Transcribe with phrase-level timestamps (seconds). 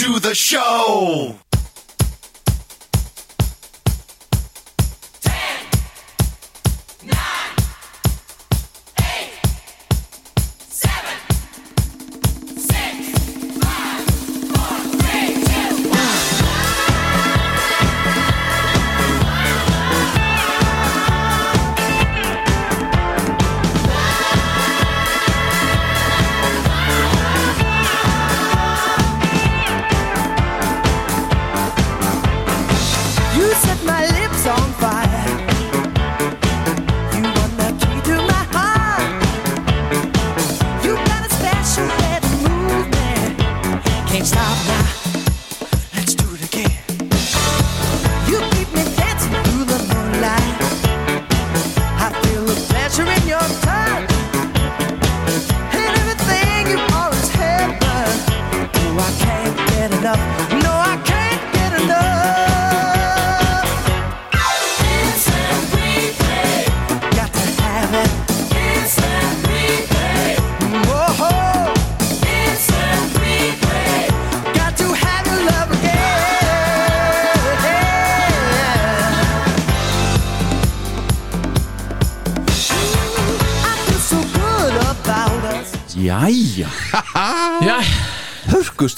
[0.00, 1.36] To the show.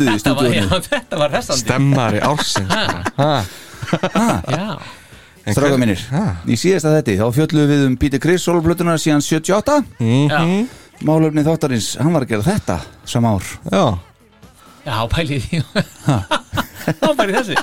[0.08, 1.62] Hörkustuði í þetta var, já, stúdíunum þetta var hressandi.
[1.64, 2.70] Stemmari ársins.
[2.72, 3.32] Ha,
[3.92, 4.66] Ha, Já,
[5.52, 5.98] Stráka mínir,
[6.46, 10.38] í síðasta þetti þá fjöllum við um Peter Criss soloplötunar síðan 78 já,
[11.02, 12.76] Málefni þáttarins, hann var að gera þetta
[13.10, 13.48] sam ár.
[13.66, 13.82] Já,
[14.86, 15.62] já, pælið því.
[16.86, 17.56] Já, pælið þessi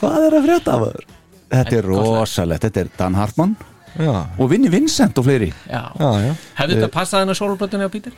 [0.00, 1.04] Hvað er að frétta af þér?
[1.52, 3.54] Þetta er rosalegt, þetta er Dan Hartmann
[3.98, 5.52] já, og Vinni Vincent og fleiri.
[5.68, 6.32] Já, já, já.
[6.62, 8.16] Hefði þetta passað hennar sólblötunni á Pítur?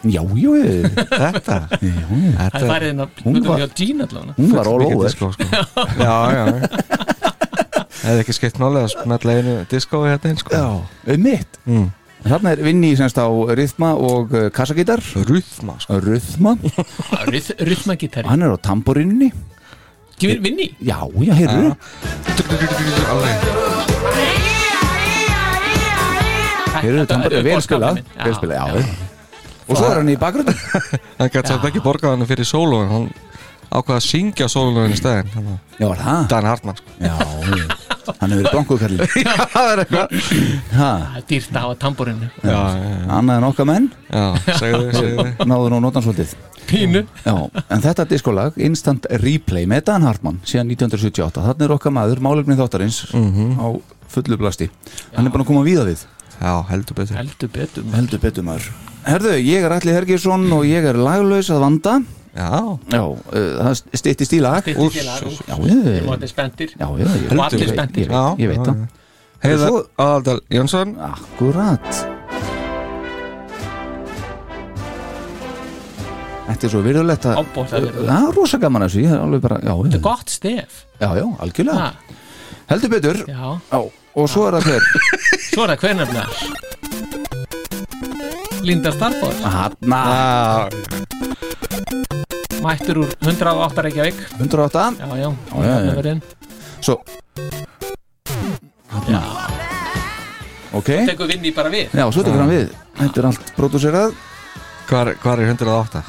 [0.00, 2.94] Já, jú, ég- Þetta, Það er
[3.44, 4.34] var- Gene allavega.
[4.38, 5.44] hún var all over disco, sko.
[6.00, 6.44] Já, já
[8.00, 10.54] Hefði ekki skipt máli að smetla einu diskói hérna inn sko.
[10.56, 10.68] Já,
[11.14, 11.58] um mitt.
[11.68, 11.90] Mm.
[12.24, 15.00] Þarna er Vinni semst á rithma og uh, kassagítar.
[15.28, 15.98] Rúðma sko.
[16.04, 16.54] Rithma,
[17.60, 19.30] Rythmagitari hann er á tamborinni
[20.20, 20.66] Kemur vinni?
[20.84, 21.76] Já, já, heyrðu.
[23.08, 23.46] Alveg.
[26.80, 29.08] Heyrðu, tamborinni, vel spilað Vel spilað, já
[29.70, 30.54] Og svo er hann í bakgrunni.
[31.20, 33.08] Hann gæti samt ekki borgað hann fyrir sólóin Hann
[33.70, 35.28] ákvaða að syngja sólóin í stæðin
[35.78, 36.22] Já, var það?
[36.32, 36.94] Dan Hartmann sko.
[36.98, 37.12] Já,
[38.18, 39.06] hann hefur verið bronkukalli
[39.54, 40.14] Það er eitthvað.
[40.74, 43.86] Ha, Það er dýrt að hafa tamborinu Já, já, já, annað en okkar menn.
[44.10, 44.24] Já,
[44.58, 45.26] segðu, segðu.
[45.52, 46.34] Náðu nú notan svolítið.
[46.70, 47.04] Pínu.
[47.24, 47.34] Já,
[47.70, 52.58] en þetta diskolag, Instant Replay með Dan Hartmann síðan 1978 Þannig er okkar maður, málefni
[52.58, 53.66] þáttarins á
[54.10, 54.66] fullu blasti.
[55.14, 56.02] Hann er búin að koma víða við
[56.40, 57.16] Já, heldur betur.
[57.18, 58.70] Heldur betur Heldur betur maður.
[59.04, 61.98] Herðu, ég er Alli Hergjesson og ég er laglaus að vanda.
[62.30, 64.62] Já, Já, uh, það styttist í lag.
[64.64, 65.26] Styttist í lag.
[65.50, 66.72] Já, ég, erum allir spenntir.
[66.78, 68.86] Já, ég, ég, Og allir ég, ég, ég veit það.
[69.40, 70.94] Heiðar Aðaldal Jónsson.
[71.10, 72.00] Akkurat.
[76.50, 77.42] Þetta er svo virðulegt að.
[77.56, 79.04] Það er rosa gaman að þessu.
[79.04, 80.80] Ég er alveg bara, já, Þetta er já, gott stef.
[81.00, 81.90] Já, já, algjörlega.
[81.90, 82.16] Ha,
[82.70, 83.78] Heldur betur, Já, já,
[84.14, 84.82] og svo er það hver?
[85.50, 86.28] Svo er það hver nefnilega?
[88.66, 90.00] Linda Starfóður Hanna,
[92.60, 94.18] Mættur úr 108 Reykjavík.
[94.36, 96.02] 108 Já, já, já, já.
[96.04, 96.20] já.
[96.80, 96.96] Svo,
[99.08, 99.22] já.
[100.72, 100.90] ok.
[101.08, 101.88] Tekur vinni bara við.
[101.96, 102.68] Já, svo tekur hann við.
[103.00, 104.12] Þetta er allt pródúserað.
[104.90, 106.04] Hvar, hvar er 108?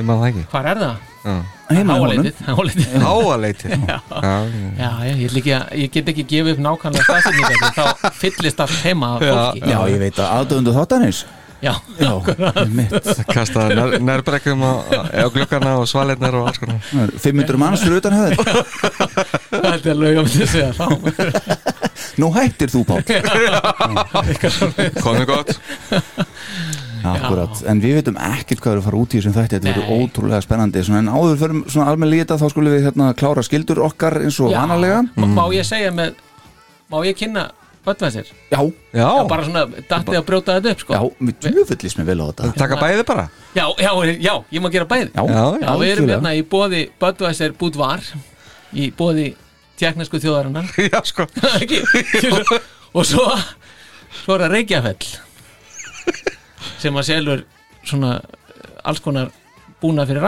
[0.00, 0.44] Ég maður það ekki.
[0.50, 1.11] Hvar er það?
[1.22, 2.40] Háaleitið
[3.06, 3.70] Háaleitið.
[3.88, 4.32] Já, já.
[4.78, 9.78] Já, já, ég, get ekki gefið upp nákvæmlega staðsetninga því þá fyllist allt heima Já,
[9.92, 11.22] ég veit að aðdöfundu þáttanins
[11.62, 11.72] já,
[12.02, 12.10] Já,
[12.74, 14.72] mitt Kasta nær, nærbrekkum á,
[15.14, 16.82] á glukkana og svalirnar og alls konar.
[16.90, 18.34] Það er 500 manns fyrir utan höfð
[19.52, 20.86] það er alveg að segja þá.
[22.18, 23.00] Nú hættir þú Pál
[25.04, 25.54] Komið gott
[27.02, 29.58] Akkurat, en við veitum ekkert hvað er að fara út í þessum þætti.
[29.58, 30.82] Þetta verður ótrúlega spennandi.
[30.86, 34.38] Svona, En áður fyrir svona almenn líta þá skulum við hérna klára skildur okkar eins
[34.40, 35.02] og vanalega.
[35.16, 36.14] Má- Má ég segja með
[36.92, 37.50] Má ég kynna
[37.82, 38.28] Böttvæsir?
[38.52, 38.60] Já,
[38.94, 40.92] Já, Já, bara svona dattið að brjóta þetta upp sko.
[40.94, 42.50] Já, við djúfullist mér vel á þetta.
[42.60, 43.24] Taka bæði bara.
[43.56, 43.90] Já, já,
[44.22, 45.08] já, ég má gera bæði.
[45.10, 48.04] Já, Já, Já, við erum hérna í bóði Böttvæsir Búdvar
[48.72, 49.32] Í bóði
[49.80, 50.70] tjeknesku þjóðarinnar.
[50.92, 51.26] Já, sko.
[51.58, 51.80] Ekki?
[52.94, 53.26] Og svo
[54.22, 55.10] Svo er það Reykjafell
[56.82, 57.44] Sem að selur
[57.84, 59.30] svona eh, alls konar
[59.82, 60.22] búna fyrir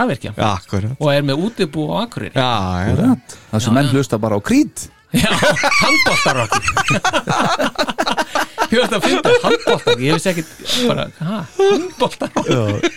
[0.57, 0.97] akkurat.
[0.99, 2.35] Og er með útibú á Akureyri.
[2.35, 3.37] Já, já, Akkurat.
[3.51, 4.89] Það sem menn hlusta bara á krít.
[5.15, 6.53] Já, handbóltarokk
[8.65, 10.43] Ég veist að finna handbóltar Ég veist ekki
[10.89, 12.87] bara, ha, handbóltarokk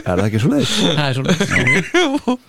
[0.00, 0.72] Er það ekki svo leiðis?
[0.80, 1.34] Það er svona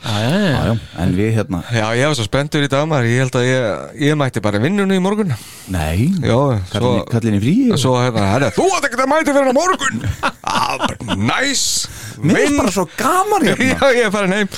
[0.01, 2.88] Já, já, já, Já, já, en við hérna Já, ég var svo spenntur í dag
[2.89, 3.09] maður.
[3.12, 3.62] Ég held að ég,
[4.07, 5.33] ég mætti bara vinnunni í morgun.
[5.71, 6.38] Nei, Já,
[6.71, 9.56] svo kallin, kallin í frí Svo hérna, herra, þú átt ekki að mæti fyrir á
[9.56, 10.03] morgun.
[10.41, 11.88] Ah, bara, Nice.
[12.21, 13.71] Mér er bara svo gaman hérna.
[13.71, 14.50] Já, ég er farin heim.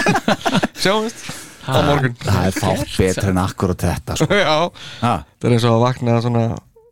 [0.82, 1.28] Sjáumst
[1.66, 2.16] á morgun.
[2.24, 4.30] Það er fátt betur en akkurat þetta sko.
[4.40, 4.56] Já,
[5.04, 6.44] ha, það er eins og að vakna svona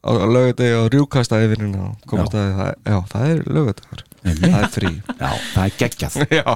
[0.05, 4.57] á lögadegi og rjúkasta yfir hérna og komast að það, já, það er lögadagur það
[4.59, 4.91] er frí.
[5.23, 6.17] Já, það er geggjað.
[6.39, 6.55] Já,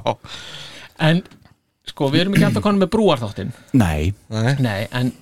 [1.02, 1.22] En,
[1.88, 5.12] sko, við erum ekki alltaf konum með brúarþáttin Nei, nei, Nei, en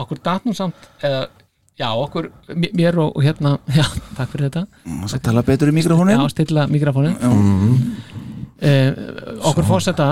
[0.00, 1.28] okkur datnum samt eða,
[1.80, 2.28] Já, okkur,
[2.76, 3.86] mér og, og hérna Já,
[4.18, 4.66] takk fyrir þetta.
[5.14, 7.16] Það tala betur í mikrofónin Já, stilla mikrofónin
[8.60, 8.90] eh,
[9.48, 10.10] Okkur fórseta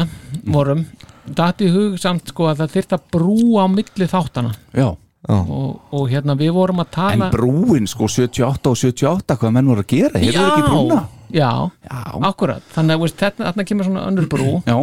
[0.49, 0.87] vorum
[1.29, 4.89] Dati í hug samt sko að það þyrft að brúa á milli þáttana Já,
[5.27, 9.71] og, og hérna við vorum að en tala brúin sko 78 og 78 hvað menn
[9.73, 11.01] voru að gera, hefur ekki brúna?
[11.35, 11.51] Já,
[11.85, 14.53] Já, akkurat Þannig að þarna kemur svona önnur brú.
[14.65, 14.79] Já.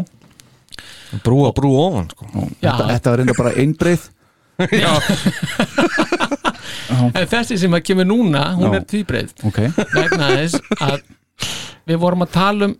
[1.24, 2.28] Brúa brú ofan sko.
[2.60, 4.10] Þetta, þetta var reynda bara einbreið.
[4.84, 4.92] Já,
[7.16, 8.78] En þessi sem að kemur núna, hún Já.
[8.78, 9.34] er tvíbreið.
[9.48, 9.62] Ok,
[9.96, 11.00] vegna þess að
[11.88, 12.76] við vorum að tala um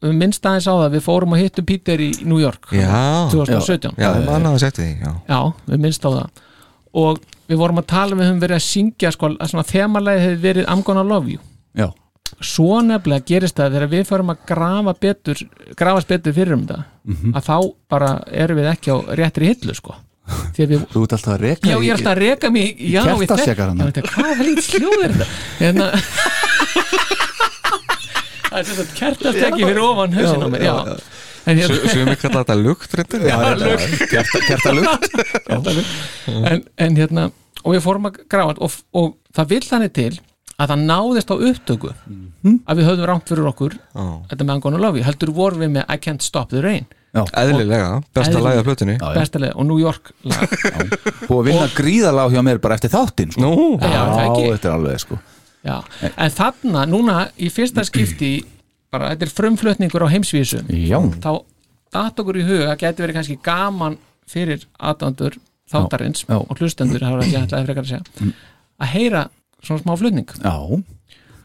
[0.00, 2.70] um minnst aðeins á það, við fórum að hittu Peter í New York.
[2.72, 3.28] Já.
[3.34, 6.46] 2017 Já, það mann hafa sett því Já, Já, við minnst á það
[6.94, 10.20] og við vorum að tala um við höfum verið að syngja sko, að svona þemalæði
[10.26, 11.38] hefði verið I'm gonna love you.
[11.74, 11.88] Já,
[12.40, 15.36] svo nefnilega gerist það þegar við förum að grafa betur
[15.76, 17.32] grafast betur fyrir um það Mhm.
[17.34, 17.56] að þá
[17.88, 19.94] bara erum við ekki á réttri hillu sko.
[20.56, 23.02] Við þú ert alltaf að reka Já, ég er alltaf að reka mig í- já,
[23.02, 25.26] Já, þetta- Hvað er lítið sljóð er þetta?
[25.58, 25.86] Hérna
[28.50, 31.00] Það er sem sagt kertasteki fyrir ofan hausin á mér Já, En,
[31.44, 33.26] Svo við kalla þetta lukt reyndar.
[33.26, 33.36] Já,
[34.10, 35.08] kerta, kerta lukt
[36.50, 37.30] en, en hérna
[37.64, 40.12] og við fórum að grafa og, og það vill þannig til
[40.60, 43.76] að það náðist á upptöku að við höfðum rámt fyrir okkur.
[43.80, 44.06] Já.
[44.32, 48.02] þetta með Angona Love You, heldur vorum við með I Can't Stop the Rain, Eðlilega,
[48.14, 48.44] besta Eðlilega.
[48.44, 48.94] lagið af plötunni.
[48.94, 49.18] Já, já.
[49.18, 49.54] bestalega.
[49.56, 50.52] Og New York lag.
[51.28, 53.50] Búið að vinna gríðalega hjá mér bara eftir þáttinn sko.
[53.80, 54.02] Já,
[54.36, 55.18] þetta er alveg sko.
[55.66, 55.74] Já,
[56.14, 58.34] en þarna, núna í fyrsta skipti
[58.90, 60.62] bara, þetta er frumflutningur á heimsvísu.
[60.68, 61.30] Já, þá
[61.94, 63.98] datt okkur í huga að geti verið kannski gaman
[64.30, 65.36] fyrir aðdandur
[65.70, 66.38] þáttarins Já, já.
[66.46, 68.32] og hlustendur það var ekki ætlaði frekar að segja
[68.80, 69.22] að heyra
[69.62, 70.30] svona smá flutning.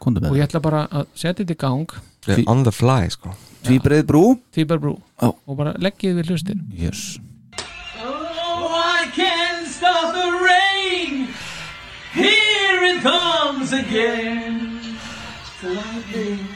[0.05, 1.95] Og ég ætla bara að setja þetta í gang.
[2.49, 3.33] On the fly sko.
[3.65, 4.23] Tvíbreið brú.
[4.53, 4.95] Tíber Brú.
[5.21, 5.31] Já.
[5.33, 6.59] og bara leggið við hlustir.
[6.73, 7.17] Yes.
[8.01, 11.27] Oh, I can't stop the rain.
[12.13, 14.79] Here it comes again.
[15.61, 16.54] The lightning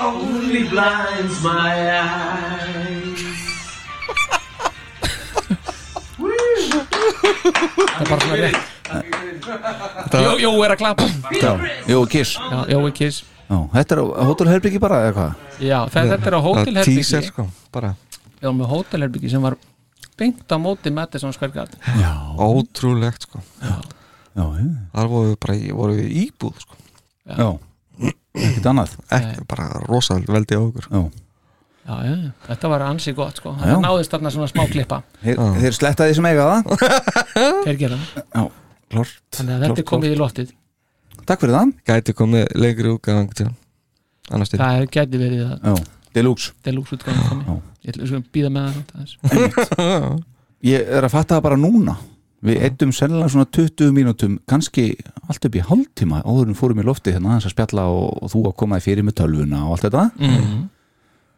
[0.00, 3.24] only blinds my eyes.
[7.88, 8.60] það er bara svona rétt.
[10.18, 11.08] Jó, jó er að klappa.
[11.88, 12.36] Jú, kiss.
[12.38, 13.24] Já, jó kiss.
[13.48, 15.46] Já, Þetta er á hótelherbyggi bara eða hvað?
[15.64, 17.94] Já, það, þetta er á Það er hótelherbyggi teaser sko, bara.
[18.42, 19.56] Já, með hótelherbyggi sem var
[20.18, 21.80] beint á móti Madison Square Garden.
[22.02, 23.40] Já, ótrúlegt sko.
[23.62, 23.78] Já,
[24.36, 24.44] já,
[24.92, 26.78] Þar voru við bara voru íbúð sko.
[27.24, 27.48] Já.
[28.38, 28.92] Ekkert annað?
[29.18, 30.88] Ekki, bara rosalega veldi á okkur.
[30.92, 31.02] Já,
[31.88, 33.54] Já, já, þetta var ansi gott sko.
[33.56, 33.64] Já.
[33.70, 34.98] Það náðist þarna svona smá klippa.
[35.22, 36.82] Þeir, þeir sletta því sem eiga það.
[37.64, 38.50] Þeir gera það.
[38.92, 40.50] Þannig að þetta er komið í loftið.
[41.28, 41.72] Takk fyrir það.
[41.88, 43.48] Gæti komið lengri útgáðan til
[44.28, 44.60] annars til.
[44.60, 45.88] Það gæti verið að Já,
[46.18, 46.52] deluxe.
[46.68, 47.32] Deluxe útgáðan Já.
[47.32, 50.06] komið Ég ætla að býða með það.
[50.68, 51.94] Ég er að fatta það bara núna
[52.46, 54.92] Við eittum sennilega svona 20 mínútum kannski
[55.28, 58.30] allt upp í hálftíma áður en fórum í lofti hérna aðeins að spjalla og, og
[58.30, 60.60] þú að koma þér fyrir með tölvuna og allt þetta Mhm.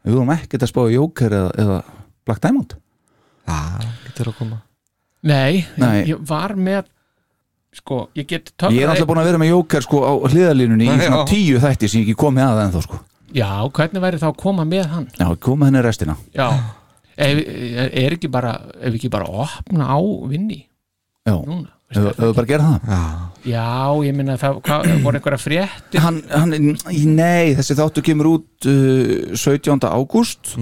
[0.05, 1.79] Við vorum ekkert að spá í Joker eða, eða
[2.27, 2.75] Black Diamond
[3.49, 3.59] Já,
[4.07, 4.61] getur að koma
[5.23, 6.05] Nei, Nei.
[6.09, 6.85] ég var með
[7.73, 10.95] Sko, ég get Ég er alltaf búin að vera með Joker sko á hliðalínunni í
[11.01, 11.27] svona Já.
[11.31, 13.01] tíu þætti sem ég ekki komið að ennþá sko
[13.37, 15.07] Já, hvernig væri þá að koma með hann?
[15.21, 16.49] Já, komið henni restina Já
[17.21, 17.37] Ef,
[17.93, 20.63] er ekki bara ef ekki bara opna á vinni
[21.29, 22.91] Já, núna, Ef ef þú bara gera það?
[22.95, 23.67] Já, Já,
[24.07, 26.03] ég minna það hvað, voru einhverja fréttir?
[26.05, 26.55] Hann, hann,
[27.17, 29.87] Nei, þessi þáttu kemur út uh, 17.
[29.91, 30.55] ágúst.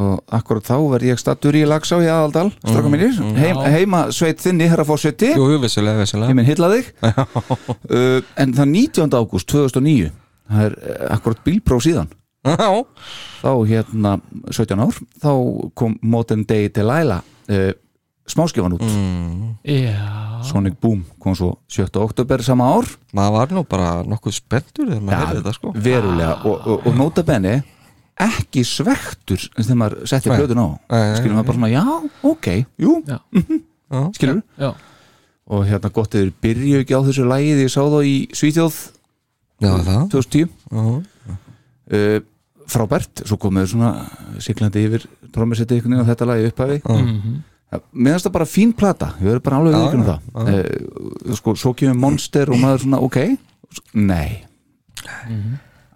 [0.00, 3.12] Og akkurat þá verð ég stattur í Lagsá í Aðaldal, stráka mínir.
[3.36, 3.72] Heim, Já.
[3.74, 4.86] heima sveit þinni, herra
[5.60, 6.90] vissulega heiminn hylla þig.
[7.90, 9.14] Uh, en það 19.
[9.18, 10.10] ágúst 2009
[10.46, 12.10] það er uh, akkurat bílpróf síðan.
[12.46, 12.68] Já,
[13.42, 14.12] þá hérna
[14.48, 15.30] 17 ár þá
[15.76, 17.72] kom Modern Day Delilah uh,
[18.32, 18.84] smáskifan út.
[19.66, 21.90] Já, Sonic Boom kom svo 7.
[22.00, 22.88] oktober sama ár.
[23.16, 25.72] Maður var nú bara nokkuð spenntur þegar maður heyrði þetta sko.
[25.76, 26.36] verulega.
[26.48, 27.58] Og, og, og nota benni
[28.20, 30.68] ekki svektur þegar maður setti plötun á.
[31.18, 31.84] Skilur maður bara svona, já,
[32.30, 32.48] ok,
[32.80, 32.96] jú.
[33.08, 33.18] Já.
[33.90, 34.02] Já.
[34.14, 34.42] skilur?
[34.60, 34.70] Já,
[35.50, 38.16] og hérna gott eður byrju ekki á þessu lægi því ég sá þá í
[39.60, 40.04] það?
[40.12, 41.36] 2010 Já.
[41.90, 42.20] uh,
[42.70, 43.90] frábært, svo komuðu svona
[44.38, 46.78] siglandi yfir trómmisetti ykkur og þetta lagi upphafi.
[46.86, 47.40] Mhm.
[47.70, 50.48] Mér finnst það bara fín plata, ég verður bara alveg viðkjörnum já, það.
[50.54, 53.20] uh, sko, svo kemur Monster og maður svona, ok.
[53.94, 54.40] Nei.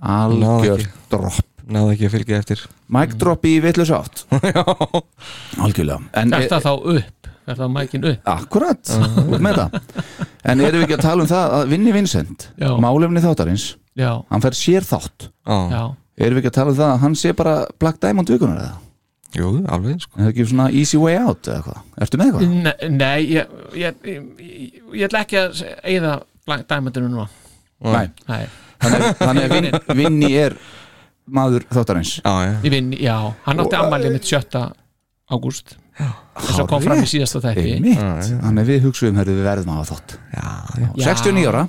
[0.05, 0.93] Algjör ekki.
[1.11, 1.43] dropp.
[1.65, 2.63] Náðu ekki að fylgja eftir.
[2.93, 4.27] Mic drop í vitlu sátt
[5.65, 6.01] algjörlega.
[6.21, 7.31] En, er það þá upp?
[7.45, 8.21] Er það mækin upp?
[8.35, 8.93] Akkurat,
[9.25, 9.79] út með það.
[10.45, 12.69] En erum við ekki að tala um það að Vinni Vincent Já.
[12.85, 13.65] málefni þáttarins
[13.97, 15.29] Já, hann fær sér þátt.
[15.49, 15.83] Já, já,
[16.25, 18.79] erum við ekki að tala um það að hann sé bara Black Diamond vikunar eða
[19.39, 20.19] jú, alveg sko.
[20.19, 22.55] Er það ekki svona easy way out eða hvað, ertu með eitthvað?
[22.65, 26.15] Nei, nei ég, ég, ég, ég, ég ætla ekki að eigða
[26.71, 27.29] dæmandinu núna.
[27.85, 28.43] Nei, Nei,
[28.81, 30.59] þannig, þannig að Vin, Vinni er
[31.25, 32.17] maður þáttarins.
[32.21, 34.67] Já, já, ég vinn, já, hann átti ammælið mitt 7.
[35.35, 35.79] ágúst.
[35.95, 37.95] Eins og kom fram í síðasta þætti.
[37.95, 40.17] Þannig að við hugsuðum herrðu við verðum að hafa þátt.
[40.35, 40.47] Já,
[40.83, 40.89] Já.
[41.15, 41.65] 69 ára,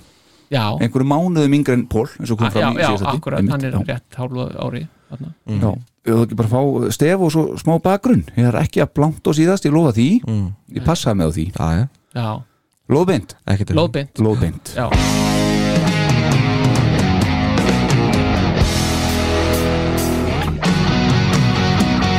[0.54, 3.66] Já, einhverju mánuðum yngri en Pól eins og kom já, fram í já, akkurat, hann
[3.66, 5.32] er rétt hálfu ári þarna.
[5.48, 5.72] Já,
[6.10, 6.62] ég ekki bara fá
[6.96, 8.26] stef og svo smá bakgrunn.
[8.38, 10.10] Ég er ekki að blankt og síðast, ég lofa því.
[10.76, 11.86] Ég passaði með því, já, já,
[12.16, 12.30] Já,
[13.52, 14.76] ekki til lóðbind loðbeint.
[14.78, 14.90] Já,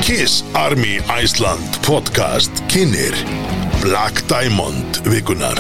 [0.06, 3.14] Kiss Army Iceland podcast kynir
[3.82, 5.58] Black Diamond vikunar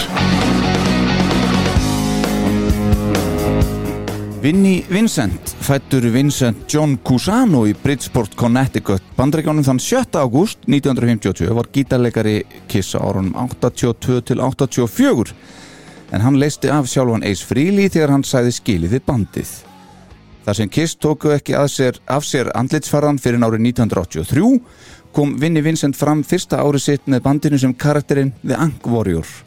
[4.42, 10.18] Vinnie Vincent, fættur Vincent John Cusano í Bridgeport, Connecticut bandrækjónum þann 7.
[10.20, 15.32] ágúst 1952 var gítarleikari Kiss árunum 82 til 84
[16.12, 19.54] en hann leisti af sjálfan Ace Frehley þegar hann sæði skilið við bandið.
[20.44, 24.60] Þar sem Kiss tóku ekki sér, af sér andlitsfarðan fyrir árið 1983
[25.16, 29.45] kom Vinnie Vincent fram fyrsta árið sitt með bandinu sem karakterinn The Warrior.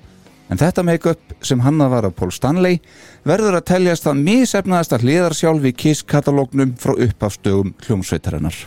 [0.49, 2.79] En þetta make-up sem hannað var af Paul Stanley
[3.27, 8.57] verður að teljast það misefnaðasta hliðarsjálf í Kiss katalógnum frá upphafstögum hljómsveitarinnar.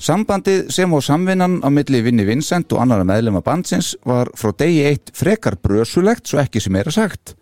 [0.00, 4.84] Sambandið sem á samvinnan á milli Vinnie Vincent og annara meðlema bandsins var frá degi
[4.88, 7.34] eitt frekar brösulegt svo ekki sem er að sagt.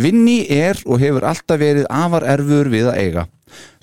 [0.00, 3.26] Vinnie er og hefur alltaf verið afar erfur við að eiga.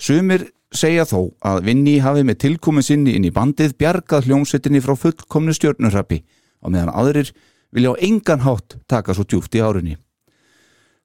[0.02, 4.96] Sumir segja þó að Vinnie hafi með tilkomin sinni inn í bandið bjargað hljómsveitinni frá
[4.98, 6.22] fullkomnu stjörnurrappi
[6.62, 7.30] og meðan aðrir
[7.74, 9.96] vilja á engan hátt taka svo djúft í árunni.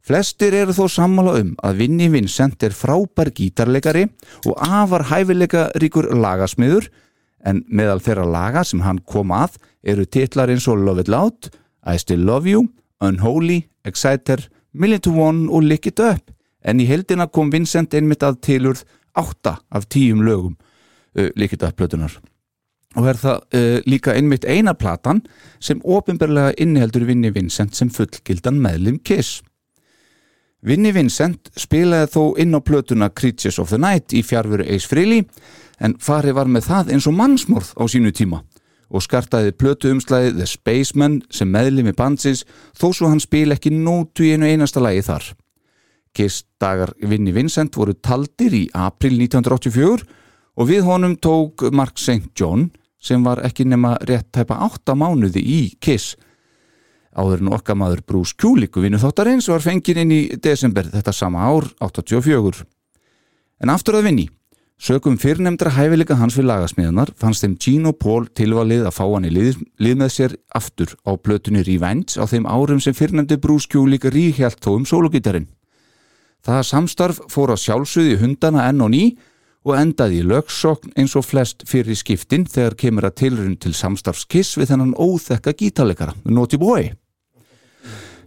[0.04, 4.10] Flestir eru þó sammála um að Vinnie Vincent er frábær gítarleikari
[4.50, 6.90] og afar hæfileika ríkur lagasmiður
[7.48, 11.48] en meðal þeirra laga sem hann kom að eru titlar eins og Love It Loud,
[11.88, 12.68] I Still Love You,
[13.00, 14.44] Unholy, Exciter,
[14.74, 16.32] Million to One og Lick It Up
[16.64, 18.84] en í heldina kom Vincent einmitt að tilurð
[19.20, 20.56] 8 af 10 lögum
[21.16, 22.20] uh, Lick It Up plötunar
[22.96, 25.24] og er það uh, líka einmitt eina platan
[25.64, 29.42] sem ofinberlega inniheldur Vinnie Vincent sem fullgildan meðlim Kiss.
[30.64, 35.26] Vinnie Vincent spilaði þó inn á plötuna Creatures of the Night í fjárveru Ace Frehley
[35.84, 38.44] en farið var með það eins og mannsmorð á sínu tíma
[38.94, 42.46] og skartaði plötu umslæði The Spaceman sem meðlimi bandsins
[42.78, 45.26] þó svo hann spil ekki nótu í einu einasta lagi þar.
[46.14, 50.06] Kiss dagar Vinnie Vincent voru taldir í april 1984
[50.54, 52.30] og við honum tók Mark St.
[52.38, 52.70] John
[53.04, 56.16] sem var ekki nema rétt tæpa 8 mánuði í Kiss.
[57.14, 61.44] Áður en okkar maður Bruce Kulik vinnu þáttarins var fengið inn í desember þetta sama
[61.46, 62.64] ár 84
[63.64, 64.30] en aftur að vinni.
[64.84, 69.28] Sögum fyrrnemdra hæfileika hans við lagasmiðunar fannst þeim Gene og Paul tilvalið að fá hann
[69.30, 73.70] í lið, lið með sér aftur á plötunni Revenge á þeim árum sem fyrrnemdi Bruce
[73.72, 75.48] Kulik ríhjalt þó um sólugítarinn
[76.44, 79.04] Það samstarf fór á sjálfsögði hundana enn og ný
[79.64, 84.58] og endaði í lögsokn eins og flest fyrir skiptin þegar kemur að tilrun til samstarfskiss
[84.60, 86.92] við þennan óþekka gítalegara, Naughty Boy.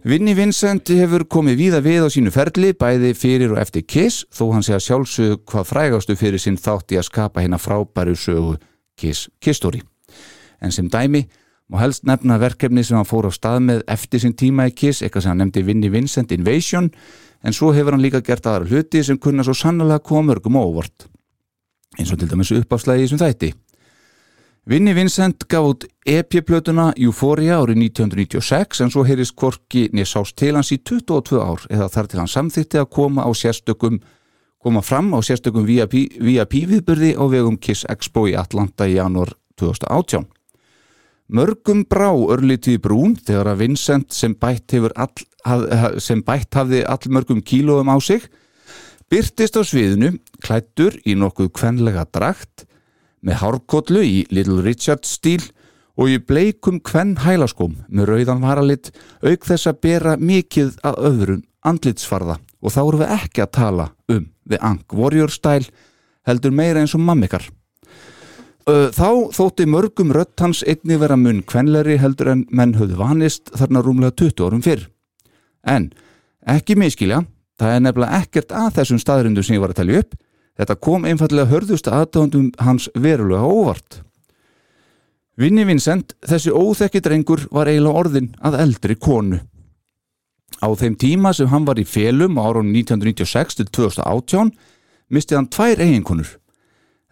[0.07, 4.53] Vinnie Vincent hefur komið víða við á sínu ferli, bæði fyrir og eftir Kiss, þó
[4.53, 8.55] hann að sjálfsög hvað frægastu fyrir sinn þátt í að skapa hérna frábæru sögu
[8.95, 9.27] Kiss
[9.57, 9.81] Story.
[10.61, 11.25] En sem dæmi
[11.73, 15.01] og helst nefna verkefni sem hann fór á stað með eftir sín tíma í Kiss,
[15.01, 16.87] eitthvað sem hann nefndi Vinnie Vincent Invasion,
[17.43, 20.63] en svo hefur hann líka gert aðra hluti sem kunna svo sannlega koma mörgum á
[20.63, 21.09] óvart
[21.97, 23.53] eins og til dæmis uppafslægi þessum þætti.
[24.67, 30.73] Vinnie Vincent gaf út EP-plötuna Euphoria árið 1996 en svo heyrist Korki nýsást til hans
[30.75, 34.01] í 22 ár eða þar til hann samþýtti að koma á sérstökum
[34.59, 40.27] koma fram á sérstökum VIP, viðbyrði á vegum Kiss Expo í Atlanta í janúar 2018
[41.27, 47.39] Mörgum brá örlítið brún þegar að Vincent sem bætt, all, haf, sem bætt hafði allmörgum
[47.39, 48.27] kílóum á sig
[49.11, 52.65] byrtist á sviðinu klættur í nokkuð kvenlega drakt
[53.23, 55.41] með hárkollu í Little Richard stíl
[55.97, 58.91] og í bleikum kvenn hælaskóm með rauðan varalit
[59.25, 63.87] auk þess að bera mikið að öðrum andlitsfarða og þá erum við ekki að tala
[64.11, 65.71] um The Ank Warrior style
[66.27, 67.45] heldur meira eins og mammikar.
[68.67, 73.83] Þá þótti mörgum rött hans einni vera mun kvenleri heldur en menn höfðu vanist þarna
[73.83, 74.83] rúmlega 20 árum fyrr.
[75.63, 75.87] En
[76.43, 77.21] ekki miskilja,
[77.57, 80.17] það er nefnilega ekkert að þessum staðrindum sem ég var að telja upp.
[80.57, 84.01] Þetta kom einfallega hörðust aðdáðandum hans verulega óvart.
[85.37, 89.43] Vinni Vincent, þessi óþekki drengur, var eiginlega orðin að eldri konu.
[90.57, 94.49] Á þeim tíma sem hann var í félum á árunum 1996 til 2018
[95.13, 96.31] misti hann tvær eiginkonur.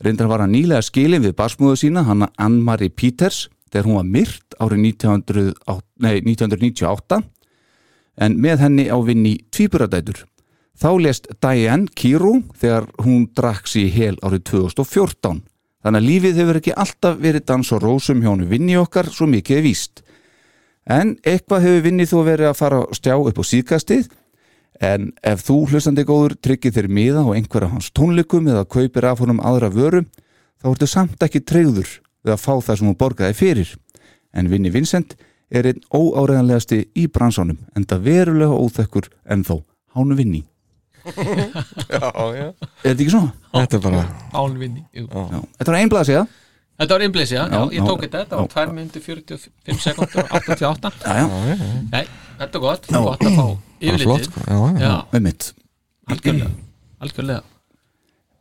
[0.01, 4.57] Reyndar var hann nýlega skilin við barsmúðu sína, hann Ann-Marie Peters, þegar hún var myrt
[4.59, 5.53] árið 1900
[6.01, 7.21] nei, 1998
[8.25, 10.23] en með henni á vinni tvíburadætur.
[10.75, 15.39] Þá lest Diane Kiro þegar hún drakk sér í hel árið 2014.
[15.85, 19.59] Þannig að lífið hefur ekki alltaf verið dans og rósum henni vinni okkar svo mikið
[19.59, 20.01] er víst.
[20.85, 24.09] En eitthvað hefur vinnið þó verið að fara að stjá upp á síðkastið
[24.83, 29.21] en ef þú hlustandi góður tryggir þér miða og einhverja hans tónleikum eða kaupir af
[29.23, 30.01] honum aðra vöru
[30.59, 31.87] þá ertu samt ekki treyður
[32.25, 33.71] við að fá það sem hún borgaði fyrir.
[34.35, 35.15] En Vinni Vincent
[35.47, 39.61] er einn óáreðanlegasti í bransanum en það verulega óþekkur en þó
[39.95, 40.43] hánu vinni.
[41.05, 43.31] Já, já Er þetta ekki svona?
[43.55, 44.03] Þetta er bara
[44.41, 45.05] Álvinni jú.
[45.07, 45.39] Já.
[45.59, 46.25] Þetta var einblað að segja.
[46.75, 47.85] Þetta var innblísi, já, já, Já, ég já.
[47.87, 52.01] tók þetta Þetta var 2 minnti 45 sekundur og 88 Já, já, Nei,
[52.41, 54.43] þetta er gott, gott að fá flott, yfirlitið sko.
[54.43, 54.81] Já, já.
[54.83, 55.45] Já, með mitt.
[56.11, 56.49] algjörlega
[57.05, 57.43] Algjörlega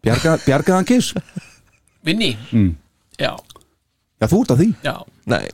[0.05, 1.15] Bjarga, bjargaðan kiss.
[2.05, 2.75] Vinni, Mm.
[3.19, 3.31] já,
[4.21, 4.69] Já, þú ert á því.
[4.85, 4.95] já
[5.27, 5.49] Nei,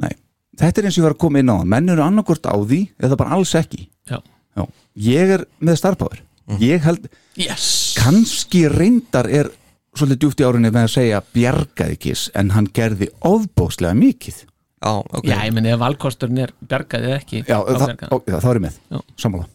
[0.00, 0.14] Nei.
[0.56, 1.66] Þetta er eins og ég var að koma inn á það.
[1.66, 3.88] Menn eru annarkvort á því eða bara alls ekki.
[4.08, 4.20] Já.
[4.56, 4.64] Já.
[4.96, 6.20] Ég er með starfbáður.
[6.60, 7.06] Ég held,
[7.40, 9.48] Yes kannski reyndar er
[9.94, 14.40] svolítið djúpt í árinni með að segja bjargaði kiss en hann gerði ofbóðslega mikið.
[14.84, 18.36] já, ok Já, ég meni ef valkosturinn er bjargaðið ekki Já, þá það, ó, já,
[18.42, 18.78] það er með.
[18.90, 18.98] Já.
[19.24, 19.46] Sammála.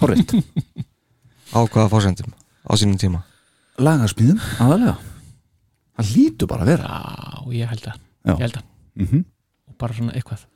[0.00, 0.34] Horrið.
[1.56, 2.32] Á hvaða fórsendum
[2.68, 3.24] á sínum tíma
[3.78, 4.96] Lagarsmíðum, aðalega.
[5.98, 6.88] Það lítur bara að vera.
[6.88, 8.32] Já, ég held að Já.
[8.32, 8.64] Ég held að
[8.98, 9.20] Mm
[9.68, 10.46] Og bara svona eitthvað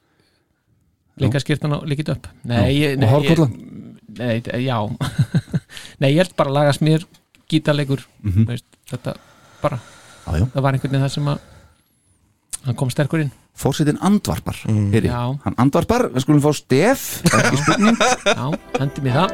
[1.23, 3.43] Líka skýrtan á líkit upp Nei, ég, nei, ég,
[4.19, 4.79] nei, já
[6.03, 7.05] Nei, ég held bara að laga smýr
[7.53, 8.47] Gítarleikur Mhm.
[8.49, 9.15] veist, Þetta
[9.63, 9.79] bara
[10.27, 10.45] já.
[10.53, 11.39] Það var einhvern veginn það sem að
[12.67, 14.57] Hann kom sterkur inn Fórsetin andvarpar.
[14.65, 14.93] Mm.
[15.05, 15.39] Já.
[15.45, 17.99] Hann andvarpar, við skulum fá stef, ekki spurning.
[18.39, 18.47] Já,
[18.81, 19.31] hendi mér það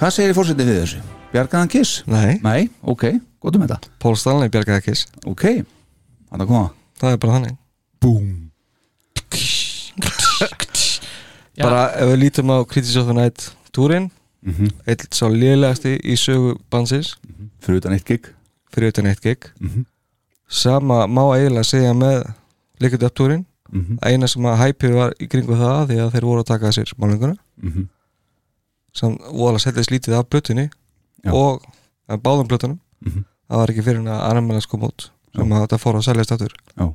[0.00, 1.02] Hvað segir fórsetin við þessu?
[1.30, 1.92] Bjargaðan kiss?
[2.10, 3.04] Nei, Nei, ok,
[3.40, 3.78] gott um þetta.
[4.02, 5.44] Pól Stanley bjargaði kiss Ok,
[6.32, 6.70] hann að koma.
[6.98, 7.56] Það er bara þannig
[8.00, 8.50] Búm.
[11.60, 14.10] Bara ef við lítum á Critics of the Night túrin
[14.42, 14.70] Mm -hmm.
[14.86, 17.16] Eitt sá lélegasti í sögu bansins
[17.60, 18.24] Fyrir utan eitt gig.
[18.72, 19.84] Fyrir utan eitt gig Mhm.
[20.48, 22.32] Sama má eiginlega segja með
[22.80, 23.44] Liquid Up túrin.
[24.02, 26.72] Eina sem að hæpið var í kringu það Því að þeir voru að taka að
[26.78, 27.88] sér málinguna Mhm.
[28.94, 30.70] Sem voru að setja slítið af blötunni
[31.24, 31.32] Já.
[31.34, 31.62] Og
[32.08, 33.24] báðum blötunum Mhm.
[33.50, 36.32] Það var ekki fyrir en að annaðmæla sko mót Sem að þetta fór að seljast
[36.32, 36.94] aftur Já.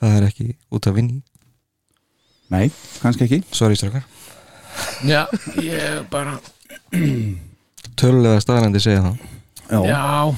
[0.00, 1.22] Það er ekki út af vinni
[2.50, 2.70] Nei,
[3.02, 3.44] kannski ekki.
[3.52, 4.04] Sorry strákar
[5.08, 5.22] Já,
[5.62, 6.38] ég bara
[7.98, 9.22] Tölulega staðrændi segja það.
[9.72, 9.80] Já.
[9.88, 10.34] Já.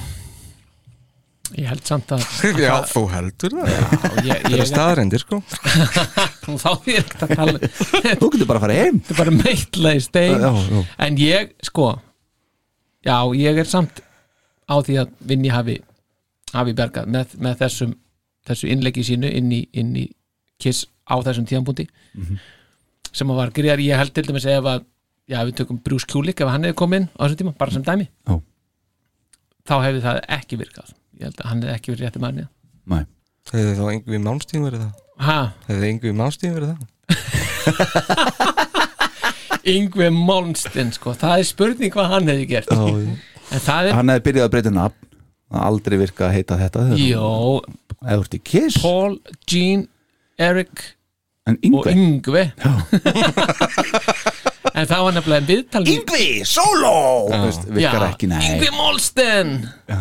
[1.55, 2.23] Ég held samt að
[2.65, 3.69] Já, þú heldur það.
[3.71, 5.39] Ég, Það ég, er staðrændir sko.
[6.49, 7.69] Nú þá er ekkert að tala
[8.21, 8.97] Þú getur bara að fara heim.
[8.99, 10.35] Þetta er bara meitla í stein.
[10.41, 10.81] Já, já.
[11.07, 11.91] En ég, sko
[13.05, 14.01] Já, ég er samt
[14.65, 15.77] á því að Vinni hafi
[16.55, 17.93] hafi bergað með, með þessum
[18.45, 20.05] þessu innleggi sínu inn í, inn í
[20.61, 21.85] kiss á þessum tíðanbúndi
[23.15, 24.79] sem var gríðar, ég held til dæmis ef að
[25.31, 27.85] já, við tökum Bruce Kulik ef hann hefði komið inn á þessum tíma, bara sem
[27.87, 28.33] dæmi Já.
[29.69, 32.43] þá hefði það ekki virkað ég held að hann hefði ekki verið rétti manni
[32.91, 33.03] Nei.
[33.49, 34.93] Hefði þá Yngvi Malmstín verið það?
[35.25, 36.81] ha, Hefði Yngvi Malmstín verið það?
[39.75, 43.15] Yngve Malmsten sko, það er spurning hvað hann hefði gert Já, já.
[43.55, 45.01] en það er, Hann hefði byrjað að breyta nafn.
[45.55, 47.29] Aldrei virka að heita þetta Jó,
[48.81, 49.13] Paul,
[49.49, 49.85] Gene,
[50.41, 50.73] Eric
[51.45, 51.91] En og Yngve.
[51.93, 52.43] Yngve
[54.75, 56.89] En það var nefnilega viðtal við- Yngvi, solo
[57.31, 59.51] Yngvi Molsten!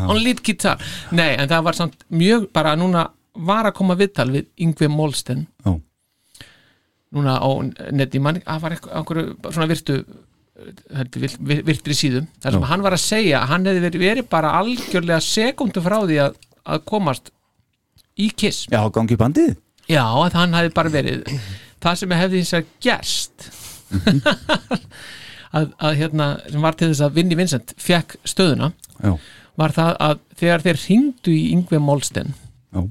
[0.08, 0.80] On lead guitar.
[1.14, 3.04] Nei, en það var samt mjög bara núna
[3.46, 5.44] var að koma viðtal við Yngvi Molsten.
[5.66, 5.76] Já.
[7.14, 7.48] núna á
[7.94, 10.00] neti mann, það var eitthvað einhverju svona virtu
[11.68, 12.26] virtri síðum.
[12.42, 12.68] Þar sem Já.
[12.72, 16.34] hann var að segja að hann hefði verið, verið bara algjörlega sekundu frá því að,
[16.66, 17.30] að komast
[18.18, 18.64] í Kiss.
[18.72, 19.54] Já, gangi bandið
[19.90, 21.32] Já, að hann hefði bara verið
[21.84, 23.48] það sem hefði hins að gerst
[25.54, 28.70] að, að hérna sem var til þess að Vinni Vincent fekk stöðuna
[29.04, 29.12] Já.
[29.60, 32.32] var það að þegar þeir ringdu í Yngve Molsten
[32.74, 32.84] Já.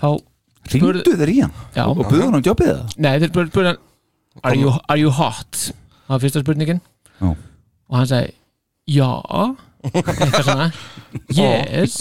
[0.00, 0.08] þá
[0.72, 1.84] Ringdu þeir í hann Já.
[1.90, 3.82] og buðu hann um jobbið það Nei, þeir spurðu spurðu hann
[4.48, 5.58] are you, are you hot?
[6.06, 6.80] Það var fyrsta spurningin
[7.20, 7.28] Já.
[7.34, 8.32] og hann sagði
[8.92, 9.08] já
[9.90, 10.68] eitthvað svona.
[11.32, 11.98] Yes.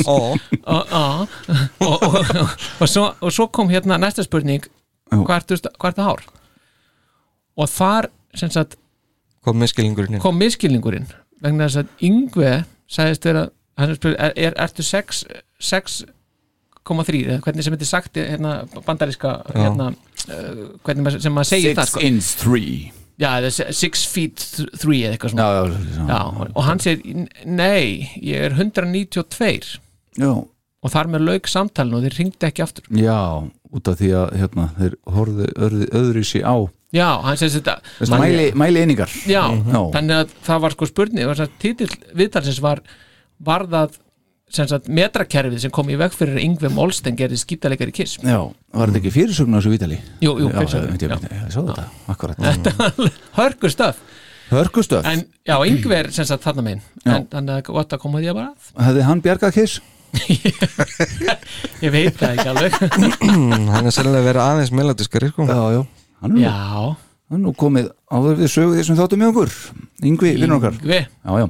[2.81, 4.63] Og, svo, og svo kom hérna næsta spurning.
[5.11, 6.21] Hvert, hvert ár
[7.61, 8.77] og þar sem sagt
[9.45, 10.23] kom miskilningurinn inn.
[10.23, 11.09] kom miskilningurinn
[11.43, 12.53] vegna þess að Yngve
[12.91, 13.47] sagðist vera
[13.79, 15.23] hann spurði, er, er, ertu 6
[15.71, 19.91] 6,3 eða hvernig sem þetta er sagt hérna, bandaríska hérna,
[20.29, 22.03] uh, hvernig sem maður segir Six það sko.
[22.07, 25.45] inch three já, eða se- six feet th- three eða eitthvað svona.
[25.45, 26.49] Já, já, já.
[26.55, 29.79] Og hann segir, nei, ég er 192
[30.19, 30.31] Já.
[30.81, 32.83] og þar með lauk samtalinu og þeir ringdi ekki aftur.
[32.97, 33.17] Já,
[33.71, 36.55] út af því að hérna, þeir horfðu öðru, öðru sér á.
[36.91, 39.11] Já, hann segir þetta mæli, mæli einingar.
[39.29, 39.45] Já,
[39.95, 42.81] þannig að það var sko spurning títill viðtalsins var
[43.39, 44.01] var það sem
[44.55, 48.17] sagt metrakerfið sem kom í veg fyrir að Yngve Molsten gerði skýtalegari kiss.
[48.23, 48.39] Já,
[48.75, 50.01] var þetta ekki fyrirsögn á þessu vítali?
[50.23, 52.41] Jú, jú, fyrirsögn, ég, sá þetta, akkurat.
[52.41, 54.03] Þetta var hörgu stöf.
[54.51, 57.13] Hörgustöf, en já, Yngve er sem sagt þarna Já.
[57.15, 58.71] en þannig að gott að koma því að bara að.
[58.87, 59.77] Hefði hann bjargað kiss?
[61.85, 62.75] ég veit það ekki alveg.
[63.71, 65.45] Hann er sérlega verið aðeins melodiskari sko.
[65.47, 65.85] Já, já,
[66.19, 66.57] hann er já,
[67.39, 69.51] nú komið áður við sögu þessum þáttum með okkur.
[70.03, 70.77] Yngvi, vinnur okkar.
[70.81, 70.97] Yngvi?
[70.99, 71.45] Já, já,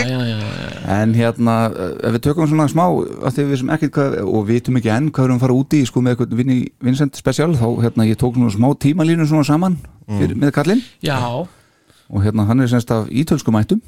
[0.00, 0.84] já, já, já, já.
[0.94, 2.84] en hérna eh, ef við tökum svona smá
[3.26, 5.76] því við sem ekkert hvað, og vitum ekki enn hvað við erum að fara út
[5.76, 9.44] í sko með eitthvað vinni Vincent special þá hérna ég tók svona smá tímalínu svona
[9.48, 10.80] saman fyrir, með kallinn.
[11.04, 13.82] Já, og hérna hann er semst af ítölsku mættum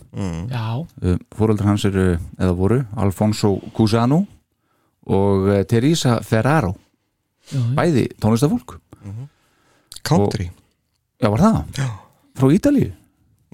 [0.52, 0.85] já.
[0.85, 4.24] uh, fóreldrar hans eru eða voru Alfonso Cusano
[5.07, 6.74] og uh, Teresa Ferraro.
[7.46, 7.72] Já, já.
[7.79, 8.81] bæði tónlistafólk
[10.02, 10.50] country
[11.22, 11.59] já var það?
[11.79, 11.88] Já.
[12.37, 12.92] frá Ítalíu?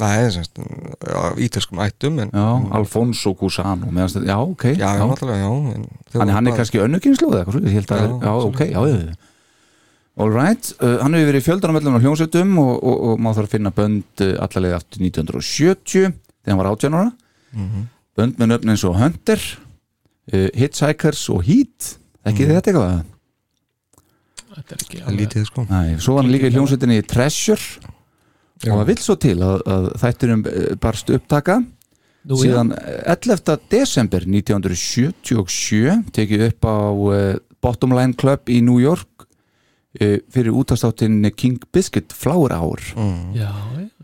[0.03, 0.57] Nei, semst,
[1.05, 5.51] á ítölskum ættum en, já, Alfonso Cusano meðan, þetta- já, ok já, já, náttúrulega, já
[5.53, 8.33] en þau hann, voru hann er bara- kannski önnukynslu eða eitthvað held að, Já, já,
[8.49, 9.15] ok, já, já, já
[10.19, 13.53] All right, uh, hann hefur verið fjöldanamöllum á hljómsveitum og, og, og má þarf að
[13.55, 16.13] finna bönd uh, allalega aftur 1970
[16.45, 17.13] þegar hann var 18 ára
[17.53, 17.87] Mhm.
[18.17, 19.41] bönd með nöfn eins og Hunter
[20.33, 21.97] uh, Hitchhikers og Heat
[22.27, 22.53] ekki Mhm.
[22.57, 22.93] þetta eitthvað?
[22.93, 23.13] þetta er ekki
[24.37, 24.42] Það er
[25.17, 25.67] lítið sko.
[25.71, 27.93] Nei, svo var hann líka í hljómsveitinni Treasure.
[28.63, 28.71] Já.
[28.71, 31.63] og það vill svo til að, að þætturum uh, barst upptaka.
[32.23, 33.57] Nú, síðan eh, 11.
[33.73, 41.19] desember 1977 tekið upp á uh, Bottom Line Club í New York uh, fyrir útastáttin
[41.35, 42.85] King Biscuit Flower Hour.
[42.95, 43.35] Mm.
[43.35, 43.51] já,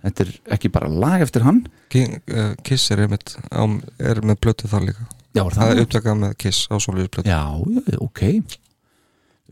[0.02, 1.62] þetta er ekki bara lag eftir hann.
[1.94, 3.62] King, uh, Kiss er, einmitt, á,
[4.02, 5.06] er með blötu þar líka.
[5.36, 5.58] Já, það?
[5.60, 7.44] Það er upptakað með Kiss á Sólíus blötu já,
[7.86, 8.24] já, ok.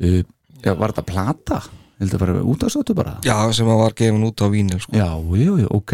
[0.03, 0.25] Uh,
[0.64, 1.62] já, var þetta plata?
[2.01, 3.16] heldur bara útastáttu bara?
[3.25, 4.92] já, sem að var gefin út á vínil sko.
[4.97, 5.92] já, já, já, ok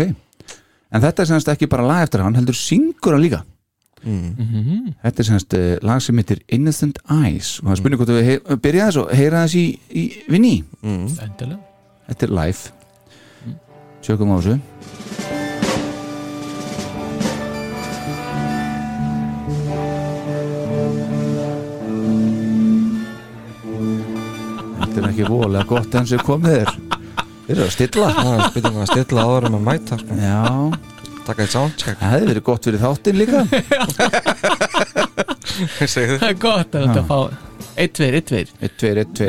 [0.92, 3.42] en þetta er semst ekki bara lag eftir hann heldur syngur hann líka
[4.02, 4.94] mm.
[5.02, 8.60] Þetta er semst uh, lag sem heitir Innocent Eyes og það spurning hvort við heyr,
[8.64, 11.06] byrja þess og heyra þess í, í vinni Mm.
[12.08, 12.72] Þetta er live
[14.02, 14.58] Sjökum á þessu
[25.02, 26.68] Þetta er ekki voðalega gott enn sem komið er
[27.42, 28.08] Þeir eru að stilla.
[28.14, 30.18] Það er að stilla áður en að mæta sko.
[30.22, 30.42] Já,
[31.26, 31.98] taka eitt soundcheck.
[31.98, 33.40] Það hefði verið gott fyrir þáttinn líka.
[35.82, 37.18] Það er gott að þetta fá
[37.76, 38.46] eitt, tveir, eitt, tveir.
[38.62, 39.26] 1, 2, 1, 2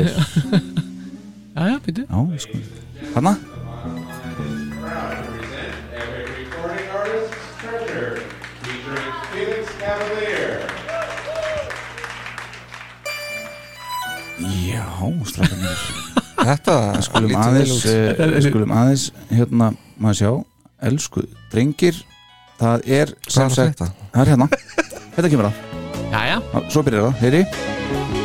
[1.54, 2.56] já, já, býtu Já, sko
[3.14, 3.36] Hanna?
[9.84, 10.53] Já,
[15.28, 15.84] strákanir
[16.48, 20.32] þetta Skulum aðeins uh, Skulum aðeins Hérna, maður sjá.
[20.90, 22.02] Elsku drengir
[22.60, 23.90] Það er sem sagt þetta?
[24.14, 24.50] Það er hérna.
[25.16, 26.36] Þetta kemur já, Já,
[26.70, 28.23] Svo byrjar það, heyri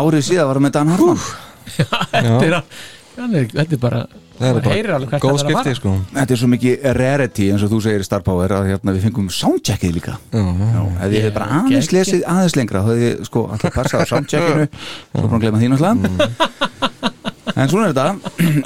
[0.00, 1.24] árið síðan var hann með Dan Hartmann.
[1.74, 2.60] Þetta er,
[3.16, 4.04] hann er, þetta er bara
[4.34, 5.92] Það er bara alveg góð skipti sko.
[6.10, 9.06] Þetta er svo mikið rarity eins og þú segir í Star Power að hérna, við
[9.06, 10.16] fengum soundcheckið líka.
[10.34, 10.80] Já, já.
[11.06, 14.06] Ef ég hef bara aðeins lesið aðeins lengra þá hefði ég sko alltaf passað á
[14.10, 14.66] soundcheckinu.
[15.14, 16.50] Svo bara að gleyma því náttúrulega.
[17.54, 18.08] En svona er þetta.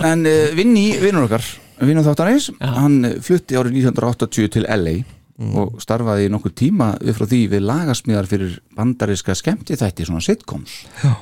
[0.08, 1.44] En uh, Vinni, vinnur okkar
[1.78, 4.96] Vinnur þáttarins, hann eh, flutti árið 1980 til LA
[5.38, 10.22] og starfaði í nokkuð tíma við frá því við lagasmíðar fyrir bandariska skemmti þætti svona
[10.24, 10.80] sitcoms.
[11.04, 11.12] Já.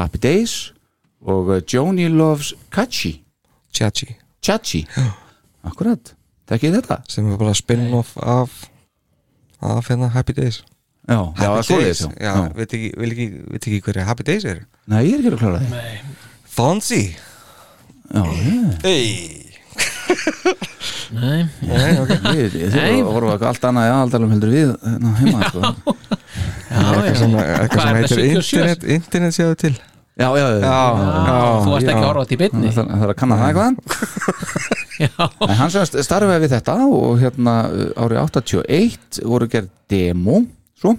[0.00, 0.72] Happy Days
[1.22, 3.20] og uh, Joni Loves Kachi.
[3.74, 4.10] Chachi.
[4.42, 4.82] Chachi.
[5.64, 6.12] Akkurat,
[6.50, 6.98] þekkið þetta?
[7.08, 8.64] sem er bara spin-off af
[9.64, 10.64] af hérna Happy Days.
[11.08, 12.32] Já, Happy svoleiðis, Days, já.
[12.32, 13.26] já, veit ekki, ekki,
[13.60, 14.64] ekki hverja Happy Days er.
[14.90, 15.68] Nei, ég er ekki að klára því
[16.54, 17.16] Fonzie.
[18.12, 19.40] Já, ég Hey
[21.14, 23.00] Nei, Nei, ok Við, ég Nei.
[23.00, 25.60] þurfa að horfa á eitthvað allt annað í aðaldalum heldur við hérna heima sko.
[25.64, 27.16] já, eitthvað já.
[27.22, 28.54] sem, eitthvað Hvað sem heitir þetta, 77?
[28.54, 29.74] internet, internet séu til
[30.14, 32.04] Já, já, já, Já, já, Þú varst ekki já.
[32.04, 33.72] að horfa á þetta í beinni Það er að kanna það eitthvað
[34.94, 35.10] Já,
[35.48, 40.36] En hann sem starfaði við þetta og hérna uh, árið 81 voru gerð demo
[40.78, 40.92] svo,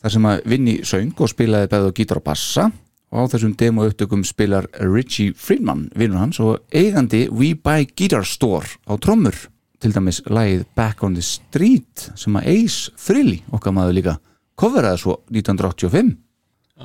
[0.00, 2.64] þar sem að Vinni söng og spilaði bæði á gítar og bassa
[3.14, 8.26] og á þessum demo upptökum spilar Richie Friedman, vinnur hans og eigandi We Buy Guitar
[8.26, 9.36] Store á trommur,
[9.80, 14.16] til dæmis lagið Back on the Street sem að Ace Frehley, okkar maður líka
[14.58, 16.16] coveraði svo 1985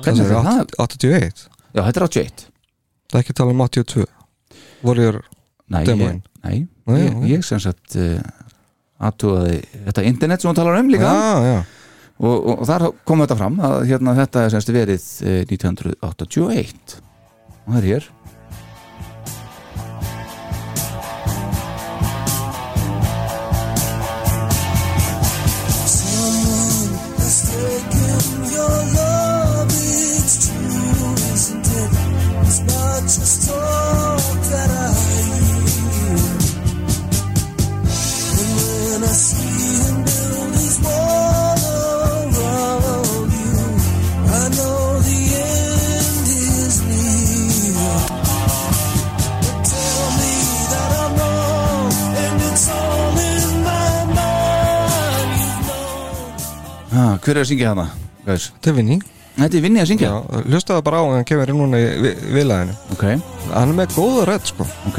[0.02, 0.76] Hvernig er það?
[0.80, 2.46] 81 Já, þetta er 81
[3.12, 4.06] Það er ekki að tala um 82
[4.86, 5.20] Warrior
[5.72, 6.22] Nei, ég, Demoinn.
[6.44, 6.56] nei,
[6.98, 8.18] ég, ég sem sagt uh,
[9.02, 11.08] aðtúaði þetta internet sem hún talar um líka.
[11.08, 11.81] Já, já
[12.22, 16.98] og, og, og þar kom þetta fram að hérna, þetta er semst verið uh, 1981
[17.62, 18.10] og það er hér
[57.22, 57.88] Hver er að syngja hana?
[58.26, 58.96] Þetta er Vinni
[59.36, 60.08] Þetta er Vinni að syngja?
[60.12, 62.74] Já, hlustaðu bara á hann kemur inn núna í vi- viðlaginu.
[62.92, 63.04] Ok,
[63.52, 64.66] Hann er með góða rödd sko.
[64.90, 64.98] Ok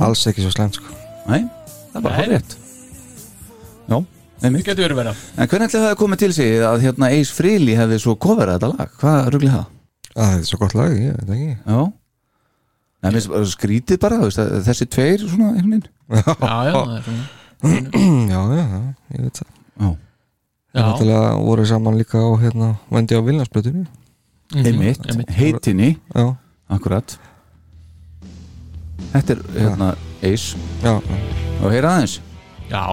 [0.00, 0.94] Alls ekki svo slemt sko.
[1.28, 1.42] Nei,
[1.92, 2.56] það er bara rétt
[3.90, 3.96] Já,
[4.46, 4.62] einmitt.
[4.64, 7.34] Það getur verið vera En hvernig ætli það að koma til sig að hérna Ace
[7.36, 8.92] Frehley hefði svo coverað þetta lag?
[9.00, 9.66] Hvað ruggli það?
[10.10, 11.50] Að þetta er svo gott lag, ég veit ekki.
[11.66, 11.80] Já.
[13.00, 15.86] Nei, minnst skrítið bara, þú veist, að þessi tveir svona einhvern veginn.
[16.20, 17.26] Já, já, það er svona
[18.30, 18.80] Já, já, já,
[19.14, 19.50] ég veit það.
[19.80, 23.82] Já, Það voru saman líka á hérna Vendi á Vilnarsblötunni
[24.54, 25.32] mhm, einmitt, einmitt.
[25.34, 25.88] heitinni.
[26.14, 26.28] Já,
[26.70, 27.16] Akkurat
[29.12, 29.88] Þetta er hérna
[30.22, 30.58] Ace.
[30.84, 30.94] Já,
[31.62, 32.18] og heyra aðeins?
[32.70, 32.84] Já,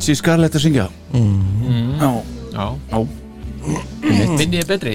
[0.00, 0.86] Richie Scarlett að syngja.
[1.12, 2.08] Já,
[2.54, 2.66] já.
[2.88, 3.00] Já.
[4.40, 4.94] Vinni er betri?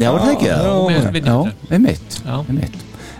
[0.00, 0.46] Já, var það ekki?
[0.48, 1.26] Það?
[1.28, 1.40] Já,
[1.76, 2.36] einmitt, Já.
[2.48, 2.78] einmitt.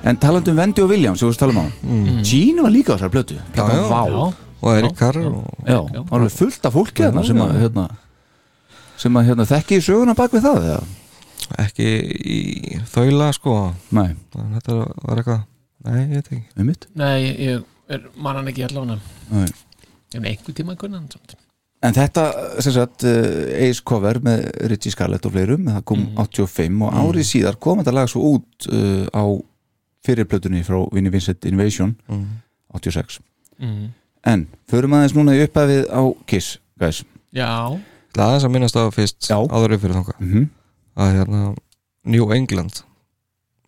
[0.09, 2.97] En talandi um Wendy og Williams, þú veist tala um á Gene var líka á
[2.97, 3.85] þessar blötu Já, já.
[3.91, 4.01] Vá.
[4.09, 4.25] Já,
[4.63, 7.87] og Erik Carr og, Já, alveg fullt af fólki þarna sem að hérna,
[8.97, 10.83] sem að hérna, þekki söguna bak við það eða?
[11.67, 11.93] Ekki
[12.25, 13.59] í þaula sko.
[13.93, 15.45] Nei, Þetta var eitthvað
[15.85, 16.43] Nei, ég veit ekki.
[16.57, 16.89] Einmitt.
[16.97, 18.97] Nei, ég er man hann ekki allavega.
[19.29, 19.49] Nei.
[20.17, 21.37] En einhver tíma hann samt.
[21.83, 22.23] En þetta,
[22.65, 27.29] sem sagt, uh, Ace cover með Richie Scarlett og fleirum það kom 85 og árið
[27.29, 29.23] síðar kom þetta lag svo út uh, á
[30.07, 31.93] fyrirplötunni frá Vinnie Vincent Invasion
[32.75, 33.21] 86
[33.63, 33.87] mm.
[34.27, 37.05] En, förum aðeins núna í upphæfið á Kiss, guys.
[37.35, 37.79] Já,
[38.17, 40.49] Það er aðeins að minnast á fyrst áður upp fyrir þanga Mhm.
[40.99, 41.43] að hérna
[42.09, 42.83] New England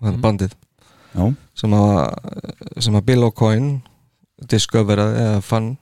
[0.00, 0.53] það er bandið.
[1.14, 1.35] Já.
[1.55, 1.94] sem að,
[2.81, 3.70] sem að Bill O'Coin
[4.50, 5.76] discoveraði eða fann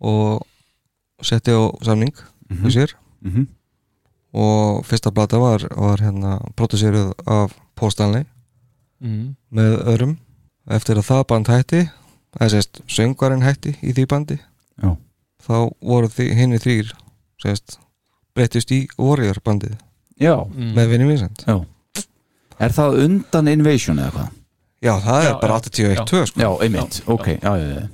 [0.00, 0.46] og
[1.22, 2.14] setti á samning
[2.50, 2.64] Mhm.
[2.66, 3.46] með sér Mhm.
[4.34, 8.24] og fyrsta plata var, var hérna produseruð af Paul Stanley
[9.00, 9.36] mm.
[9.52, 10.16] með öðrum
[10.70, 11.80] eftir að það band hætti
[12.40, 14.38] eða sérst söngvarinn hætti í því bandi
[14.82, 14.96] Já.
[15.46, 16.92] þá voru því, hinni þrýr
[17.42, 17.78] sérst
[18.34, 19.76] breyttist í Warrior bandið
[20.20, 20.36] Já.
[20.46, 20.74] Mm.
[20.74, 21.64] með Vinnie Vincent Já.
[22.60, 24.28] Er það undan Invasion eða hvað?
[24.82, 26.04] Já, það er Já, bara já.
[26.04, 26.40] 81-2 sko.
[26.40, 27.88] Já, einmitt, ok, já, já, já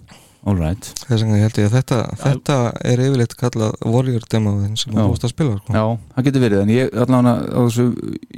[0.54, 0.88] right.
[1.08, 2.56] Þess vegna held ég að þetta, þetta
[2.86, 5.72] er yfirleitt kallað Warrior demoðin sem þú vorst að spila sko.
[5.74, 7.86] Já, það getur verið, en ég allavega á þessu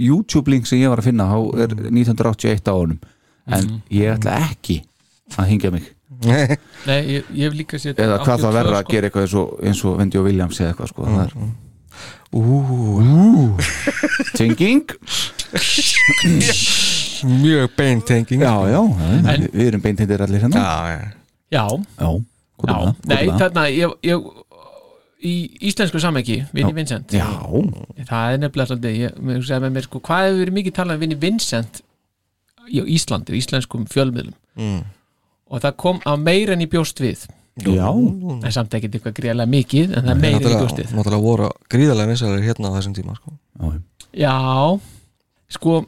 [0.08, 2.98] YouTube-link sem ég var að finna þá er 1981 á honum.
[3.48, 4.78] En ég ætla ekki
[5.36, 5.90] að hingja mig.
[6.24, 6.56] Nei,
[6.88, 8.92] Nei, ég, ég hef líka séð eða hvað það 82, verður að sko.
[8.96, 11.08] gera eitthvað eins og, eins og Vendi og Williams eða eitthvað sko.
[11.12, 11.32] Það er
[12.28, 12.40] Ú,
[14.38, 14.82] tenging?
[17.24, 20.60] Mjög beintenging Já, já, já En- við erum beintindir allir hérna.
[20.60, 21.17] Já, já.
[21.54, 21.64] Já,
[21.98, 22.88] Já, já, það?
[23.08, 24.28] nei, þarna ég, ég,
[25.24, 25.34] í
[25.70, 27.14] íslensku samhengi Vinnie Vincent.
[27.16, 27.28] Já,
[28.08, 31.22] það er nefnilega svolítið ég, með mér sko, hvað hefur verið mikið talað um Vinnie
[31.22, 31.82] Vincent
[32.68, 34.36] í Íslandi, í íslenskum fjölmiðlum?
[34.58, 34.80] Mm.
[35.48, 37.22] og það kom á meira en í bjóst við.
[37.64, 40.90] Já, en samt ekkert eitthvað greiðlega mikið en það er meira en í bjóst við.
[40.90, 43.32] Náttúrulega náttúrulega voru gríðarlega vinsalir hérna á þessum tíma sko.
[44.18, 44.34] Já,
[45.56, 45.78] sko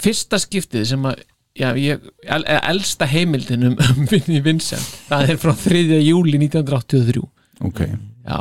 [0.00, 1.24] fyrsta skiptið sem að
[1.60, 5.98] já, ég, el, elsta heimildin um, um Vinnie Vincent, það er frá 3.
[6.06, 7.24] júli 1983
[7.68, 7.82] ok
[8.24, 8.38] Já,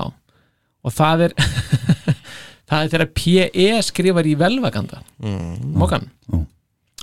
[0.85, 1.33] og það er
[2.69, 3.67] það er þegar P.E.
[3.87, 5.75] skrifar í velvaganda mm.
[5.79, 6.43] Mokan Mm.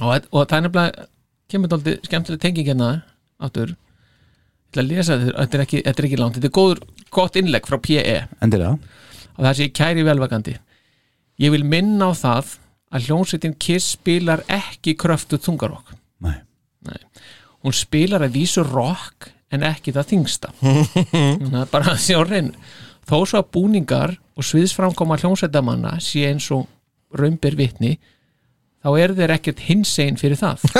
[0.06, 1.06] og, og það er nefnilega
[1.50, 2.90] kemur dálítið skemmtileg tenging hérna
[3.42, 3.72] áttur
[4.70, 6.82] ætla að lesa þetta, þetta er ekki, þetta er ekki langt þetta er góður,
[7.16, 8.14] gott innlegg frá P.E.
[8.44, 10.54] Endilega og það sé kæri velvagandi
[11.42, 12.54] ég vil minna á það
[12.94, 16.36] að hljónsettin Kiss spilar ekki kröftu þungarokk Nei.
[16.86, 17.00] Nei.
[17.64, 22.52] hún spilar að vísu rock en ekki það þingsta það er bara að sjá reyn
[23.06, 26.66] þó svo að búningar og sviðsframkoma hljónsettamanna sé eins og
[27.16, 27.96] raunber vitni
[28.82, 30.66] þá er þeir ekkert hinsegin fyrir það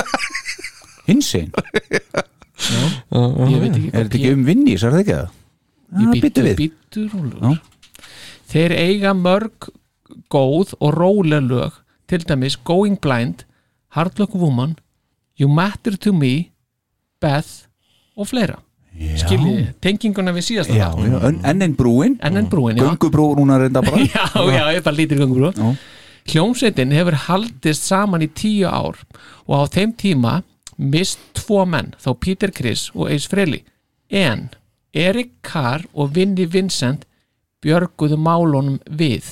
[1.07, 5.35] Hinsegin, ég veit ekki er þetta ekki um vinnís, er það ekki það?
[6.01, 6.57] Ég býttu við.
[6.59, 7.61] býttu rúlur
[8.51, 9.69] Þeir eiga mörg
[10.33, 11.77] góð og róleg lög
[12.11, 13.45] til dæmis Going Blind
[13.95, 14.75] Hard Luck Woman
[15.39, 16.51] You Matter to Me
[17.21, 17.67] Beth
[18.17, 18.59] og fleira.
[18.97, 20.47] Skiljið, tenginguna við
[21.29, 22.15] en- enn einn brúin.
[22.25, 22.85] En brúin, já.
[22.87, 23.99] Göngubrú núna reynda bara.
[24.15, 25.75] Já, já, ég bara lítir gangur Já.
[26.33, 28.97] Hljómsveitin hefur haldist saman í tíu ár
[29.47, 30.43] og á þeim tíma
[30.79, 33.63] mist tvo menn, þá Peter Criss og Ace Frehley.
[34.11, 34.49] En
[34.97, 37.05] Erik Carr og Vinnie Vincent
[37.63, 39.29] björguðu málunum við.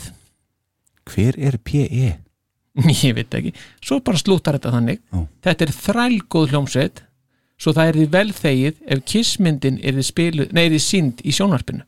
[1.09, 2.19] Hver er P.E.?
[3.07, 5.03] ég veit ekki, svo bara slútar þetta þannig.
[5.13, 5.25] Já.
[5.49, 7.03] þetta er þrælgóð hljómsveit
[7.61, 11.23] svo það er því vel þegið ef kissmyndin er því spiluð, nei, er því sínd
[11.25, 11.85] í sjónvarpinu.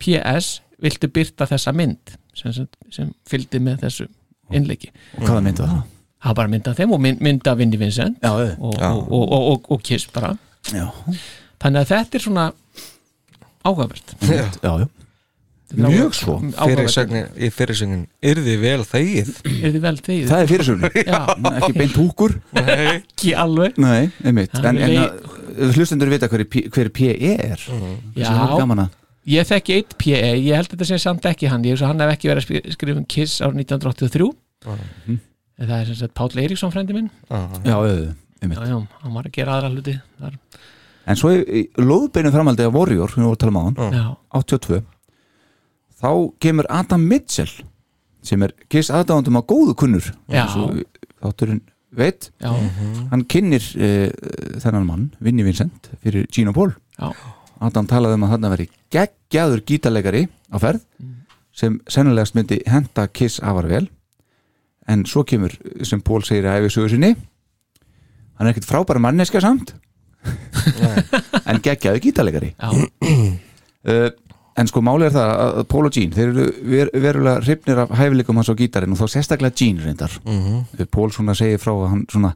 [0.00, 2.16] PS, viltu byrta þessa mynd?
[2.34, 4.08] Sem, sem, sem fylgdi með þessu
[4.54, 4.90] innleiki.
[5.18, 5.82] Og hvaða mynda það?
[6.24, 10.08] það bara mynda þeim og mynd, mynda Vinnie Vincent Já, og, og, og, og, Kiss
[10.12, 10.32] bara.
[10.72, 10.86] Já,
[11.62, 12.46] þannig að þetta er svona
[13.64, 14.86] ágæfvert já, já.
[15.76, 16.34] Mjög svo.
[16.54, 19.30] Fyrirsögnin, í fyrirsögnin yrði vel þegið?
[19.50, 20.26] Er því vel þegið?
[20.30, 20.98] Það er fyrirsögnin.
[21.12, 21.20] Já,
[21.58, 22.34] Ekki beint húkur.
[22.64, 23.78] Ekki alveg.
[23.82, 24.38] Nei, En,
[24.78, 27.32] er en að- hlustendur vita hver, P- hver P.E.
[27.50, 27.64] er.
[28.18, 28.28] Já.
[28.30, 29.00] Það er að.
[29.34, 30.32] Ég þekki eitt P.E.
[30.44, 31.62] Ég held þetta sé samt ekki hann.
[31.64, 34.30] Ég að hann hef ekki verið að skri- skrifa um Kiss árið 1983
[34.64, 35.18] Mhm.
[35.60, 37.10] en það er sem sagt Páll Eiríksson frendi minn.
[37.30, 38.58] Já, auðvitað, einmitt.
[38.58, 40.38] Já, já, hann var að gera aðra hluti þar.
[41.06, 44.04] En svo í lóðbeinu framhaldi af Warrior við vorum að tala um á hann Já,
[44.40, 44.78] 82
[46.04, 46.10] þá
[46.42, 47.52] kemur Adam Mitchell
[48.24, 50.10] sem er Kiss aðdáðandum á góðu kunnur
[51.24, 51.62] þátturinn
[51.94, 52.30] veit.
[52.42, 52.50] Já,
[53.12, 54.08] hann kynnir uh,
[54.62, 56.72] þennan mann, Vinnie Vincent fyrir Gino Paul.
[56.98, 57.12] Já,
[57.64, 60.82] Adam talaði um að þarna veri geggjaður gítarleikari á ferð
[61.54, 63.86] sem sennilegast myndi henda Kiss afar vel.
[64.90, 65.54] En svo kemur
[65.86, 67.14] sem Paul segir að æfi sögur sinni
[68.34, 69.70] hann er ekkert frábæra manneska samt
[71.48, 72.50] en geggjaður gítarleikari.
[72.58, 74.10] Já, uh,
[74.56, 77.94] en sko máli er það að Paul og Gene þeir eru ver, verulega hrifnir af
[77.98, 80.18] hæfileikum hans á gítarinn og þá sérstaklega Gene reyndar.
[80.24, 82.34] Mm Paul svona segir frá að hann svona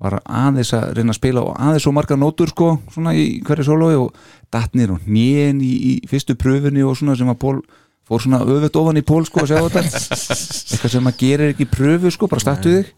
[0.00, 3.66] var aðeins að reyna að spila og aðeins svo margar nótur sko svona í hverju
[3.68, 4.14] sólói og
[4.52, 7.58] datnir og nén í, í fyrstu pröfunni og svona sem að Paul
[8.08, 9.82] fór svona öfut ofan í Paul sko að segja þetta.
[10.72, 12.90] Eitthvað sem að gerir ekki í pröfu sko bara startu þig.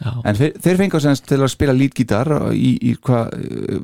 [0.00, 0.12] Já.
[0.24, 3.26] en þeir, þeir fengu semst til að spila lítgítar í, í hva,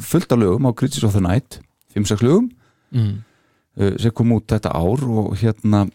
[0.01, 1.59] fullt af lögum á Critics of the Night
[1.93, 2.47] 5-6 lögum.
[2.95, 3.19] Mm.
[3.77, 5.87] Uh, sem kom út þetta ár og hérna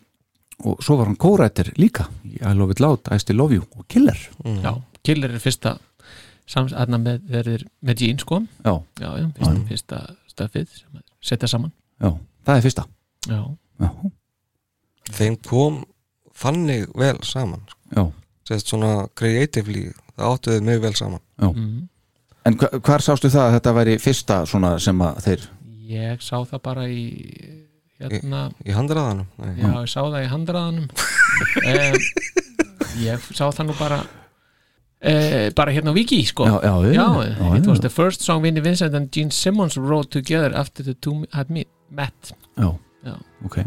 [0.61, 3.63] og svo var hann kórættir líka í I Love It Loud, I Still Love You
[3.77, 4.17] og Killer.
[4.61, 5.77] Já, Killer er fyrsta
[6.45, 8.41] sams, aðna með, verður með Gene sko.
[8.65, 8.75] Já.
[9.01, 11.71] já, já fyrsta, fyrsta stöfið sem að setja saman.
[12.01, 12.11] Já,
[12.45, 12.86] það er fyrsta.
[13.29, 13.39] Já,
[13.82, 13.89] Já,
[15.17, 15.79] þeim kom
[16.38, 17.79] þannig vel saman sko.
[17.95, 18.03] já,
[18.51, 21.23] Sest svona creatively það áttuðu mjög vel saman.
[21.41, 21.49] Já.
[21.49, 21.88] Mhm.
[22.45, 25.43] En hva, hvar sástu það að þetta væri fyrsta svona sem að þeir
[25.91, 27.03] ég sá það bara í
[28.01, 29.53] hérna, í handraðanum Nei.
[29.61, 30.87] já, ég sá það í handraðanum
[31.67, 31.95] um,
[33.05, 34.01] ég sá það nú bara
[35.01, 36.45] Uh, bara hérna á Viki sko.
[36.45, 37.69] Já, já, já, já, it já.
[37.71, 41.49] was the first song Vinnie Vincent and Gene Simmons wrote together after the two had
[41.49, 42.13] me, met.
[42.55, 43.15] Já, Já.
[43.43, 43.57] ok.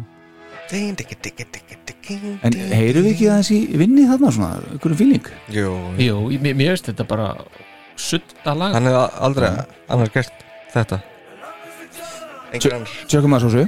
[0.71, 5.27] En heyrum við ekki aðeins í vinni þarna svona, einhverjum fíling?
[5.51, 7.27] Jú, Jú, mér finnst þetta bara
[7.99, 8.79] sutta lag.
[8.79, 9.51] Hann hefur aldrei
[9.91, 11.01] annar gert þetta
[12.59, 13.67] Tjökkum að svo svo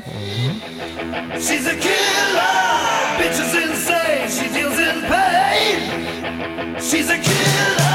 [6.86, 7.85] She's a killer,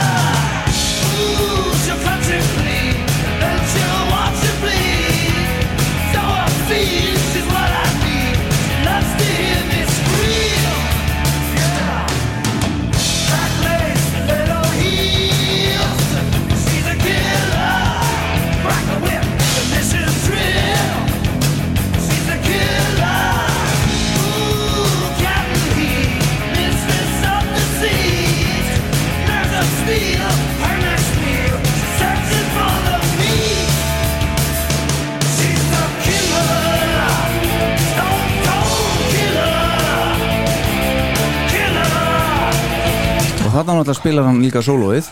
[43.51, 45.07] Og þarna náttúrulega spilar hann líka sólóið.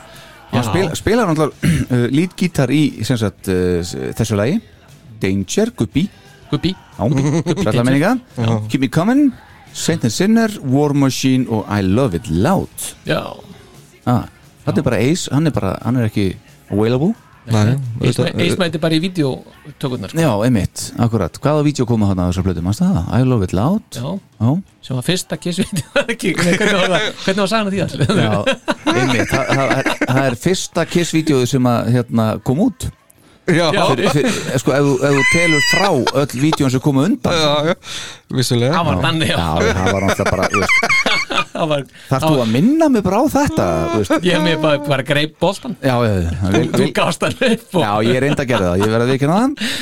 [0.53, 3.83] Hann spil, spilar náttúrulega uh, lítgítar í sagt, uh,
[4.15, 4.61] þessu lagi.
[5.19, 5.73] Danger,
[7.59, 8.13] Sætla menninga
[8.71, 9.25] Keep Me Coming,
[9.75, 12.87] Saint and Sinner War Machine og I Love It Loud.
[13.03, 13.19] Já,
[14.07, 14.23] ah,
[14.63, 16.29] Þetta er bara Ace, hann er bara hann er ekki
[16.71, 17.11] available
[17.49, 20.19] Nei, Ace mæti bara í videotökurnar sko.
[20.21, 21.39] Já, einmitt, akkurat.
[21.41, 22.99] Hvaða vídeo koma þarna á þessar plötu, mannstu það?
[23.15, 23.87] I Love It Loud?
[23.95, 24.51] Já, Já,
[24.85, 28.37] sem var fyrsta kiss video var ekki, Nei, hvernig var að því allir Já
[28.89, 32.89] einmitt, það, það, er, það er fyrsta Kiss-vídeóðu sem að hérna, kom út.
[33.49, 35.87] Já, fyrir, fyrir, sko, ef, þú- ef þú telur frá
[36.21, 37.33] öll vídjón sem komu undan.
[37.33, 37.75] Já, já,
[38.37, 38.73] vissulega.
[38.77, 39.37] Það var þannig já.
[39.39, 40.77] Það var náttúrulega bara þú veist,
[41.29, 41.48] Það var,
[42.09, 44.27] Þarf þú að minna mig bara á þetta þú veist?
[44.27, 48.71] ég hef bara, bara greip boltan Já, þú, vil, vil, já, ég reyndi að gera
[48.71, 48.83] það.
[48.83, 49.73] Ég verði að vikina það.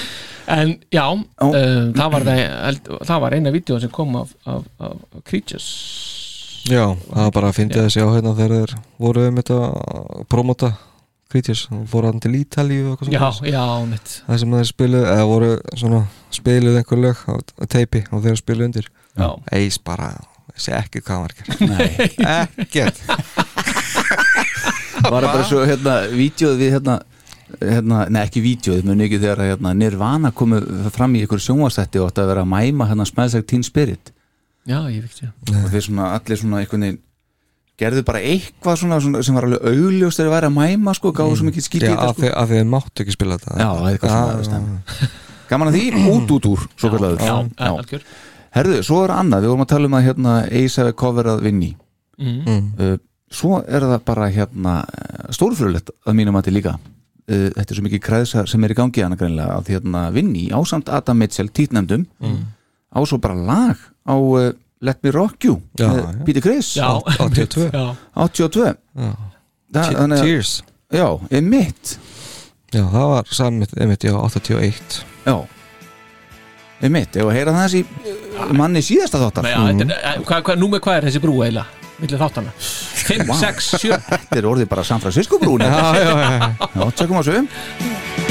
[0.48, 1.56] En já, um,
[1.92, 5.72] það var það, eld, það var eina vídeo sem kom af, af, af Creatures.
[6.68, 10.22] Já, það var bara að fyndi að sjá hérna þegar þeir voru um þetta að
[10.32, 10.72] promota
[11.28, 15.50] Creatures, fóru hann til Ítalíu já, svona já, mitt það sem þeir spiluðu, eða voru
[15.74, 16.02] svona
[16.38, 18.88] spiluðu einhver lög á, á teipi og þeir spiluðu undir.
[19.18, 19.28] Já.
[19.58, 20.14] Eis bara,
[20.58, 22.98] þessi ekki hvað hann var gera ekkert.
[25.08, 26.98] Var það bara svo, hérna, vídjóð við hérna
[27.48, 30.58] Hérna, nei ekki vídjóð, muni ekki þegar hérna, Nirvana komu
[30.92, 34.12] fram í ykkur sjónvastætti og átti að vera að mæma hérna Smells Like Teen Spirit.
[34.68, 35.30] Já, ég fikk sér
[35.64, 36.98] og þeir svona, allir svona einhvern veginn
[37.80, 41.14] gerðu bara eitthvað svona, svona sem var alveg augljóst þegar þeir væri að mæma sko,
[41.16, 42.24] gáðu svo mikið skýt í Já, þetta af sko.
[42.26, 43.58] því að þeir máttu ekki spila þetta.
[43.64, 45.10] Já, eitthvað svona.
[45.48, 48.08] Gaman að því, út út úr svo kallaður já, já, algjör
[48.56, 51.72] Herðu, svo er annað, við vorum að tala um að hérna Ace hefði coverað Vinni
[52.20, 52.60] mm.
[52.80, 52.94] uh,
[53.28, 54.74] Svo er það bara hérna
[55.36, 56.78] stórfröðlegt að mínum að til líka.
[57.28, 60.46] Uh, Þetta er svo mikið kræðsar sem er í gangi hana greinlega að hérna Vinni
[60.56, 62.46] ásamt Adam Mitchell títnefndum Mm.
[62.96, 63.76] á svo bara lag
[64.08, 66.24] á uh, Let Me Rock You Já, með já.
[66.26, 66.88] Peter Criss já,
[67.20, 67.68] 82.
[67.74, 67.86] já,
[68.16, 69.12] 82 Já.
[69.74, 70.52] Það, þannig að, Cheers
[70.96, 71.98] já, er mitt
[72.72, 75.36] Já, það var samið, einmitt, já, 81 Já.
[76.78, 78.16] Er mitt, ef að heyra það þessi
[78.58, 79.50] manni síðasta þáttar.
[79.52, 82.54] Eh, hvað, hvað, er þessi brú eiginlega millir þáttana
[83.08, 83.36] 5, Vá.
[83.42, 87.24] 6, 7 Þetta er orðið bara San Francisco brún Já, já, já, Já, tjekkum á
[87.26, 88.27] svo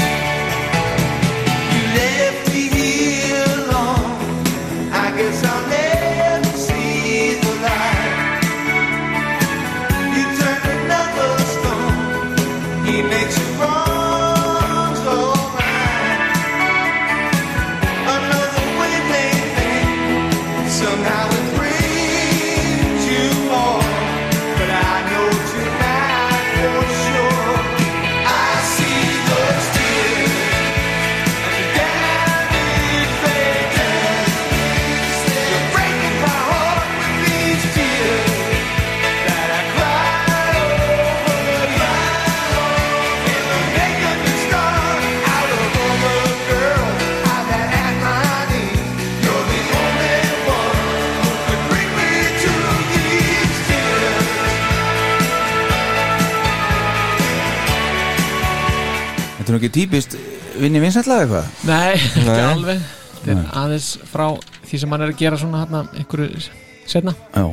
[59.57, 60.15] nú ekki típist
[60.61, 61.51] vinni vinsætlega eitthvað?
[61.67, 62.45] Nei, ekki Nei.
[62.53, 62.85] alveg.
[63.17, 63.47] Þetta er Nei.
[63.63, 64.27] aðeins frá
[64.69, 66.43] því sem hann er að gera svona hérna einhverju
[66.87, 67.45] setna Já,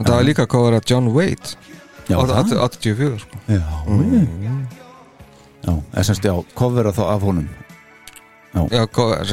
[0.00, 1.54] Og það var líka að að John Waite
[2.10, 2.62] Já, Átt- það?
[2.64, 3.38] átt- 84 sko.
[3.46, 4.62] Já, mm.
[5.66, 7.46] já, SSD á cover þá af honum.
[8.50, 8.82] Já, Já,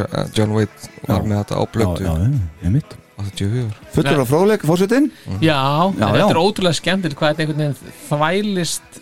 [0.03, 1.25] uh, John Waite var Já.
[1.31, 2.03] með þetta á blötu.
[2.05, 5.07] Já, já, ég mitt 84 Fullur af fróðleik, fórsetin
[5.41, 6.29] Já, Já, en þetta já.
[6.29, 8.99] er ótrúlega skemmtilegt hvað þetta einhvern veginn þvælist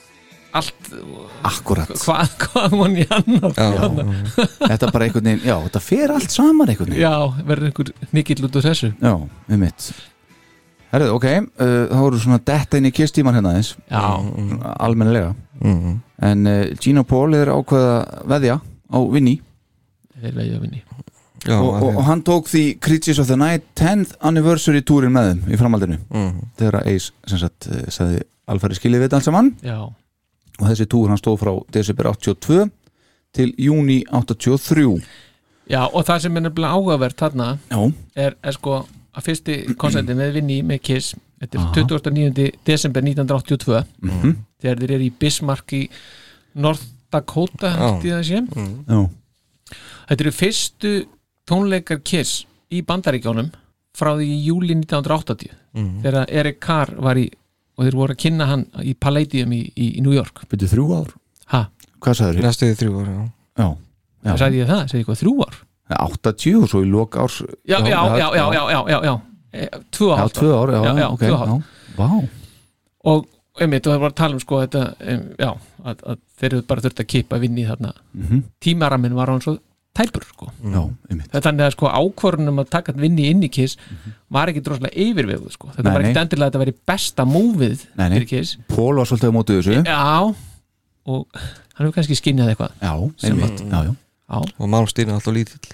[0.55, 0.89] allt
[1.45, 4.05] Akkurat hvað, hvað mann í annað hérna.
[4.71, 7.05] Þetta bara einhvern veginn, já, þetta fer allt saman einhvern veginn.
[7.05, 8.91] Já, verður einhver nikill út úr þessu.
[9.01, 9.15] Já,
[9.51, 9.87] við mitt
[10.95, 11.25] Herðu, ok,
[11.59, 13.73] uh, þá voru svona detta inn í kistíman hérna aðeins.
[13.89, 14.03] Já.
[14.85, 15.33] Almennilega.
[15.59, 15.97] Mhm.
[16.23, 17.97] En uh, Gino Paul er ákveða
[18.31, 19.33] veðja á Vinni.
[20.21, 20.79] Þeir veðja vinni.
[21.45, 25.33] Já, og, og, og hann tók því Creatures of the Night 10th anniversary túrin með
[25.33, 25.99] þeim í framhaldinu.
[26.09, 26.47] Mhm.
[26.61, 29.51] þegar Ace sem sagt eh, sagði alfæri skilið við þetta allt saman.
[29.65, 29.77] Já,
[30.59, 32.69] og þessi túr hann stóð frá desember 82
[33.35, 35.01] til júni 83
[35.69, 37.47] já og það sem er nefnilega áhugavert þarna
[38.15, 38.85] er, er sko
[39.15, 42.51] að fyrsti konserti með vinni með Kiss þetta er 29.
[42.65, 44.35] desember 1982 Mhm.
[44.61, 45.89] þegar þeir eru í Bismarck í
[46.55, 47.73] North Dakota
[48.87, 49.01] Já.
[50.09, 50.91] Þetta eru fyrstu
[51.49, 53.51] tónleikar Kiss í bandaríkjónum
[53.95, 56.01] frá því í júli 1980 Mhm.
[56.03, 57.29] þegar Eric Carr var í
[57.75, 60.85] og þeir voru að kynna hann í Palladium í, í, í New York Byrju þrjú
[60.99, 61.13] ár?
[61.53, 61.61] Ha?
[61.99, 62.45] Hvað sagður þið?
[62.47, 63.67] Næstu því þrjú ára Já,
[64.25, 64.35] já.
[64.41, 64.83] Sagði ég það?
[64.91, 65.61] Sagði ég hvað þrjú ár?
[65.95, 69.13] 80 og svo í lok árs Já, já, já, já, já, já, já, já.
[69.55, 71.47] E, Tvö Já, ár tvö ár, já, já, já, ok, ár.
[71.47, 71.59] já.
[71.95, 72.07] Vá,
[73.05, 73.27] og
[73.61, 74.81] einmitt, og það var að tala um sko þetta,
[75.13, 75.51] um, já,
[75.85, 78.41] að, að þeir eru bara þurft að kipa vinni þarna Mhm.
[78.65, 79.53] tímaraminn var hann svo
[79.95, 80.49] tæpur sko.
[80.61, 81.29] Já, einmitt.
[81.31, 83.77] Það er þannig að sko ákvörunum að taka vinni inn í Kiss
[84.35, 85.69] var ekki droslega yfirveguð sko.
[85.75, 88.17] Þetta Nei, var ekki endilega að þetta væri besta múfið Nei, nei.
[88.19, 88.57] fyrir Kiss.
[88.71, 89.77] Pól var svolítið á mótið þessu.
[89.87, 90.03] Já,
[91.05, 92.75] og hann hefur kannski skinnjað eitthvað.
[92.83, 92.93] Já,
[93.23, 93.95] Sem já, já.
[94.25, 94.37] Já.
[94.57, 95.73] Og Malmstín er alltaf lítill.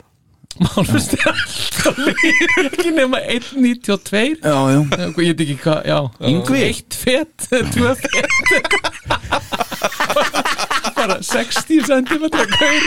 [0.59, 4.81] Málfust er alltaf líka ekki nema 1.92 Já, já.
[5.07, 5.99] Ég veit ekki hvað, já.
[6.27, 6.63] Yngvi?
[6.67, 9.60] Eitt fett, tvö fett
[10.99, 12.83] bara 60 cm gaur.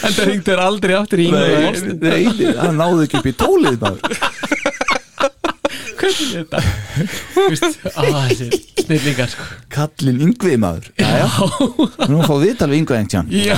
[0.00, 1.98] En það hringdi þér aldrei aftur í Yngvi Olsen.
[2.02, 2.24] Nei,
[2.60, 4.00] hann náði ekki upp í tólið maður.
[6.00, 6.60] Hvernig er þetta?
[7.34, 8.46] Þú veist, að þessi
[8.80, 9.46] snillingar sko.
[9.74, 10.86] Kallinn yngvið maður.
[10.98, 13.56] Já, já Nú fá við tala við yngvið einhvern já,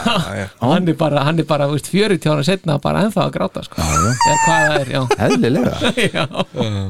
[0.61, 3.65] hann er bara, hann er bara þú veist, 40 ára setna bara ennþá að gráta
[3.67, 3.79] sko.
[3.79, 4.11] Já, já.
[4.27, 5.03] Eða hvað það er, já.
[5.29, 5.75] Eðlilega.
[6.13, 6.25] Já,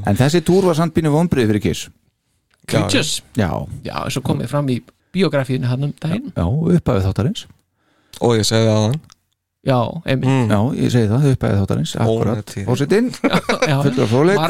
[0.08, 1.90] En þessi túr var samt bínu vonbrið fyrir Kiss
[2.68, 3.22] Creatures.
[3.38, 3.50] Já,
[3.84, 4.78] já, svo komið fram í
[5.12, 6.30] biografíinu hann um daginn.
[6.36, 7.46] Já, uppæðið þáttarins.
[8.22, 9.00] Og ég segði það hann
[9.62, 9.78] já,
[10.10, 10.52] einmitt.
[10.52, 12.54] Já, ég segi það, uppæðið þáttarins Akkurat,
[13.70, 14.42] já, Fullur af fróðleik.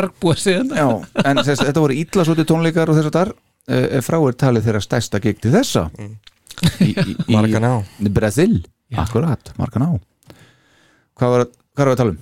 [0.78, 0.86] Já,
[1.24, 4.68] en þess, þetta voru illa svolítið tónleikar og þess að þar uh, frá er talið
[4.68, 5.86] þeirra stærsta gig til þessa.
[5.92, 8.52] Í, í, í, Maracaná í Brasil,
[9.02, 9.94] akkurat, Markaná
[11.18, 12.20] Hvað var, hvað var að tala um?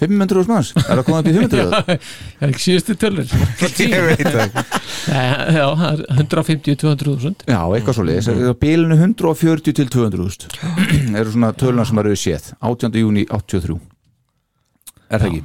[0.00, 3.28] 500 manns, er það komið upp í 500 það er ekki síðustu tölur.
[3.84, 4.56] Ég veit það
[5.04, 5.26] Nei,
[5.60, 8.30] já, það er 150-200.000 Já, eitthvað svo leiðis,
[8.62, 10.48] bílinu 140 til 200
[11.20, 12.50] eru svona töluna sem eru séð.
[12.58, 12.98] 18.
[13.04, 13.78] júni 83
[15.14, 15.44] er það ekki?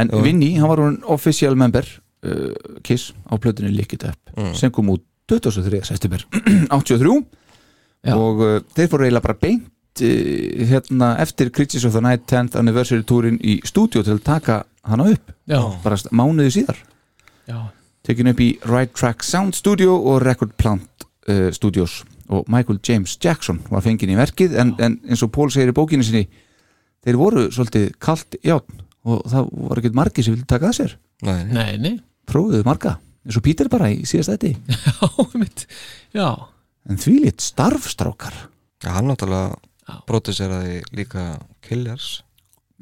[0.00, 1.84] En Vinny, hann var hún official member
[2.24, 2.54] uh,
[2.86, 4.54] Kiss á plötunni Lick It Up Mm.
[4.56, 5.82] sem kom út 23.
[5.84, 6.22] september.
[6.72, 7.18] 83
[8.08, 8.14] Já.
[8.16, 9.66] og uh, þeir fóru eiginlega bara beint
[10.00, 15.10] hérna eftir Creatures of the Night 10th anniversary túrin í stúdíu til að taka hana
[15.12, 15.34] upp.
[15.50, 16.78] Já, bara mánuði síðar.
[17.48, 17.58] Já,
[18.06, 22.02] tekin upp í Right Track Sound Studio og Record Plant uh, Studios.
[22.32, 25.76] Og Michael James Jackson var fenginn í verkið en, en eins og Paul segir í
[25.76, 26.24] bókinu sinni
[27.04, 30.94] þeir voru svolítið kalt játn og það var ekkert margi sem vildi taka að sér.
[31.26, 31.94] Nei, nei, nei.
[32.30, 34.52] Prófuðu marga, eins og Pítur bara í síðast þetta
[34.86, 35.66] Já, mitt,
[36.14, 36.28] já.
[36.88, 38.36] En því lit starfstrákar.
[38.82, 39.58] Já, hann náttúrulega
[39.92, 40.00] Já.
[40.08, 41.24] próduseraði líka
[41.62, 42.22] Killers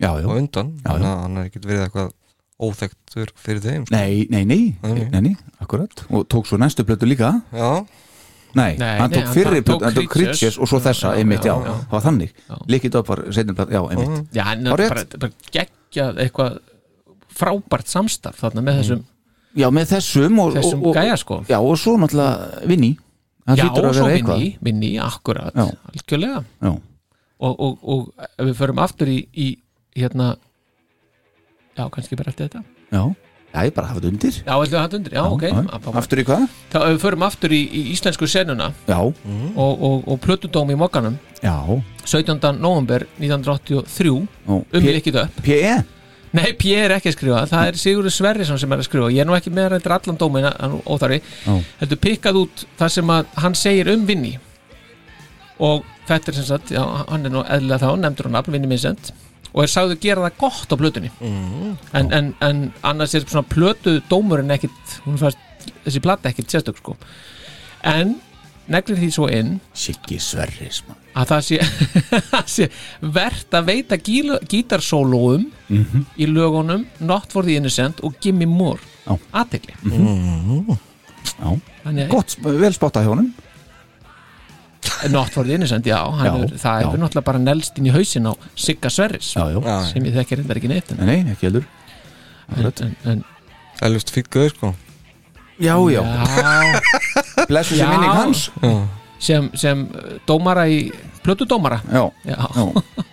[0.01, 1.13] já, já, á undan Já, Þannig já.
[1.15, 2.13] að hann er ekkert verið eitthvað
[2.61, 3.95] óþekktur fyrir þeim sko.
[3.97, 5.21] nei, nei, nei, Nei, nei.
[5.31, 5.35] nei,
[5.65, 7.71] akkurat og tók svo næstu plötu líka Já,
[8.55, 10.59] nei, Nei, hann nei, tók hann fyrri tók plötu, hann tók Creatures.
[10.61, 11.75] Og svo þessa, Já, einmitt, já, já, já.
[11.87, 12.57] það var þannig Já.
[12.75, 14.91] Lick It Up var seinni plötu, já, einmitt Já, en Á rétt.
[14.95, 16.59] bara, bara geggjað eitthvað
[17.41, 19.05] frábært samstarf þarna með þessum
[19.59, 21.41] Já, með þessum og, Þessum og, og, gæja, sko.
[21.51, 22.93] Já, og svo náttúrulega Vinni
[23.51, 25.65] Já, að svo vera vinni, eitthvað vinni, akkurat Já.
[25.91, 26.73] algjörlega Já,
[27.41, 29.49] og, og, og ef við förum aftur í, í
[29.97, 30.35] hérna
[31.77, 32.63] já, kannski bara eftir þetta.
[32.91, 33.03] Já,
[33.55, 34.41] já, ég bara hafa þetta undir.
[34.41, 35.47] Já, ætlum við að hafa undir, já, ok.
[35.49, 35.95] já.
[36.03, 36.45] Aftur í hvað?
[36.73, 39.15] Þá ef við förum aftur í, í íslensku senuna Já, og,
[39.89, 41.57] og, og plötudóm í mokkanum já.
[42.05, 42.37] 17.
[42.61, 44.13] november 1983
[44.47, 45.79] Ó, um líkið upp P.E.
[46.31, 49.25] Nei, P er ekki að skrifa, það er Sigurður Sverrisson sem er að skrifa, ég
[49.25, 50.53] er nú ekki með þetta allan dómina
[50.87, 51.57] óþarfi, Já.
[51.81, 54.37] heldur pikkað út það sem að hann segir um Vinni.
[55.59, 58.69] Og þetta er sem sagt já, hann er nú eðlilega þá, nefndur hann nafn Vinni
[58.71, 59.13] Vincent
[59.53, 61.11] og er sagðu gera það gott á plötunni.
[61.21, 61.77] Mm.
[61.99, 65.39] en, en, en annars er svona plötu dómurinn ekkit, hún fannst
[65.85, 66.95] þessi plata ekkit sérstök sko.
[67.83, 68.15] En
[68.71, 70.83] neglir því svo inn Siggi Sverris
[71.19, 71.59] að það sé,
[72.55, 72.69] sé
[73.03, 76.05] verðt að veita gítarsólóum Mhm.
[76.19, 78.81] í lögunum Not for the Innocent og Gimme More.
[79.35, 80.79] Aðtegli Mhm.
[81.41, 83.33] Já, Þannig að- gott, vel spottað hjá honum
[85.11, 86.87] Not for the Innocent, já, hann Já, er, það já.
[86.87, 89.75] hefur náttúrulega bara nelst inn í hausin á Sigga Sverris Já, já.
[89.91, 91.67] sem ég þekkir reyndar ekki neitt en, Nei, ekki heldur.
[92.57, 93.21] En, en,
[93.87, 94.73] Elvist fýtt gauð sko.
[95.61, 96.81] Já, já, já.
[97.49, 98.47] Blessu sem minning hans.
[99.21, 100.87] Sem, sem uh, dómara í
[101.25, 102.39] plötu dómara Já, Já.
[102.57, 103.05] já.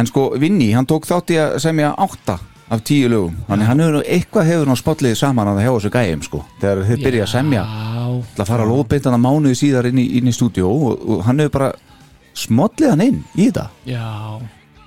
[0.00, 2.38] En sko, Vinni, hann tók þátt í að semja átta
[2.72, 3.36] af tíu lögum.
[3.48, 6.82] Þannig hann hefur eitthvað hefur nú spollið saman að það hjá þessu gæjum sko Þegar
[6.88, 7.64] þeir byrja að semja.
[8.36, 11.56] Það fara að lóðbeintana mánuði síðar inn í, inn í stúdíó og, og hann hefur
[11.58, 11.70] bara
[12.38, 13.66] smollið hann inn í þetta.
[13.88, 14.08] Já,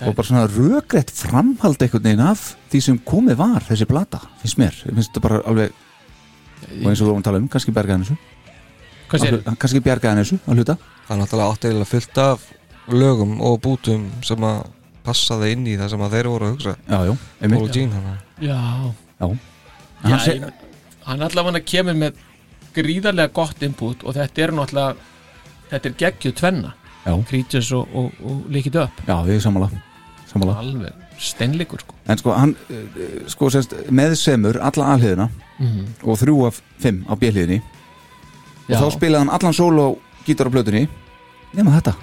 [0.01, 4.59] og bara svona rökrétt framhald einhvern veginn af því sem komið var þessi plata, finnst
[4.59, 5.81] mér, finnst þetta bara alveg
[6.65, 8.17] og eins og þú vorum að tala um, kannski bjargaðan þessu.
[9.15, 10.77] Að kannski bjargaðan þessu að hluta.
[11.05, 12.47] Það er náttúrulega átt eiginlega fullt af
[12.95, 14.63] lögum og bútum sem að
[15.05, 16.75] passa það inn í það sem að þeir voru að hugsa.
[16.89, 17.59] Já, já, einmitt.
[17.59, 18.59] Paul og Gene hann Já,
[19.19, 19.27] Já,
[20.03, 20.53] hann seg- ég,
[21.05, 22.13] hann allavega kemur með
[22.75, 24.95] gríðarlega gott input og þetta er náttúrulega
[25.71, 26.73] þetta er geggjuð tvenna.
[27.05, 27.13] Já.
[27.29, 29.69] Creatures og, og, og Lick It Up Já, við sammála,
[30.31, 30.55] sammála.
[30.57, 31.93] alveg steinleikur sko.
[32.09, 35.29] En sko, hann eh, sko, sérst, meðsemur alla alhliðina
[35.59, 35.85] Mhm.
[36.03, 38.79] og þrjú af fimm á bjöliðinni og Já.
[38.81, 39.85] þá spilaði hann allan solo
[40.27, 40.87] gítar á plötunni.
[41.55, 41.93] Nema Þetta,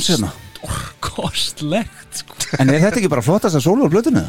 [0.00, 0.50] þetta er trans hérna
[1.00, 2.36] kostlegt sko.
[2.60, 4.26] En er þetta ekki bara flottast að solo á eða?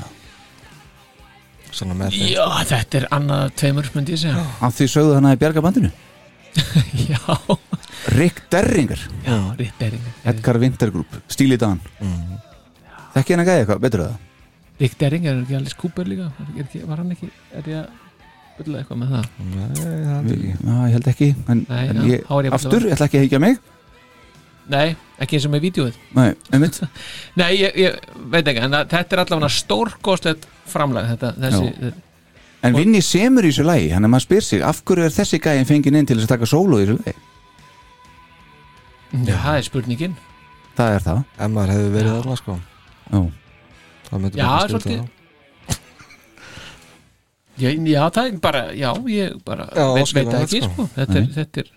[1.72, 4.46] Svona með Já, þetta er annað tveimur myndi ég segja.
[4.60, 5.92] Af því sögðu hann að í bjarga bandinu
[7.12, 7.22] Já,
[8.12, 9.00] Rick Derringer.
[9.24, 10.16] Já, rétt Derringer.
[10.28, 12.36] Edgar Wintergroup, stíl í dagan mm.
[13.16, 14.20] Þekki hann að gæði eitthvað, betur það?
[14.82, 16.28] Rick Derringer er ekki alveg skúpur líka?
[16.58, 19.30] Er ekki, var hann ekki, er ég að byrja eitthvað með það?
[19.48, 22.88] Nei, það Við- Já, ég held ekki En, Nei, en já, ég, er ég aftur,
[22.90, 23.62] ég ætla ekki að heikja mig
[24.70, 26.78] Nei, ekki eins og með vídjóið Nei, einmitt.
[27.40, 27.96] Nei, ég, ég
[28.32, 31.94] veit ekki, en þetta er allavega stórkostlegt framlag þetta, þessi,
[32.62, 35.40] En Vinni semur í þessu lagi, hann er maður spyr sig Af hverju er þessi
[35.42, 37.16] gæðin fenginn inn til þess að taka solo í þessu lagi?
[39.12, 40.14] já, það er spurningin.
[40.78, 41.18] Það er það.
[41.36, 42.54] Ef maður hefði verið þarna sko.
[43.12, 43.18] Já,
[44.12, 45.02] Það myndi Já, svolítið.
[45.02, 45.80] það.
[47.62, 50.72] já, já, það er bara, já, ég bara Já, veit, veit ekki, sko.
[50.72, 50.88] sko.
[50.96, 51.70] Þetta er, þetta er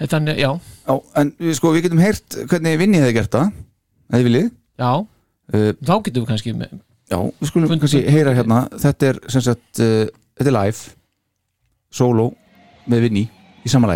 [0.00, 0.50] þetta er, já,
[0.88, 3.50] Já en sko, við getum heyrt hvernig Vinni hefði gert það
[4.10, 4.46] Eða viljið
[4.80, 4.92] já.
[5.50, 6.72] Uh, þá getum við kannski með,
[7.10, 8.60] Já, við skulum Fund- kannski heyra hérna.
[8.78, 10.06] Þetta er sem sagt uh,
[10.38, 10.96] Þetta er live
[11.90, 12.30] Solo
[12.90, 13.24] með Vinni
[13.66, 13.90] í sama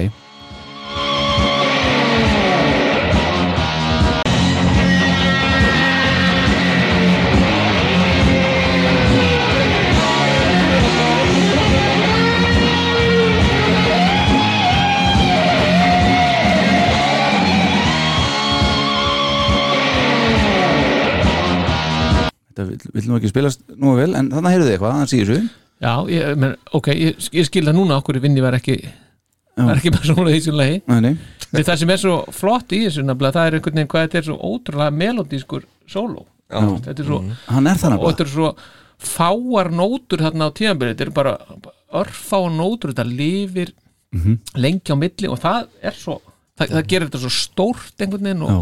[22.55, 25.31] Þetta vill, vill nú ekki spilast nú vel En þannig heyrðu þið eitthvað, þannig síður
[25.35, 25.49] þessu.
[25.83, 28.77] Já, ég, men, ok ég, ég skil það núna okkur vinni var ekki
[29.59, 31.15] var ekki bara svona í þessu lagi Nei, nei
[31.55, 34.19] Við það sem er svo flott í þessu nefnilega, það er einhvern veginn hvað þetta
[34.21, 36.25] er svo ótrúlega melodískur sóló.
[36.51, 36.63] Já.
[36.87, 37.19] þetta er svo,
[37.51, 38.49] Hann er og þetta er svo
[39.05, 41.35] fáar nótur þarna á tíðanbyrði þetta er bara
[41.95, 43.75] örfáar nótur þetta lifir
[44.15, 44.37] Mhm.
[44.63, 46.21] lengi á milli og það er svo
[46.55, 48.59] það, það gerir þetta svo stórt einhvern veginn og Já.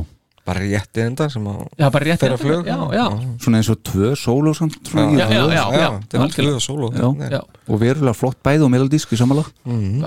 [0.46, 2.66] Bara rétti enda sem að Já, þeirra enda, flug?
[2.66, 3.04] Já, já.
[3.44, 5.88] Svona eins og tvö sóló samt Já, já, já, já, já.
[7.30, 7.40] Já.
[7.68, 9.50] Og verulega flott bæð og melodísk í samanlag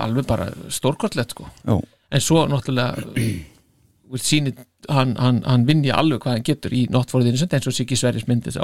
[0.02, 1.48] alveg bara stórkortlegt sko.
[1.66, 3.06] En svo náttúrulega
[4.12, 7.74] við sýnir hann, hann, hann vinni alveg hvað hann getur í the Innocent eins og
[7.74, 8.62] Siggi Sverris myndi sá.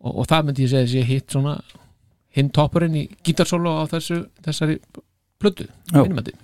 [0.00, 1.54] Og, og það myndi ég segja að sé hitt svona
[2.36, 4.78] hinn toppurinn í gítarsólu á þessu, þessari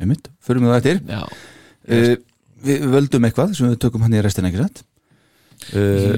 [0.01, 1.03] einmitt, förum við það eftir.
[1.11, 2.17] Já, uh,
[2.65, 4.83] Við völdum eitthvað sem við tökum hann í restina ekki rétt
[5.77, 6.17] uh,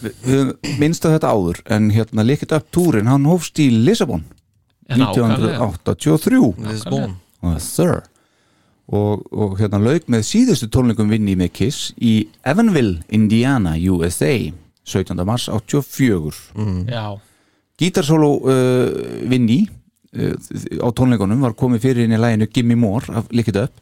[0.00, 4.24] Við við minnst að þetta áður en hérna Lickit Up túrin, hann hófst í Lissabon
[4.88, 6.38] nákvæmlega 1983
[6.68, 8.00] Lisbon uh, Sir.
[8.88, 14.32] Og, og hérna lauk með síðustu tónleikum vinni með Kiss í Evansville, Indiana, USA
[14.88, 15.18] 17.
[15.28, 17.18] mars 84 Já,
[17.78, 18.86] Gítarsóló uh,
[19.28, 19.66] vinni
[20.16, 20.32] uh,
[20.80, 23.76] á tónleikunum var komið fyrir inn í læginu Gimme More af Lick It Up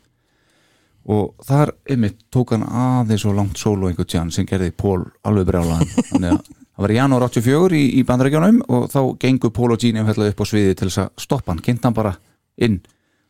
[1.06, 5.46] og þar einmitt tók hann aðeins og langt sóló einhvern tján sem gerði Pól alveg
[5.50, 5.92] brjálaðan.
[6.10, 9.82] Þannig að það var í janúar 84 í, í bandarækjunum og þá gengur Pól og
[9.82, 12.16] Gini hefðlega upp á sviði til þess að stoppa hann, kynnt hann bara
[12.58, 12.80] inn.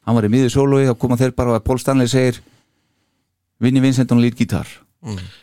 [0.06, 2.40] Hann var í miður sólói og koma þeir bara að Pól Stanley segir
[3.60, 4.68] Vinni Vincent on lead guitar.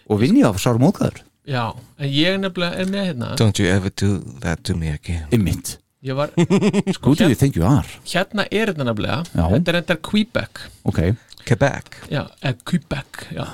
[0.10, 3.32] Og Vinni á sár móðgæður já, en ég nefnilega er með hérna.
[3.40, 5.28] Don't you ever do that to me again.
[5.32, 7.88] Einmitt, ég var, do you think you are.
[8.12, 9.22] hérna er þetta nefnilega.
[9.32, 9.46] Já.
[9.54, 10.60] þetta er þetta Quebec.
[10.92, 11.00] Ok,
[11.48, 11.98] Quebec.
[12.12, 13.46] Já, eh, Quebec, já.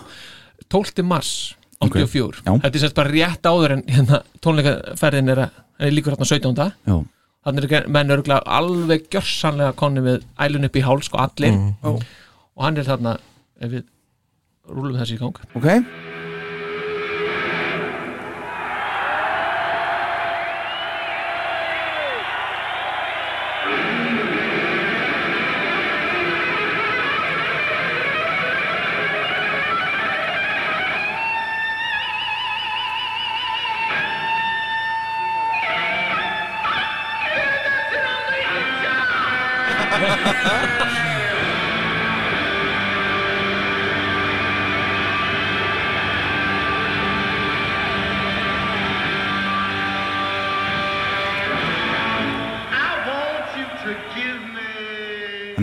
[0.70, 1.04] 12.
[1.06, 2.52] mars Ok, 84 já.
[2.64, 6.74] þetta er sérst bara rétt áður en hérna, tónleikaferðin er, að- er líkur hérna 17.
[6.90, 6.98] já,
[7.46, 11.56] þannig er menn örgulega alveg gjörsanlega konni við ælun upp í háls og allir.
[11.86, 13.16] Og hann er þarna
[13.62, 13.84] ef við
[14.70, 15.38] rúlum þessi í gang.
[15.56, 16.09] Ok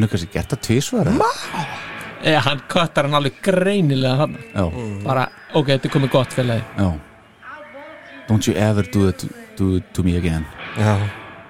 [0.06, 1.30] er kannski gert það tvísvar eða?
[2.26, 4.64] eða hann köttar hann alveg greinilega hann já,
[5.04, 6.64] bara, ok, þetta er komið gott félagi.
[6.78, 6.88] Já.
[8.26, 9.28] Don't you ever do it to,
[9.58, 10.46] do it to me again.
[10.78, 10.96] Já,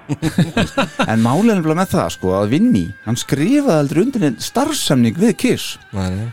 [1.11, 5.17] en málið er nefnilega með það sko að Vinni, hann skrifaði aldrei undir einn starfsamning
[5.19, 5.77] við Kiss.
[5.95, 6.29] Nei,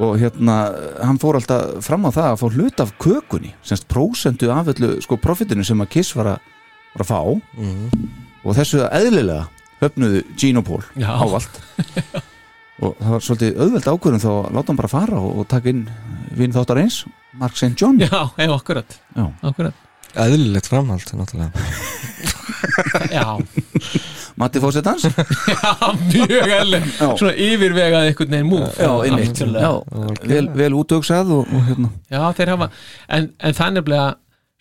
[0.00, 0.56] og hérna,
[1.04, 4.94] hann fór alltaf fram á það að fá hlut af kökunni semst prósentu af öllu
[5.04, 6.52] sko profitinu sem að Kiss var að,
[6.94, 7.20] var að fá.
[8.40, 9.50] Og þessu eðlilega
[9.80, 11.10] höfnuðu Gene og Paul Já.
[11.20, 11.60] ávallt.
[12.80, 15.72] Og það var svolítið auðveld ákvörðum þá að láta hann bara fara og, og taka
[15.72, 15.82] inn
[16.38, 17.02] vinn þáttar eins,
[17.40, 17.74] Mark St.
[17.76, 17.98] John.
[18.00, 19.26] Já, ef akkurat, Já.
[19.50, 19.86] akkurat.
[20.14, 21.50] eðlilegt framhald náttúrulega.
[23.14, 23.36] Já,
[24.40, 25.12] Matti Fósettans já,
[26.08, 27.16] mjög Já.
[27.18, 29.40] svona yfirvegað einhvern veginn múf Já, einmitt.
[30.30, 31.90] Vel, vel útöksað og, og hérna.
[32.10, 32.70] Já, þeir hafa,
[33.08, 34.06] en, en það er nefnilega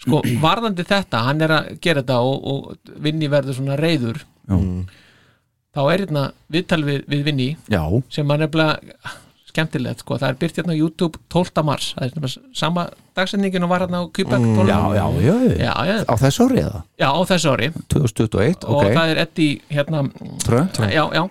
[0.03, 4.57] sko, varðandi þetta, hann er að gera þetta og, og Vinni verður svona reyður Já,
[5.75, 7.81] þá er hérna viðtal við, við Vinni já,
[8.13, 9.17] sem er nefnilega
[9.49, 11.63] skemmtilegt, sko, það er byrt hérna á YouTube 12.
[11.65, 12.85] mars, það er nefnilega sama
[13.17, 14.69] dagsendingin og var hérna á Quebec 12.
[14.69, 16.81] já, já, já, já, já, á þessu ári eða?
[17.01, 17.69] Já, á þessu ári.
[17.95, 18.89] 2021, og ok.
[18.97, 20.03] Það er Eddie hérna,
[20.45, 21.23] Trönd, já, já.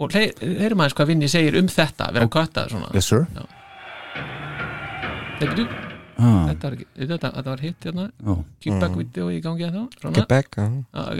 [0.00, 2.90] Og heyrum aðeins hvað Vinni segir um þetta vera að kötta svona.
[2.96, 3.26] Yes sir.
[5.40, 5.66] Þetta,
[6.20, 8.06] ah, þetta, var, þetta, þetta var hitt hérna.
[8.64, 10.12] Quebec video í gangi að þá.
[10.20, 10.68] Quebec, já.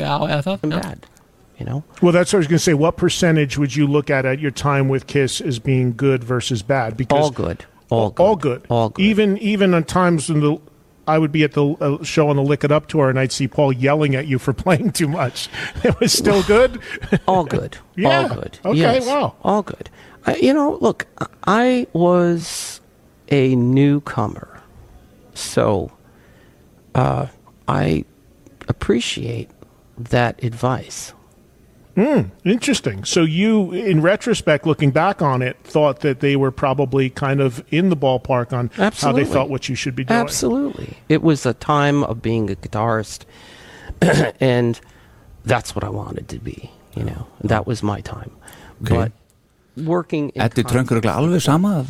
[0.01, 1.20] Já, eða það já.
[1.61, 2.73] You know, Well, that's what I was going to say.
[2.73, 6.63] What percentage would you look at at your time with Kiss as being good versus
[6.63, 6.97] bad?
[6.97, 9.03] Because all good, all good, all good, all good.
[9.05, 10.57] Even even on times when the
[11.07, 13.31] I would be at the uh, show on the Lick It Up tour, and I'd
[13.31, 15.51] see Paul yelling at you for playing too much.
[15.85, 16.81] It was still good.
[17.29, 18.23] all good, Yeah.
[18.23, 18.59] all good.
[18.65, 19.35] Okay, Yes, wow.
[19.43, 19.91] all good.
[20.41, 21.07] You know, look,
[21.47, 22.81] I was
[23.29, 24.63] a newcomer,
[25.35, 25.93] so
[26.95, 27.27] uh,
[27.69, 28.07] I
[28.67, 29.51] appreciate
[29.99, 31.13] that advice.
[32.45, 33.05] Interesting.
[33.05, 37.65] So you, in retrospect, looking back on it, thought that they were probably kind of
[37.71, 40.21] in the ballpark on how they felt what you should be doing.
[40.21, 40.97] Absolutely.
[41.09, 43.25] It was a time of being a guitarist,
[44.41, 44.81] and
[45.45, 47.27] that's what I wanted to be, you know.
[47.43, 48.31] That was my time.
[48.83, 48.97] Okay.
[48.97, 49.13] But
[49.85, 51.87] working in Eddi Tröngur er alveg sama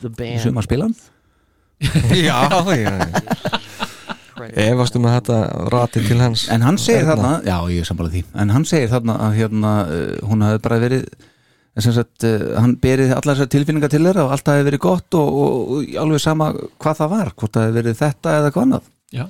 [0.00, 0.96] the band sem að spila hann
[1.78, 3.57] Já, já Efast
[4.98, 5.38] um að þetta
[5.74, 6.44] rati til hans.
[6.54, 8.22] En hann segir þarna, já ég er sambalað því.
[8.44, 11.08] En hann segir þarna að hérna uh, hún hafi bara verið
[11.78, 15.18] sem sagt, uh, hann berið allar þessar tilfinningar til þeirra og allt hafi verið gott
[15.18, 18.66] og, og, og alveg sama hvað það var hvort það hafi verið þetta eða hvað
[18.66, 18.90] annað.
[19.14, 19.24] Já,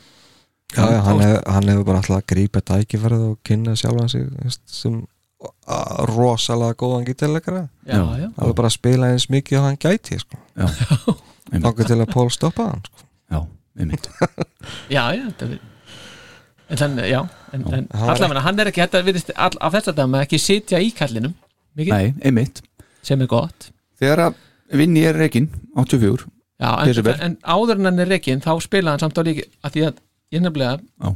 [0.77, 4.61] Já, hann, hef, hann hefur bara alltaf að grípa tækifærið og kynna sjálfan sig veist,
[4.69, 4.99] sem
[6.11, 7.07] rosalega góðan
[7.87, 8.27] Já, já.
[8.37, 10.41] alveg bara að spila eins mikið og hann gæti sko.
[11.49, 13.07] Þannig til að Pól stoppa hann sko.
[13.33, 13.41] Já,
[14.97, 15.59] já, já þetta er
[16.69, 17.23] En þannig, já,
[17.57, 20.19] en, en hann var allavega hann er ekki, þetta virðist all, af þess að dæma
[20.27, 21.33] ekki sitja í kallinum
[21.79, 22.61] mikið, Nei, einmitt.
[23.07, 23.71] sem er gott.
[23.97, 24.43] Þegar að
[24.77, 25.49] vinni er reikin
[25.81, 26.27] 84
[26.59, 29.77] Já, en, en áður en hann er reikin þá spila hann samt á líki að
[29.77, 30.03] því að
[30.35, 31.15] ég nefnilega Já.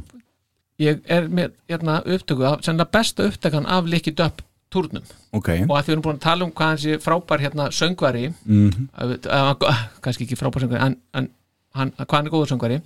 [0.87, 4.41] ég er með hérna, upptöku af, sennilega besta upptökan af Licky Döpp
[4.73, 5.05] túrnum.
[5.37, 5.51] Ok.
[5.67, 8.25] Og að því við erum búin að tala um hvað hans er frábær hérna söngvari.
[8.47, 8.87] Mhm.
[8.97, 11.29] að, að, að, kannski ekki frábær söngvari en, en
[11.77, 12.79] hann, hvað hann er góður söngvari?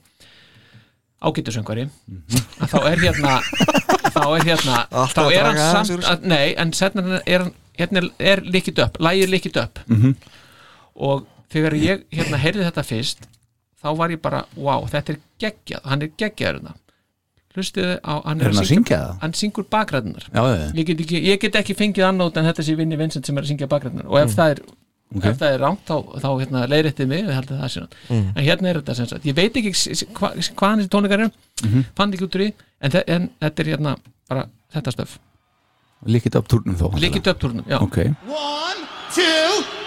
[1.28, 1.88] Ágættur söngvari.
[2.62, 3.38] Að þá er hérna
[4.14, 4.82] þá er hérna
[5.16, 9.00] þá er hann samt að, nei, en setna er hann hérna er, er líkit upp,
[9.02, 9.82] lægir líkit upp.
[9.88, 10.16] Mhm.
[10.98, 13.28] og þegar ég hérna heyrði þetta fyrst
[13.82, 16.74] þá var ég bara, wow, þetta er geggjað hann er geggjaður hérna.
[17.58, 19.14] Hlustiði á, hann Er hann að syngja það?
[19.22, 20.26] hann syngur bakræðunar
[20.78, 23.70] ég ég get ekki fengið annót en þetta sé Vinni Vincent sem er að syngja
[23.72, 24.36] bakræðunar og ef Mm.
[24.38, 24.60] það er
[25.16, 25.32] okay.
[25.32, 28.26] ef það er rámt þá, þá hérna, leiðrættið mig mm.
[28.36, 29.74] en hérna er þetta sem sagt ég veit ekki
[30.18, 31.88] hva, hvaðan þessi tónleikar er mm -hmm.
[31.96, 32.50] fann ekki út úr í
[32.82, 33.96] en, en þetta er hérna
[34.30, 35.18] bara þetta stöf
[36.06, 38.16] Líkit upp turnum þó Líkit upp turnum, já 1,
[39.16, 39.24] 2,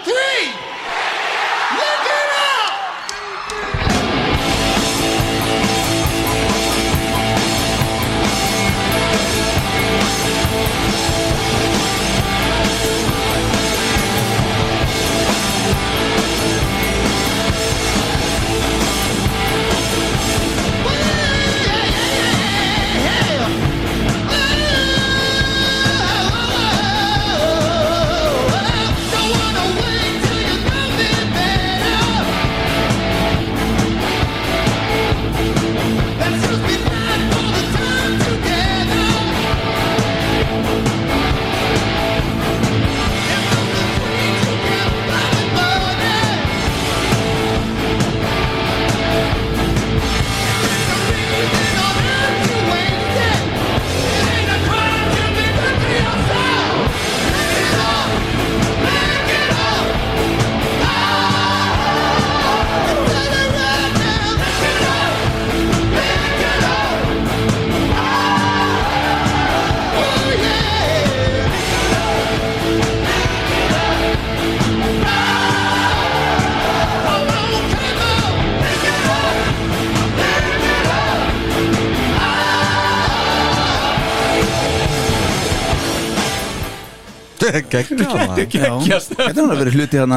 [87.41, 90.15] Já, Þetta er hann að vera hluti hann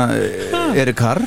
[0.76, 1.22] Erik Carr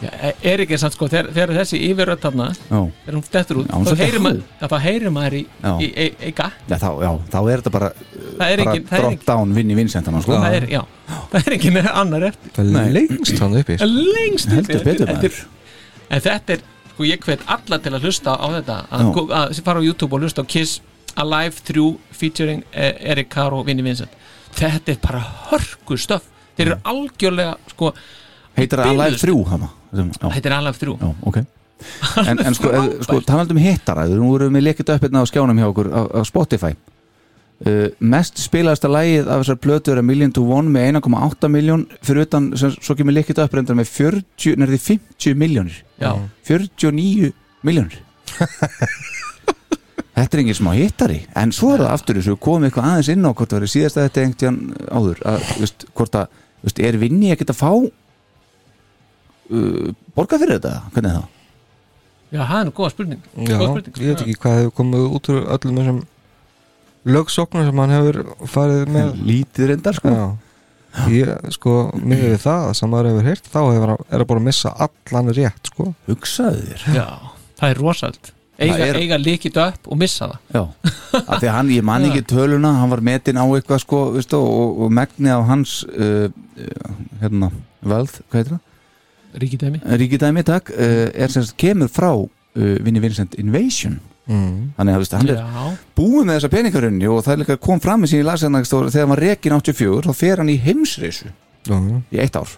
[0.00, 0.08] Já,
[0.48, 2.78] er ekki samt sko, þegar, þegar þessi yfirrödd þarna, Já.
[3.04, 5.72] þegar hún dettur út þá heyrir maður, þá heyrir maður í, Já.
[5.76, 9.26] í, í, í ga Já, þá, já, þá er þetta bara er bara er drop
[9.28, 10.38] down vinni Vincent hann sko.
[10.40, 10.80] það er, já,
[11.34, 12.54] það er ekki annar eftir.
[12.56, 13.76] Það er lengst hann uppi.
[13.84, 14.88] Lengst Heldur uppi.
[14.88, 15.42] betur, Þetta maður.
[15.44, 18.78] er- en þetta er, sko ég hvet alla til að hlusta á þetta.
[18.88, 20.78] Að, að, að fara á YouTube og hlusta á Kiss
[21.20, 21.84] Alive 3
[22.16, 24.16] featuring eh, Eric Carr og Vinnie Vincent
[24.58, 26.26] þetta er bara hörku stöf
[26.56, 27.94] þeir eru algjörlega, sko
[28.58, 29.72] Heitir það Alive 3 hana?
[29.90, 31.40] Já, þetta er Alive 3 já ok.
[32.28, 35.30] En, en sko, ef, sko talandi um hittara Nú erum við leikit upp hérna á
[35.30, 36.74] skjánum hjá okkur á, á Spotify.
[37.60, 41.86] Uh, Mest spilaðasta lagið af þessar plötu er A Million to One með 1,8 miljón
[42.00, 46.14] fyrir utan, sem, svo kemur leikit upp reyndar með 40, nærði 50 miljónir Já.
[46.48, 47.34] 49
[47.68, 48.00] miljónir
[50.20, 51.18] Þetta er engin smá hittari.
[51.40, 53.58] En svo er það aftur þess að við komum eitthvað aðeins inn á hvort það
[53.60, 54.58] verið síðast að þetta einhvern
[54.90, 57.72] áður að, veist, hvort að, veist, er vinni ekkert að fá
[59.50, 61.28] uh, borga fyrir þetta, hvernig er það?
[62.30, 65.06] já, það er nú góða spurning, Já, góða spurning ég veit ekki hvað hefur komið
[65.16, 66.00] út úr öllum þessum
[67.16, 69.12] lögsóknum sem hann hefur farið með.
[69.30, 70.12] Lítið reyndar sko.
[70.12, 70.26] Já,
[71.14, 74.42] ég, sko, með við það sem maður hefur heyrt, þá hefur hann, er að bara
[74.42, 75.88] að missa allan rétt, sko.
[76.10, 76.84] Hugsaðu þér.
[76.98, 77.08] Já,
[77.62, 78.32] það er rosald
[78.66, 80.38] eiga, er- eiga líkit upp og missa það.
[80.54, 80.90] Já,
[81.20, 84.40] af því að hann, ég man ekki töluna hann var metin á eitthvað sko veistu,
[84.40, 86.92] og, og megni á hans uh, uh,
[87.22, 87.50] hérna,
[87.82, 88.66] völd, hvað heitir það?
[89.40, 89.80] ríkidæmi.
[90.04, 94.00] Ríkidæmi, takk, uh, er sem sagt kemur frá uh, Vinnie Vincent Invasion.
[94.30, 94.68] Mm.
[94.76, 95.62] þannig að veistu, hann er já,
[95.98, 99.02] búið með þessa peningarunni og það er líka kom fram í sín í lasjarnagstóri þegar
[99.08, 101.32] hann var rekin 84 þá fer hann í heimsreisu
[101.66, 101.96] Já, já.
[102.14, 102.52] í eitt ár.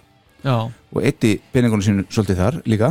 [0.45, 2.91] Já, og eitti peningunum sínu svolítið þar líka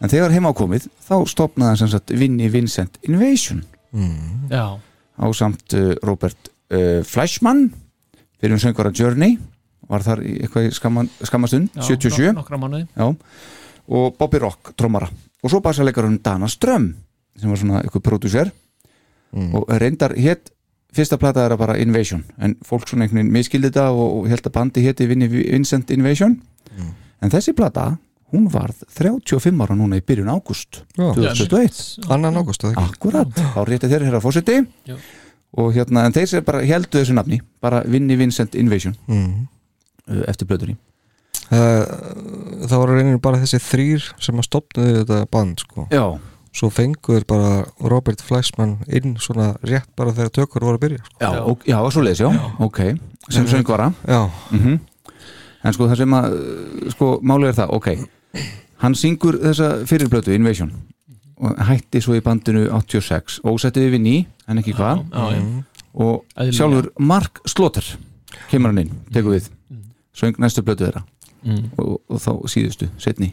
[0.00, 3.62] en þegar heim ákomið þá stopnaði hann sem sagt Vinnie Vincent Invasion.
[4.50, 4.76] Já.
[5.16, 7.70] Á samt uh, Robert uh, Fleischmann
[8.40, 9.38] fyrir um söngvara Journey
[9.88, 12.88] var þar í eitthvað í skamman, skammastund, Já, 77 nok- nokkra mánuði.
[12.98, 13.06] Já,
[13.86, 15.06] og Bobby Rock, trommara.
[15.44, 16.90] Og svo bassalegarinn Dana Ström
[17.38, 18.50] sem var svona eitthvað prodúser
[19.36, 20.50] og reyndar hétt
[20.96, 22.22] fyrsta plata er bara Invasion.
[22.40, 25.90] En fólk svona einhvern veginn miskildi þetta og, og held að bandi hétti Vinni- Vincent
[25.92, 26.38] Invasion.
[27.22, 27.90] En þessi plata
[28.32, 31.12] hún varð 35 ára núna í byrjun ágúst Já.
[31.14, 32.96] 2021 Annan ágúst, eða ekki?
[32.96, 34.56] Akkurat, þá rétti þeir hér að fósiti
[34.88, 34.96] Já.
[35.56, 39.46] og hérna, en þeir sem bara heldu þessu nafni bara Vinni Vincent Invasion Mhm.
[40.10, 40.76] uh, eftir blöðunni
[41.46, 41.84] Uh,
[42.66, 45.84] það voru reynir bara þessi þrýr sem að stopnaði þetta band sko.
[45.94, 46.18] Já.
[46.56, 47.50] svo fenguður bara
[47.86, 51.18] Robert Fleischmann inn svona rétt bara þegar tökur voru að byrja sko.
[51.20, 52.80] Já, og, já, svo leiðis, já, ok
[53.30, 54.24] sem söngvara Já.
[54.50, 54.80] Mhm.
[55.66, 57.88] En sko það sem að uh, sko, málið er það, ok
[58.82, 60.72] hann syngur þessa fyrirblötu Invasion
[61.36, 64.14] og hætti svo í bandinu 86 og setti við ný,
[64.48, 65.02] en ekki hvað.
[65.12, 65.42] Já.
[66.00, 67.84] og sjálfur Mark Slaughter
[68.50, 69.50] kemur hann inn, tekur við.
[70.16, 71.04] Söng næstu blötu þeirra.
[71.46, 71.68] Mm.
[71.78, 73.28] og, og þá síðustu, setni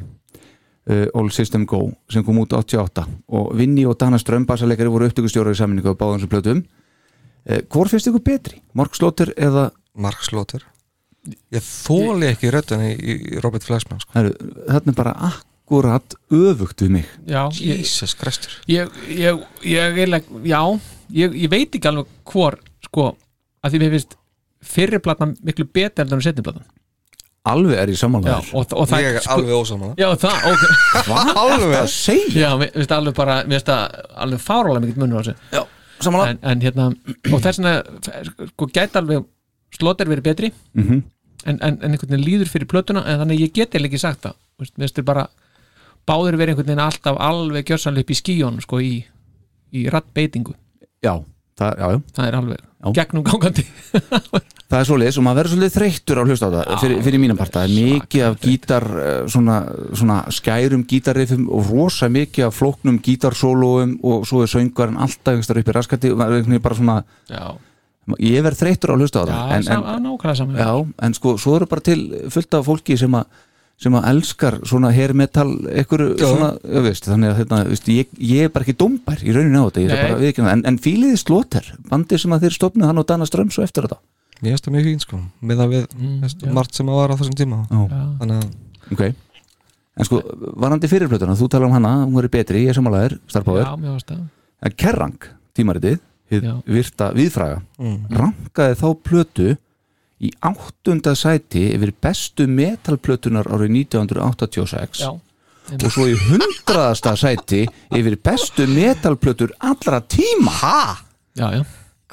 [0.89, 5.07] uh, All System Go sem kom út 88 og Vinni og Dana Ström bassaleikari voru
[5.09, 8.61] upptökustjórar í saminningu á báðum sem blötum uh, Hvor finnst ykkur betri?
[8.77, 10.65] Mark Slaughter eða Mark Slaughter
[11.53, 14.11] Ég þóli ekki röddina í, í Robert Fleischmann sko.
[14.19, 17.11] Þetta er bara akkurat öfugt við mig.
[17.29, 20.59] Já, Jesus Kristur ég, ég, ég, ég, já,
[21.15, 22.59] ég, ég veit ekki alveg hvor,
[22.89, 23.13] sko,
[23.63, 24.17] að því mér finnst
[24.63, 26.67] fyrri platan miklu betur en setni platan.
[27.43, 29.95] Alveg er ég Já, sammálaður og, og það, Ég er alveg ósammála.
[29.99, 30.61] Já, það, ok.
[31.07, 32.35] Hvað alveg að segja?
[32.39, 33.39] Já, mér finnst alveg bara,
[34.23, 35.63] alveg fárálega mikill munur á þessu.
[36.03, 36.85] En, en hérna,
[37.31, 37.73] og þess vegna
[38.53, 39.27] sko, gæti alveg
[39.73, 40.53] slóter verið betri.
[40.73, 41.03] Mhm.
[41.43, 44.37] en, en, en einhvern veginn líður fyrir plötuna en þannig ég geti ekki sagt það.
[44.79, 45.27] Þér bara
[46.07, 48.93] báður verið einhvern veginn alltaf alveg gjörsanlega upp í skíjón sko, í,
[49.75, 50.55] í rattbeitingu
[51.03, 51.17] Já,
[51.59, 51.99] það, já, já.
[52.15, 53.63] Það er alveg gegnum gangandi.
[54.73, 57.37] Það er svoleiðis og maður verður svolítið þreyttur á hlusta á það fyrir, fyrir mínum
[57.37, 59.57] part, það er mikið af gítar eh, svona,
[59.93, 65.61] svona skærum gítarriffum og rosa mikið af flóknum gítarsólóum og svo er söngarinn alltaf einhverstað
[65.61, 66.97] upp í raskati og maður er bara svona
[67.29, 67.53] Já.
[68.19, 69.83] Ég verð þreyttur á hlusta á það Já, en, sam-.
[70.59, 70.71] Já,
[71.07, 71.99] en sko, svo eru bara til
[72.33, 73.25] fullt af fólki sem að
[73.83, 75.47] sem að elskar svona hair metal
[75.81, 79.33] ekkur svona, já, veist, þannig að þetta, veist, ég, ég er bara ekki dómbær í
[79.33, 79.83] rauninni á þetta,
[80.21, 83.57] ég er en, en fíliði slóter, bandi sem að þeir stopnu hann og Dana Ströms
[83.59, 83.97] og eftir þetta.
[84.43, 87.11] Mér finnst það mjög fín sko með það við Mm, mm, margt sem að var
[87.11, 87.59] á þessum tíma.
[87.71, 87.99] Já.
[88.21, 89.03] Þannig að Ok,
[89.97, 90.21] en sko,
[90.63, 94.23] varandi fyrirplötuna, þú tala um hana, hún verið betri, ég er samanlegaður, starfbáður
[94.63, 95.17] En Kerrang,
[95.57, 95.99] tímaritið,
[96.41, 96.55] Já.
[96.65, 98.07] virta viðfraga, Mm.
[98.09, 99.57] rankaði þá plötu
[100.23, 105.09] í áttunda sæti yfir bestu metalplötunar árið 1986 Já.
[105.73, 110.97] og svo í hundraðasta sæti yfir bestu metalplötur allra tíma Ha?
[111.35, 111.63] Já, já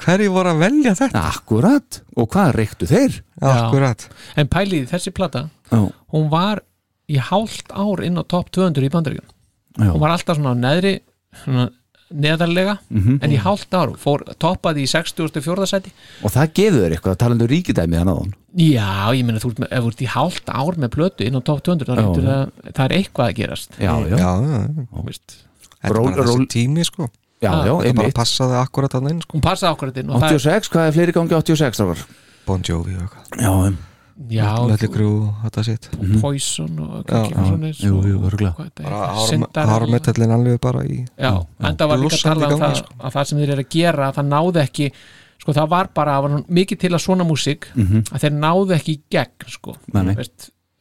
[0.01, 1.19] Hverju voru að velja þetta?
[1.29, 3.19] Akkurat, og hvað reyktu þeir?
[3.41, 6.61] Akkurat En pæliði, þessi plata hún var
[7.07, 9.29] í hálft ár inn á topp 200 í bandaríkjum
[9.77, 10.99] hún var alltaf svona neðri
[11.43, 11.69] svona
[12.13, 13.19] neðarlega Mhm.
[13.21, 15.65] en í hálft ár fór toppaði í 64.
[15.67, 15.91] sæti
[16.23, 19.71] Og það gefur eitthvað, talandi um ríkidæmi þannig á hann Já, ég meina þú ert,
[19.71, 22.01] ef þú ert í hálft ár með plötu inn á topp 200 þá Já.
[22.01, 24.17] lítur það, það er eitthvað að gerast Já, já.
[24.17, 25.19] Já, já.
[25.83, 27.09] Er Ról- ról- tími sko
[27.41, 27.65] Já, Ah.
[27.65, 30.29] já, Þetta bara passaði akkurat að inn sko hún passaði okkur þetta inn og það
[30.29, 31.95] er- 86, hvað er fleiri gangi 86 ára?
[32.45, 33.77] Bon Jovi og eitthvað Já, um.
[34.29, 35.09] Já, Mötli Krú,
[35.43, 35.89] þetta sitt.
[36.21, 37.05] Poison og
[39.55, 42.95] hármetallin alveg bara í Já, en það var líka að tala um það sko.
[42.99, 44.89] að það sem þeir eru að gera það náði ekki,
[45.41, 48.03] sko það var bara það var mikið til að svona músík Mhm.
[48.11, 49.75] að þeir náðu ekki í gegn sko.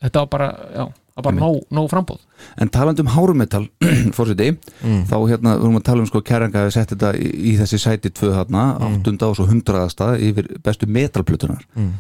[0.01, 2.21] Þetta var bara, já, það var bara nóg, nóg frambóð
[2.57, 3.67] En talandi um hárumetal
[4.17, 5.05] fórseti, Mm.
[5.05, 7.79] þá hérna við erum að tala um sko Kerranga að setja þetta í, í þessi
[7.79, 11.93] sæti tvö þarna, áttunda og svo hundraðasta yfir bestu metalplötunar Mm.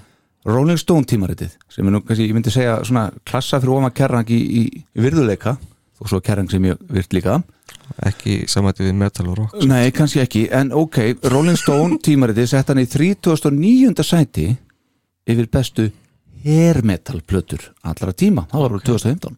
[0.49, 4.31] Rolling Stone tímaritið sem er nú kannski, ég myndi segja svona klassa fyrir ofan Kerrang
[4.33, 5.57] í, í, í virðuleika
[6.01, 7.41] og svo Kerrang sem ég virt líka
[8.07, 12.73] Ekki samætti við metal og rock Nei, kannski ekki, en ok Rolling Stone tímaritið sett
[12.73, 14.07] hann í 39.
[14.07, 14.47] sæti
[15.29, 15.91] yfir bestu
[16.45, 18.89] hair metal plötur allra tíma, það var okay.
[18.95, 19.37] 2015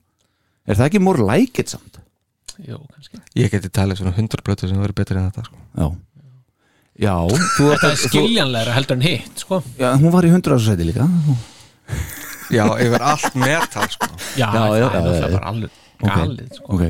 [0.63, 1.99] Er það ekki more like it samt?
[2.63, 5.91] Jó, kannski Ég geti talið svona 100 blötu sem verður betri en þetta sko Já
[7.03, 7.15] Já,
[7.57, 10.59] þú Þetta er skiljanlegra heldur en hitt, sko Já, hún var í 100.
[10.63, 11.07] sæti líka
[12.53, 15.33] Já, yfir allt metal sko Já, Já, það já, er já, náttúrulega já.
[15.35, 16.15] bara alveg Ok.
[16.15, 16.85] galið, sko Ok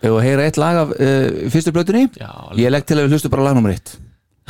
[0.00, 2.30] Ef að heyra eitt lag af uh, fyrstu blötunni Já,
[2.60, 3.96] Ég legg til að við hlustu bara lag nummer eitt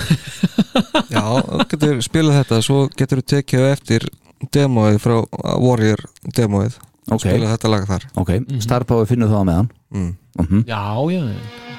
[1.14, 4.06] Já, þú getur spilað þetta svo getur þú tekið eftir
[4.54, 5.16] demóið frá
[5.60, 6.78] Warrior demóið
[7.10, 7.26] Ok.
[7.26, 8.62] spilað þetta lag þar Ok, mm -hmm.
[8.62, 10.14] Star Power finnur það á meðan mm.
[10.38, 11.69] mm Já, já Thank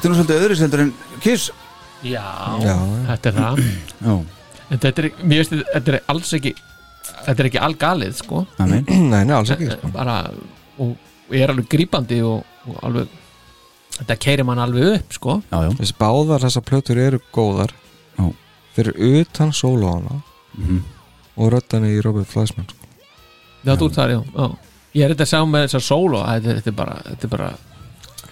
[0.00, 1.50] Þetta er nú svolítið öðru seldur en Kiss
[2.00, 2.24] Já,
[2.64, 2.76] Já.
[3.10, 3.58] þetta er það
[4.06, 4.14] Já,
[4.70, 6.52] En þetta er, mér veist, þetta er alls ekki
[7.10, 9.90] Þetta er ekki algalið, sko amen Nei, nei, alls ekki sko.
[9.92, 10.14] Bara,
[10.80, 10.94] og,
[11.28, 13.12] og er alveg grípandi og, og alveg
[13.98, 17.74] Þetta keirir mann alveg upp, sko Já, já, Þessi báðar þessar plötur eru góðar
[18.16, 18.24] Já.
[18.78, 20.80] Fyrir utan sólóana Mhm.
[21.38, 22.88] Og röddani í Robert Fleisman sko.
[23.62, 24.48] Já, þú ert þar, já, já
[24.98, 27.30] Ég er þetta að sjá með þessar sóló Þetta, er- þetta er bara, þetta er
[27.36, 27.50] bara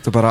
[0.09, 0.31] Þetta er bara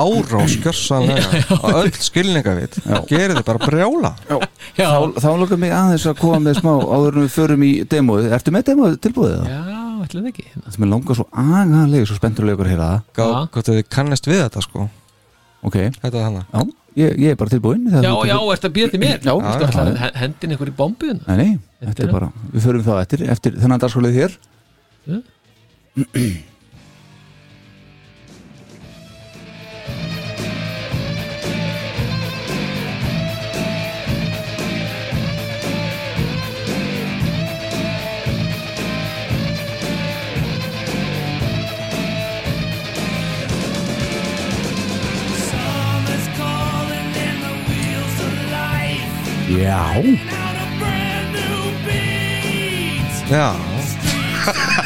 [0.00, 2.78] árás Gjörsanlega Og öll skilningavit
[3.10, 4.12] Gerir þið bara brjála.
[4.30, 4.36] Já.
[4.78, 7.70] Já, Þá, þá lukkar mig aðeins að koma með smá áður en við förum í
[7.90, 8.30] demóið.
[8.36, 9.50] Ertu með demóið tilbúið það?
[9.50, 9.60] já,
[10.14, 10.44] það ekki.
[10.56, 13.02] Þetta með langar svo aganlega, svo spenntur leikur að heyra það.
[13.18, 13.40] Gá, Já.
[13.56, 14.86] Gott að þið kannast við þetta sko.
[15.60, 16.60] Ok, Þetta er hana já,
[16.96, 19.18] ég, ég er bara tilbúinn þegar Já, já, ertu að býða til mér?
[19.20, 19.34] Já.
[20.22, 21.50] hendin ykkur í bombuðin Nei, nei,
[21.84, 23.84] þetta er bara, við förum þá eftir Eftir þennan
[49.58, 49.94] Já,
[53.28, 53.56] Já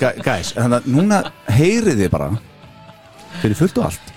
[0.00, 1.20] Gæ- Guys, þannig að núna
[1.56, 2.30] heyrið þið bara
[3.42, 4.12] fyrir fullt og allt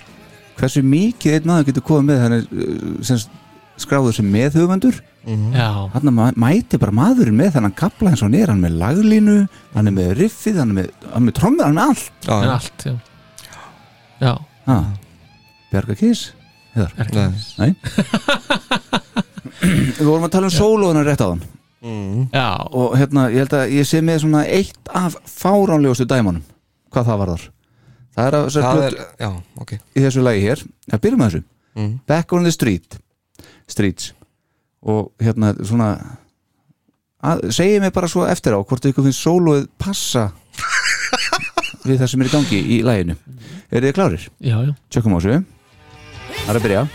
[0.60, 3.22] hversu mikið einn maður getur komið með þannig uh, sem
[3.80, 4.98] skráður sem meðhugvendur
[5.54, 8.78] Já, hann mæti bara maðurinn með þannig kapla eins og hann er, hann er með
[8.82, 9.36] laglínu
[9.76, 12.10] hann er með riffið, hann er með, hann er með trommur hann er allt.
[12.26, 12.94] En Já, allt, já.
[14.24, 14.32] Já,
[14.66, 14.78] ha.
[15.70, 16.22] Bjarga Kiss.
[17.60, 17.72] Nei.
[20.00, 21.44] Við vorum að tala um sólóðunar rétt á þann
[21.80, 26.44] já, og hérna, ég held að ég sé með svona eitt af fáránlegustu dæmonum
[26.92, 27.46] hvað það var þar
[28.20, 29.30] það er að það er Já,
[29.64, 29.74] ok.
[29.96, 31.44] í þessu lagi hér, það byrjum með þessu.
[31.80, 31.92] Mm.
[32.10, 32.98] Back on the Street.
[33.70, 34.10] Streets.
[34.84, 35.90] Og hérna svona
[37.24, 40.30] að, segið mér bara svo eftir á hvort ykkur finnst sólóið passa
[41.88, 43.20] við það sem er í gangi í laginu.
[43.70, 44.30] Eru þið klárir?
[44.42, 44.74] já, já.
[44.90, 45.44] Tjökkum á þessu.
[46.40, 46.88] Það er að byrja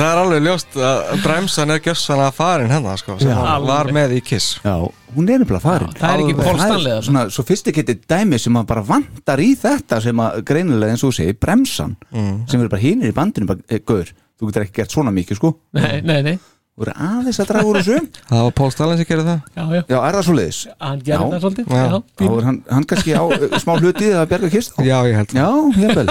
[0.00, 3.34] Það er alveg ljóst að bremsan er gjössan að farin hennar sko, sem Já.
[3.36, 4.54] hann var með í Kiss.
[4.64, 4.72] Já,
[5.12, 5.90] hún er nefnilega farin.
[5.98, 7.02] Það er ekki Stanley þarna.
[7.08, 11.18] Svona sophisticated dæmi sem að bara vantar í þetta sem að greinilega eins og þú
[11.18, 14.08] segir, bremsan sem eru bara hinir í bandinu bara, e, Gaur,
[14.40, 15.52] þú getur ekki gert svona mikið sko.
[15.76, 16.34] Nei, nei, nei.
[16.80, 18.00] Þú eru aðeins að draga úr þessu.
[18.30, 19.40] Það var Paul Stalin sem gerði það.
[19.52, 20.60] Já, já, Já, er það svo leiðis?
[20.80, 21.32] hann gerði Já.
[21.34, 21.82] það svolítið Já.
[21.84, 25.34] Já, Þá hann, hann kannski á uh, smá hluti að berga kist Já, ég held
[25.36, 26.08] Já, jafnvel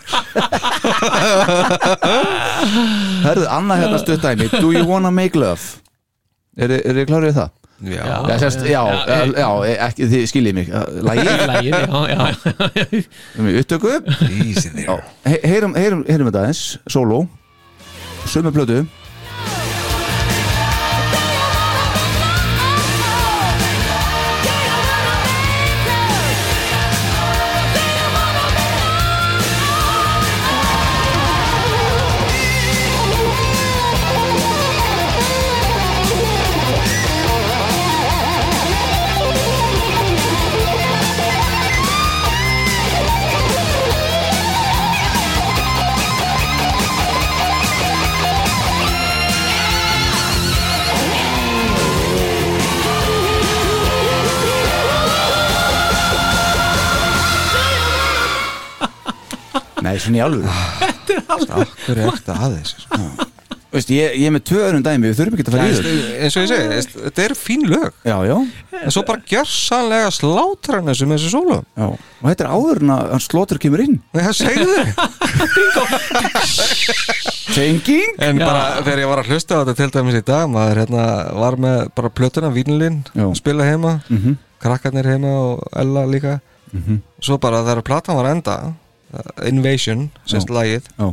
[3.23, 4.47] Herðu, annað hérna stutt dæmi.
[4.53, 5.61] Do you wanna make love?
[6.57, 7.49] Er er þið klárið það?
[7.83, 9.47] Já, Já, sérst, já, já, já,
[9.87, 10.67] ekki, þið skiljið mig.
[11.03, 11.77] Lægið, Lægið, já,
[12.13, 12.17] já.
[13.39, 13.45] Um
[15.27, 15.73] he- heyrum,
[16.29, 17.19] þetta eins Solo
[18.29, 18.77] Sömu plötu
[59.83, 60.47] Nei, svona í alvöru.
[61.83, 63.03] Hver er eftir aðeins sko.
[63.73, 65.81] Veist, ég, ég er með tvö öðrum dæmi, við þurfum ekki að fara í þau.
[66.21, 67.89] eins og ég segi, veist, þetta eru fín lög.
[68.05, 68.35] Já, já,
[68.83, 71.57] en svo bara gjörsanlega slátra hann þessu með þessu sólu.
[71.81, 71.87] Já.
[71.89, 73.97] Og þetta er áður en að hann slótur kemur inn.
[74.13, 74.77] Nei, það segðu
[77.55, 78.13] Tenging?
[78.23, 78.45] En Já.
[78.45, 81.03] bara þegar ég var að hlusta á þetta til dæmis í dag maður hérna,
[81.41, 83.25] var með bara plötuna vínlinn, Já.
[83.41, 84.37] spila heima Mhm.
[84.63, 86.37] krakkarnir heima og Ella líka.
[87.21, 88.55] Svo bara þegar platan var að enda
[89.49, 90.87] Invasion, sérst lagið.
[90.97, 91.11] Já,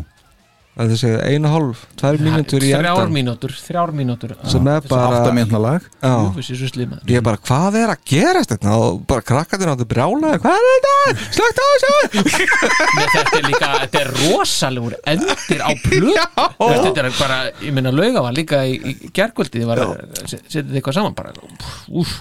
[0.81, 4.33] að þessi einu hálf, tvær mínútur í Þrjár endan mínútur, þrjár mínútur.
[4.49, 5.19] Sem er bara
[7.11, 10.69] ég er bara, hvað er að gerast þetta og bara krakkarnir áttu brjálaði hvað er
[10.71, 11.95] þetta, slögt á þessu!
[13.01, 18.25] Þetta er líka, þetta er rosalegur endir á Veist, Þetta er bara, ég meina lauga
[18.29, 21.35] var líka í, í gerkvöldi Ég var þetta eitthvað saman bara
[21.91, 22.15] úf,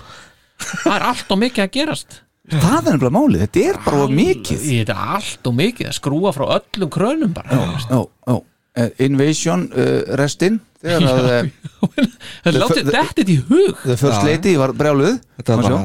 [0.60, 4.14] Það er allt og mikið að gerast Það er nefnilega málið, þetta er bara of
[4.14, 4.62] mikið.
[4.66, 8.36] Þetta er allt og mikið að skrúa frá öllum krönum bara Já, já
[8.80, 9.90] uh, Invasion uh,
[10.20, 12.14] restin Þegar að uh,
[12.46, 13.82] Það látið þetta í hug.
[13.84, 14.24] First Já.
[14.30, 15.82] Lady var brjáluð þetta er bara,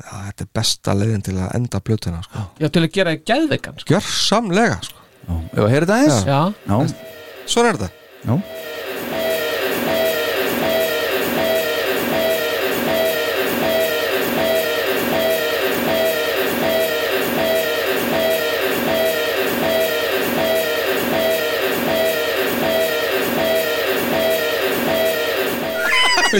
[0.00, 2.46] já, þetta er besta leiðin til að enda plötuna sko.
[2.62, 3.92] Já, til að gera það geðveikan sko.
[3.92, 5.04] gjörsamlega sko.
[5.28, 7.08] Ef að heyra þetta eins Já, Já,
[7.44, 7.94] svona er þetta.
[8.24, 8.77] Já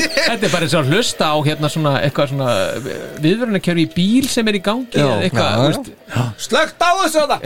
[0.06, 2.48] þetta er bara eins og að hlusta á hérna svona eitthvað svona
[3.24, 5.72] viðverðunarkjöru í bíl sem er í gangi Já, eða eitthvað, já, þú já.
[5.72, 7.36] veist Slögt á þessu þetta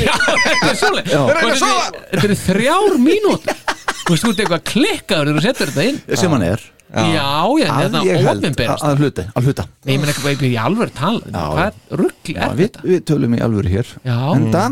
[0.00, 0.14] Já,
[0.44, 1.14] þetta er.
[1.20, 1.70] Og Þetta
[2.10, 3.64] er- eru þrjár mínútur.
[4.00, 5.98] Þú veist, þú ert eitthvað klikkaður þegar þú setur þetta inn.
[6.20, 6.62] Sem hann er.
[6.90, 9.64] Já, já, en Að þetta ég held ofinberast að hluta, að hluta.
[9.86, 11.20] Nei, ég menn eitthvað í alveg tala.
[11.30, 12.86] Hvað ruggli Já, er við, þetta?
[12.90, 13.92] við tölum í alvöru hér.
[14.02, 14.64] Já, Enda,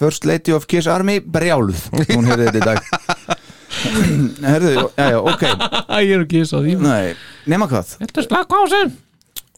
[0.00, 2.78] First Lady of Kiss Army brjáluð Hún heyrði þetta í dag
[4.50, 4.84] Herðu, já,
[5.14, 5.44] já, ok.
[6.06, 6.76] Ég er ekki svo því.
[6.82, 7.14] Nei,
[7.50, 7.96] nema hvað.
[8.02, 8.94] Þetta er slakk á sem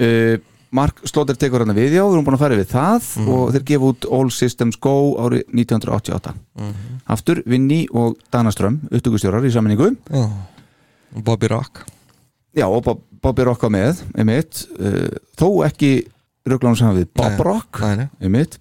[0.02, 0.36] uh,
[0.72, 3.64] Mark Slóter tekur hann við já, við erum búin að fara við það og þeir
[3.68, 6.32] gefa út All Systems Go árið 1988
[7.12, 10.24] Aftur, Vinni og Dana Ström upptökustjórar í saminningu Já.
[11.12, 11.82] Bobby Rock.
[12.56, 15.92] Já, og Bob, Bobby Rock var með einmitt, uh, þó ekki
[16.48, 18.08] röglanum saman við Bob Rock nei, nei.
[18.24, 18.56] einmitt,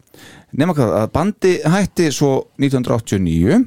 [0.51, 3.61] nema hvað að bandi hætti svo 1989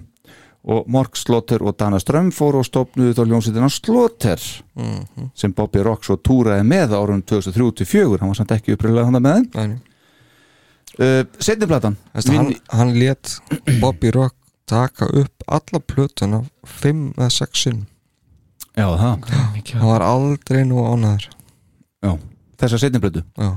[0.65, 4.41] og Mark Slaughter og Dana Ström fóru og stopnuðu þá ljónsettina Slaughter
[4.77, 5.31] Mhm.
[5.35, 9.51] sem Bobby Rock svo túraði með árum 2003-2004, hann var samt ekki uppröðlega hann með
[9.53, 9.75] þeim.
[10.99, 11.97] Uh, setni platan.
[12.15, 13.41] Veist, hann, hann let
[13.81, 14.35] Bobby Rock
[14.67, 17.87] taka upp alla plötuna fimm eða sex sinn
[18.77, 19.29] Já, það.
[19.75, 21.27] Hann var aldrei nú ánæður
[22.03, 22.15] Já,
[22.59, 23.23] þessa setni plötu.
[23.39, 23.51] Já.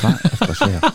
[0.00, 0.80] Hvað er það að segja?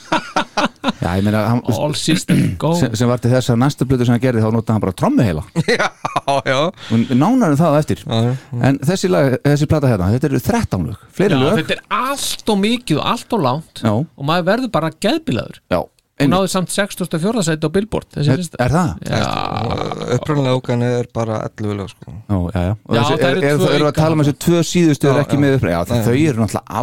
[0.99, 4.07] Já, ég meina hann, All system go sem, sem var til þess að næsta plötu
[4.07, 5.43] sem hann gerði þá notaði hann bara trommu heila
[6.89, 8.33] Við nánarum það eftir já, já.
[8.69, 11.85] En þessi, lag, þessi plata hérna, þetta eru 13 lög Fleiri Já, lög þetta er
[11.99, 15.81] allt og mikið og allt og langt Já, og maður verður bara geðbilaður já
[16.19, 17.43] og náði samt 64.
[17.47, 18.89] sæti á Billboard þessi er, er það?
[19.07, 19.21] Já,
[20.17, 22.11] upprunlega ógan er bara 11 lög sko.
[22.11, 24.35] Já, já, já, þessi, það er, eru er, tvö er, er að tala um þessi
[24.43, 25.43] tvö síðustu er Já, ekki já.
[25.45, 26.03] með upp Já, Nei.
[26.09, 26.79] þau eru náttúrulega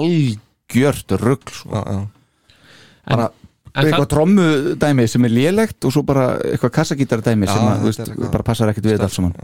[0.70, 1.70] algjört rugl sko.
[3.06, 3.30] bara,
[3.76, 7.62] En eitthvað það- trommu dæmi sem er lélegt og svo bara eitthvað kassagítar dæmi sem
[7.62, 9.34] að, veist, bara passar ekkert við þetta allt saman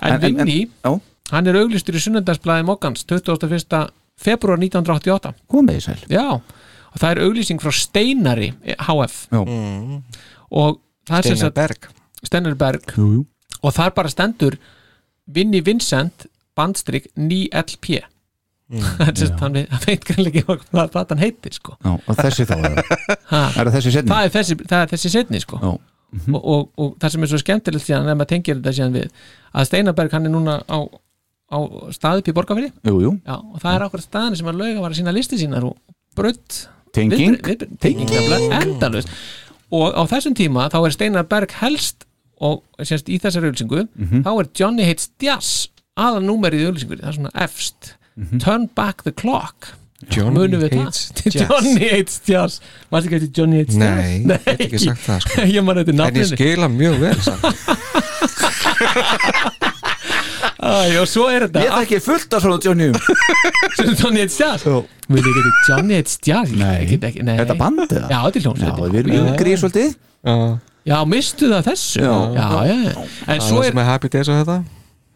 [0.00, 1.00] En Vinni, já.
[1.32, 3.90] hann er auglistur í sunnundagsblæði Mokkans 21.
[4.16, 9.44] februar 1988 Komið í sæl Já, og það er auglýsing frá Steinari HF Já.
[9.44, 10.02] Mm.
[10.52, 11.88] og það er sem Steinar sagt- Berg.
[12.24, 13.26] Steinar Berg jú, jú.
[13.62, 14.58] og það er bara stendur
[15.26, 16.26] Vinni Vincent
[16.56, 18.02] bandstrykk 9LP
[18.70, 18.82] Mm.
[19.42, 22.82] hann veit- hann greinlega ekki hvað platan heitir sko Já, og þessi þá er
[23.30, 23.40] Ha.
[23.50, 24.10] það Er þessi setni?
[24.12, 25.70] það er þessi, það er þessi setni sko Já.
[25.70, 29.08] og, og, og það sem er svo skemmtilegt síðan ef maður tengir þetta síðan við
[29.54, 30.78] að Steinarberg hann er núna á,
[31.50, 31.58] á
[31.96, 33.12] staði upp í borgarfyrir Jú, jú.
[33.26, 35.76] Já, og það er ákveð staðin sem að lauga var að sína listi sínar og
[36.18, 36.60] brutt
[36.94, 37.36] Tenging.
[37.78, 38.10] tenging
[38.54, 39.10] endalust
[39.70, 42.06] og á þessum tíma þá er Steinar Berg helst
[42.42, 44.22] og sérst í þessari auðlýsingu Mhm.
[44.26, 45.68] þá er Johnny Hates Jazz
[45.98, 47.90] aðal númerið í auðlýsingunni, það er svona efst
[48.42, 49.74] Turn Back the Clock.
[50.08, 51.32] Johnny Hates það?
[51.34, 51.48] Jazz.
[51.50, 52.54] Johnny Hates Jazz
[52.88, 54.30] Maður ekki eftir Johnny Hates Nei, Jazz?
[54.32, 55.42] ég get ekki sagt það sko.
[55.56, 57.18] Ég En ég skila mjög vel.
[60.60, 62.88] Æ, og svo er þetta Ég þekki fullt af svona Johnny
[64.00, 64.64] Johnny Hates Jazz
[65.68, 67.36] Johnny Hates Jazz Nei, ekki, nei.
[67.40, 68.08] Þetta bandið það?
[68.12, 70.34] Já, þetta er hljómsveit við erum yngri svolítið Já,
[70.90, 72.12] Já, mistu það þessu Já.
[72.40, 72.92] já, já, já.
[72.96, 74.58] En það svo er er sem er Happy Days og þetta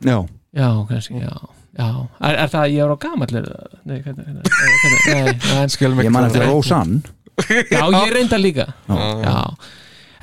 [0.05, 0.19] Já,
[0.61, 1.35] Já, kannski, já,
[1.79, 1.89] já.
[2.21, 3.47] Er, er það að ég er á gamall það?
[3.85, 7.03] Nei, hvernig, hvernig, hvernig, nei, nei, Skilum ég man eftir Rosanne
[7.71, 9.39] Já, ég reynda líka Já,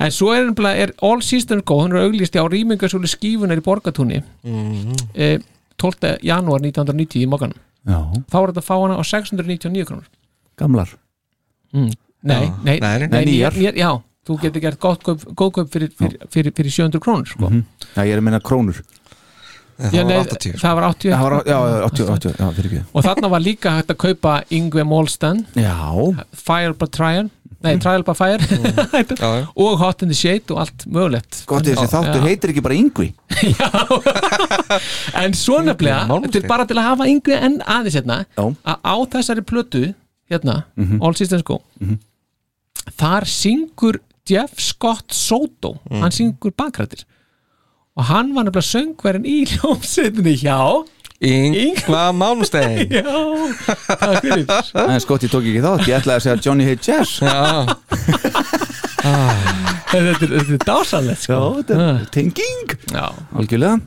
[0.02, 4.22] En svo er, er All Systems Go hún er auglýst á rýmingasúli skífunar í Borgatúni
[4.42, 4.96] Mhm.
[5.14, 5.38] eh,
[5.76, 6.18] 12.
[6.22, 7.52] janúar 1990 í Mokkan
[7.86, 7.98] Já,
[8.30, 10.08] Þá er þetta að fá hana á 699 krónur
[10.58, 10.88] gamlar
[11.74, 11.92] mm.
[12.22, 12.54] Nei, Já.
[12.64, 13.08] nei, Nei, nei.
[13.08, 13.52] Nei, nýjar.
[13.58, 13.90] nýjar, Já,
[14.28, 17.48] þú getur gert góð kaup, góð kaup fyrir, fyrir, fyrir, fyrir 700 krónur sko.
[17.50, 17.64] Mhm.
[17.96, 18.78] Já, ég er að minna krónur
[19.78, 20.60] Það Já, var nei, 80 sko.
[20.62, 22.82] Það var 80 Já, já, já, 80, 80, já, fyrir ekki.
[22.92, 25.76] Og þarna var líka hægt að kaupa Yngve Molstan Já,
[26.32, 27.30] Fire by Trial.
[27.62, 28.38] Nei, Trial by Fire.
[29.22, 29.46] Já, já.
[29.54, 31.44] og Hot in the Shade og allt mögulegt.
[31.46, 33.12] Gott þessi þáttur heitir ekki bara Yngvi
[35.22, 38.44] en svo nefnilega, til bara til að hafa yngvi en aðeins hérna Já.
[38.66, 39.84] að á þessari plötu
[40.32, 40.98] hérna, Mhm.
[41.02, 41.60] All Systems Go
[42.98, 45.76] þar syngur Jeff Scott Soto.
[45.90, 46.00] Mhm.
[46.02, 47.04] hann syngur bakrættir
[47.98, 50.58] og hann var nefnilega söngverðin í hljómsveitinni hjá
[51.22, 53.04] Yngva Malmstein já,
[53.86, 54.48] takk fyrir.
[54.82, 57.12] En skott ég tók ekki þátt, ég ætlaði að segja Johnny Hates Jazz.
[57.22, 57.76] Já,
[59.92, 61.38] þetta er, þetta er dásalegt sko.
[61.38, 62.74] Já, þetta er tenging.
[62.90, 63.06] Já,
[63.38, 63.78] Algjörlega.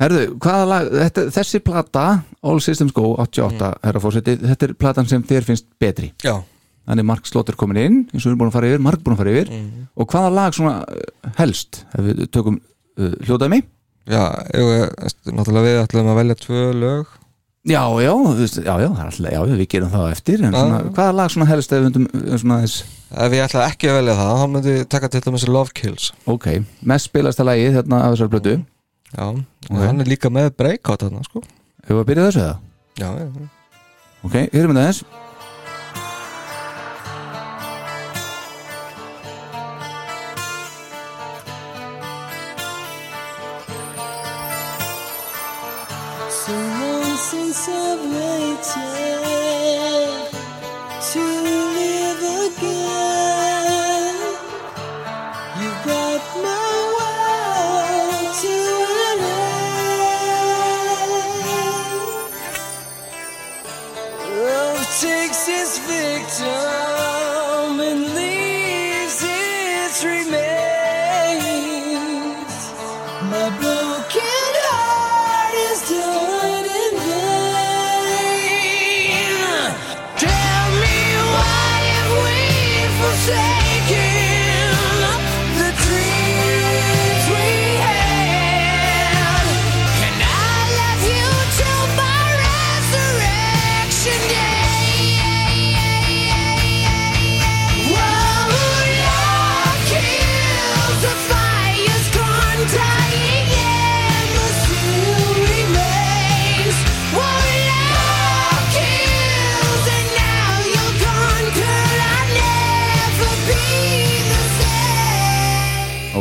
[0.00, 2.04] Herðu, hvaða lag, þetta, þessi plata
[2.46, 6.12] All Systems Go 88 herra fórseti, þetta er platan sem þér finnst betri.
[6.24, 6.38] Já.
[6.88, 9.18] Þannig Mark Slaughter komin inn eins og við erum búin að fara yfir, Mark búin
[9.18, 9.52] að fara yfir.
[10.00, 12.56] Og hvaða lag svona uh, helst ef við tökum
[12.98, 13.60] uh, hljóðdæmi
[14.10, 14.22] Já,
[14.56, 14.92] ég,
[15.28, 17.10] náttúrulega við ætlum að velja tvö lög.
[17.68, 21.32] Já, já, já, já, það alltaf, já, við gerum það eftir en svona, hvaða lag
[21.34, 24.44] svona helst ef við myndum svona þess, Ef ég ætla ekki að velja það, þá
[24.54, 26.08] myndi ég taka til dæmis Love Kills.
[26.30, 26.46] Ok,
[26.88, 28.56] mest spilasta lagið hérna af þessar blötu
[29.10, 31.42] Já, og hann er líka með breakout þarna, sko.
[31.84, 32.56] Hefur við að byrja þessu eða?
[33.02, 33.50] Já, já.
[34.24, 35.29] Ok, við það eins So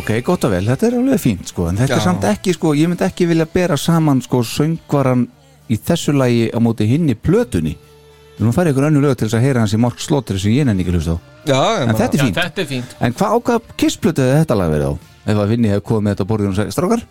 [0.09, 2.05] Ok, gott og vel, þetta er alveg fínt sko, en þetta er Já.
[2.07, 5.27] samt ekki sko, ég myndi ekki vilja bera saman sko söngvaran
[5.69, 9.27] í þessu lagi á móti hinni plötunni Við erum að fara ykkur önnu lög til
[9.27, 11.93] þess að heyra hans í Mark Slaughter sem ég nenni ekki hlust á Já, En
[11.93, 14.89] þetta er já, fínt þetta er fínt En hvað ákvað kissplötu hefði þetta lag verið
[14.89, 14.93] á?
[15.29, 17.05] Ef að Vinni hefði komið með þetta á borðinu og segið Strákar?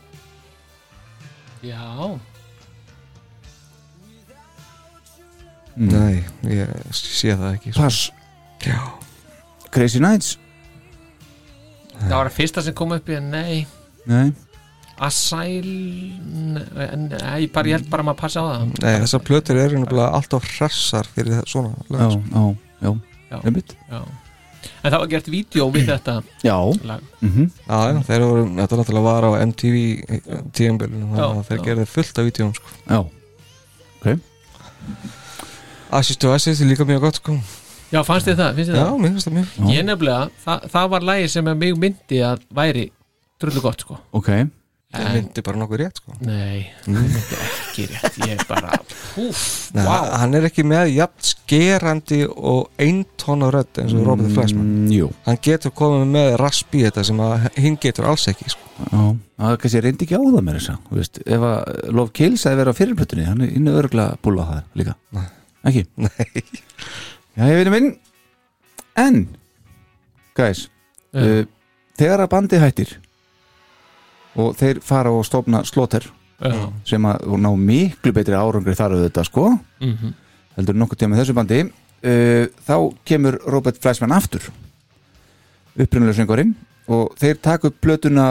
[1.69, 1.85] já,
[5.79, 7.83] Nei, ég sé það ekki sko.
[7.85, 8.11] Pass
[8.66, 8.79] Já,
[9.70, 10.35] Crazy Nights
[12.01, 13.66] það var það fyrsta sem kom upp í nei,
[14.09, 14.33] Nei,
[15.59, 18.62] en nei, bara, ég held bara að maður passa á það.
[18.83, 22.23] Nei, þessar plötur eru alltaf hressar fyrir það- svona já, sko.
[22.33, 22.91] já, já,
[23.29, 23.39] Já.
[23.93, 24.01] Já.
[24.83, 27.01] en það var gert vídeo við þetta Já, lag.
[27.23, 27.51] Mhm.
[27.69, 29.77] Já, já, þeir voru, þetta náttúrulega var á MTV
[30.53, 32.69] tíðanbölinu, þannig Já, að þeir gerði fullt af vídjum sko.
[32.89, 32.99] Já,
[34.01, 34.20] ok.
[35.91, 37.39] Assist to Assist er líka mjög gott sko.
[37.93, 38.94] Já, fannst þið það, Já, það?
[39.01, 42.47] mér finnst það mjög ég nefnilega, það, það var lagi sem að mig myndi að
[42.60, 42.86] væri
[43.40, 44.32] drullu gott sko Ok,
[44.89, 46.15] Það En- myndi bara nokkuð rétt sko.
[46.24, 48.78] nei, það myndi ekki rétt ég er bara,
[49.19, 49.43] húf,
[49.77, 54.65] Nei, vá Hann er ekki með jafn skerandi og eintona rödd eins og Robert Flesman
[54.65, 58.48] mm, Jú, Hann getur komið með rasp í þetta sem að hinn getur alls ekki
[58.55, 58.65] sko.
[58.89, 59.02] já
[59.39, 62.47] Það er kannski reyndi ekki á það með þess að veist, Ef að Love Kills
[62.48, 65.28] hefði verið á fyrirplötunni hann er innu örgulega búla á það líka Nei.
[65.69, 65.85] Ekki?
[66.01, 66.43] Nei
[67.39, 67.90] Já, ég veit minn
[68.98, 69.20] En
[70.39, 70.65] Guys
[71.15, 71.44] uh,
[71.98, 72.97] Þegar að bandi hættir
[74.39, 76.05] og þeir fara og stofna slóter
[76.39, 76.69] Já.
[76.86, 79.47] sem að ná miklu betri árangri þar auðvitað sko
[79.82, 80.12] Mhm.
[80.59, 82.74] heldur nokkuð tíma með þessu bandi uh, þá
[83.09, 84.47] kemur Robert Fleischmann aftur
[85.78, 86.55] upprunalega söngurinn
[86.89, 88.28] og þeir taka upp plötuna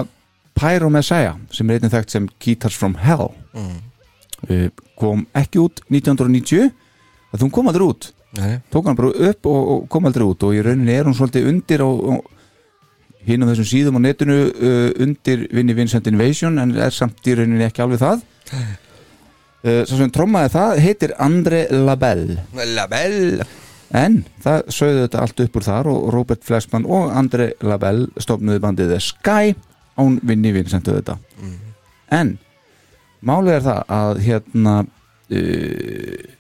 [0.58, 3.82] Pyro Messiah sem er einnig þekkt sem Guitars from Hell Mm.
[4.52, 4.70] uh,
[5.00, 6.72] kom ekki út 1990
[7.34, 8.58] að þú kom aldrei út Nei.
[8.70, 11.48] tók hann bara upp og, og kom aldrei út og í rauninni er hún svolítið
[11.48, 11.84] undir
[13.28, 17.36] hinn á þessum síðum á netinu uh, undir Vinnie Vincent Invasion en er samt í
[17.38, 18.26] rauninni ekki alveg það.
[19.64, 22.44] Uh, svo sem trommaði það heitir André Labelle.
[22.76, 23.48] Labelle.
[23.96, 28.64] En það sögðu þetta allt upp úr þar og Robert Flesman og André Labelle stofnuði
[28.64, 29.56] bandið The Sky
[29.98, 31.24] án Vinnie Vincent auðvitað.
[32.14, 32.36] En
[33.26, 36.34] málið er það að hérna uh,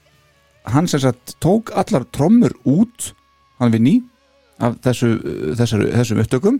[0.74, 3.12] hann sem sagt tók allar trommur út
[3.60, 4.02] hann Vinnie
[4.60, 5.14] af þessu,
[5.58, 6.60] þessar, þessum upptökum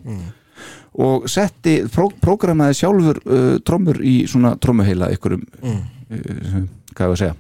[0.98, 5.82] og setti pró, prógramaði sjálfur uh, trommur í svona trommuheila ykkurum Mm.
[6.10, 6.64] uh,
[6.96, 7.36] hvað er að segja?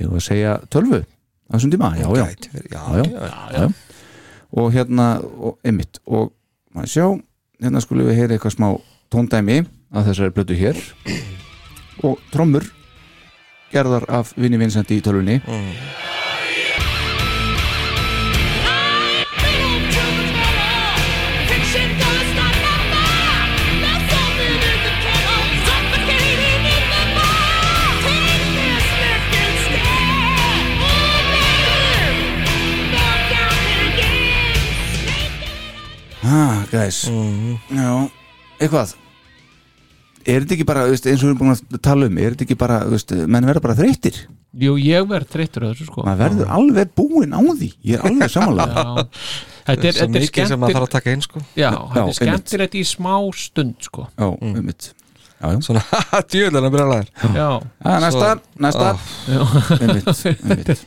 [0.00, 2.26] Ég var að segja tölvu á þessum tíma, já já,
[2.72, 3.66] já, já, já,
[4.56, 6.32] og hérna og einmitt og
[6.74, 7.06] maður sjá,
[7.62, 8.68] hérna skulum við heyra eitthvað smá
[9.14, 9.60] tóndæmi
[9.94, 10.80] að þessari blötu hér.
[12.04, 12.66] Og trommur
[13.72, 15.70] gerðar af Vinni Vincent í tölvunni Mm.
[36.24, 37.58] ah, guys Mhm.
[37.70, 38.10] já,
[38.60, 38.94] eitthvað
[40.26, 42.46] er þetta ekki bara, veist, eins og við erum búin að tala um er þetta
[42.46, 44.18] ekki bara, veist, menn verða bara þreyttir
[44.56, 48.06] jú, ég verð þreyttur á þessu sko maður verður alveg búinn á því ég er
[48.10, 49.06] alveg samanlega Já.
[49.66, 51.42] þetta er, þetta er mikið sem maður þarf að taka inn sko.
[51.58, 52.20] já, þetta er einmitt.
[52.20, 54.88] skemmtilegt í smá stund sko já, um mitt
[55.36, 55.60] já, já.
[55.68, 55.84] Svona,
[56.32, 57.48] djöðlega brjálæðir já,
[58.06, 58.32] næsta,
[58.66, 59.06] næsta Ah.
[59.28, 59.40] já,
[59.76, 60.86] einmitt, einmitt.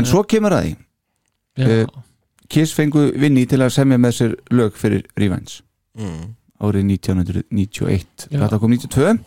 [0.00, 1.68] en svo kemur að því já.
[1.82, 1.86] Eh,
[2.48, 5.58] Kiss fengu vinni til að semja með sér lög fyrir Revenge
[6.00, 6.22] mm.
[6.64, 8.38] Árið 1991 Já.
[8.42, 9.18] þetta kom 92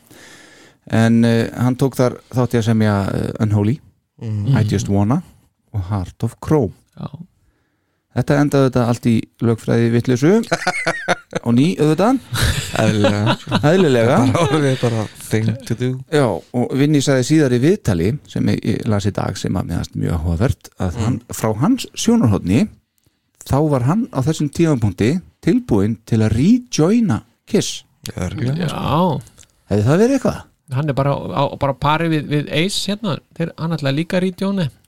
[0.92, 3.80] en uh, hann tók þar þátti að semja uh, Unholy,
[4.22, 4.52] Mm.
[4.54, 5.16] I Just Wanna
[5.74, 7.08] og Heart of Crow já.
[8.14, 10.34] þetta endaði þetta allt í lögfræði vitleysu
[11.48, 12.20] og ný auðvitað.
[12.84, 13.34] Eðlilega.
[13.72, 14.18] Eðlilega.
[14.36, 15.90] Bara orðið bara thing to do.
[16.14, 19.72] Já, og Vinni sagði síðar í viðtali sem ég, ég las í dag sem að
[19.72, 22.68] meðast mjög áhugavert að hann, frá hans sjónarhóðni
[23.52, 25.12] þá var hann á þessum tímapunkti
[25.44, 28.30] tilbúinn til að rejoina Kiss já.
[28.32, 30.40] hefði það verið eitthvað?
[30.72, 34.22] hann er bara á, bara pari við, við Ace hérna, þeir hann ætlaði líka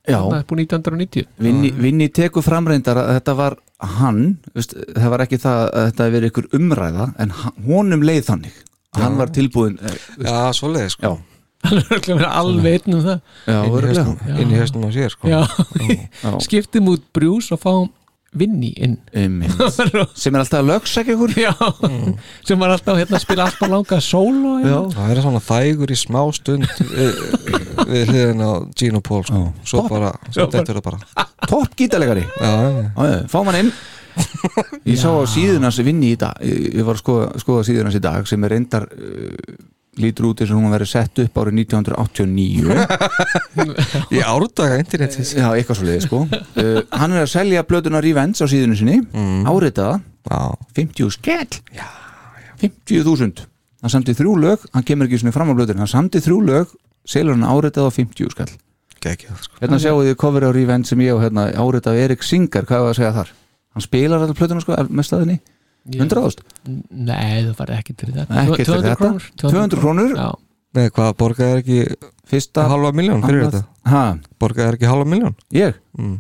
[0.04, 0.20] Já.
[0.20, 3.54] það er búin 1990 Vinni, Vinni tekur framreyndar að þetta var
[4.00, 7.36] hann, veist, það var ekki það að þetta hefði verið ykkur umræða en
[7.68, 8.58] honum leið þannig
[8.94, 11.08] að hann var tilbúinn eh, veist, Já, svoleiðis sko.
[11.08, 13.60] já, hann er örugglega verið alveg einn um það já,
[14.36, 15.32] inn, í hausnum á sér sko.
[15.32, 15.40] já,
[16.20, 16.34] Já.
[16.50, 17.88] skiptum út Bruce og fáum
[18.40, 18.98] Vinni inn.
[20.24, 21.34] Sem er alltaf ykkur.
[21.38, 21.54] Já,
[22.46, 24.66] sem var alltaf hérna að spila alltaf langa solo Já.
[24.66, 24.94] hérna.
[24.98, 27.20] Það er svona þægur í smá stund við,
[27.90, 29.44] við hliðin á Gino Paul sko.
[29.68, 31.28] Svo bara, svo dettur það bara.
[31.50, 33.74] Topp gítalegari Já, já, Já, já, fá mann inn.
[34.90, 38.02] Ég sá á síðunars vinni í dag Ég ég var að skoða, skoða síðunars í
[38.04, 39.56] dag sem er reyndar uh,
[40.02, 42.74] lítur út eins og hún verið sett upp árið 1989
[44.18, 46.22] í árdaga internetið Já, eitthvað svo leiði sko.
[46.58, 49.00] Uh, Hann er að selja blöðuna Revenge á síðunu sinni.
[49.14, 49.44] Mm.
[49.50, 50.40] áritaða, Já,
[50.80, 51.60] 50 skell
[52.64, 53.48] 50.000
[53.84, 56.72] Hann samti þrjú lög, hann kemur ekki svona fram á blöðuna Hann samti þrjú lög,
[57.04, 58.52] selur hann áritaða á 50 skell.
[59.04, 59.58] Geggjað sko.
[59.60, 62.94] Hérna sjáu þið cover á Revenge sem ég og hérna áritað Erik Singer, hvað var
[62.94, 63.34] að segja þar?
[63.74, 65.36] hann spilar alltaf plötuna sko með staðinni.
[65.42, 65.53] Já.
[65.90, 66.44] 100.000
[66.92, 68.98] Nei, þú farið ekki til þetta fyrir 200 þetta.
[69.02, 70.14] krónur 200 krónur?
[70.18, 70.30] Já,
[70.74, 71.80] Nei, hvað, borgaði er ekki
[72.32, 73.64] fyrsta halva miljón fyrir þetta?
[73.92, 74.04] ha,
[74.42, 75.36] Borgaði er ekki halva miljón?
[75.54, 75.76] ég?
[76.00, 76.16] Mm.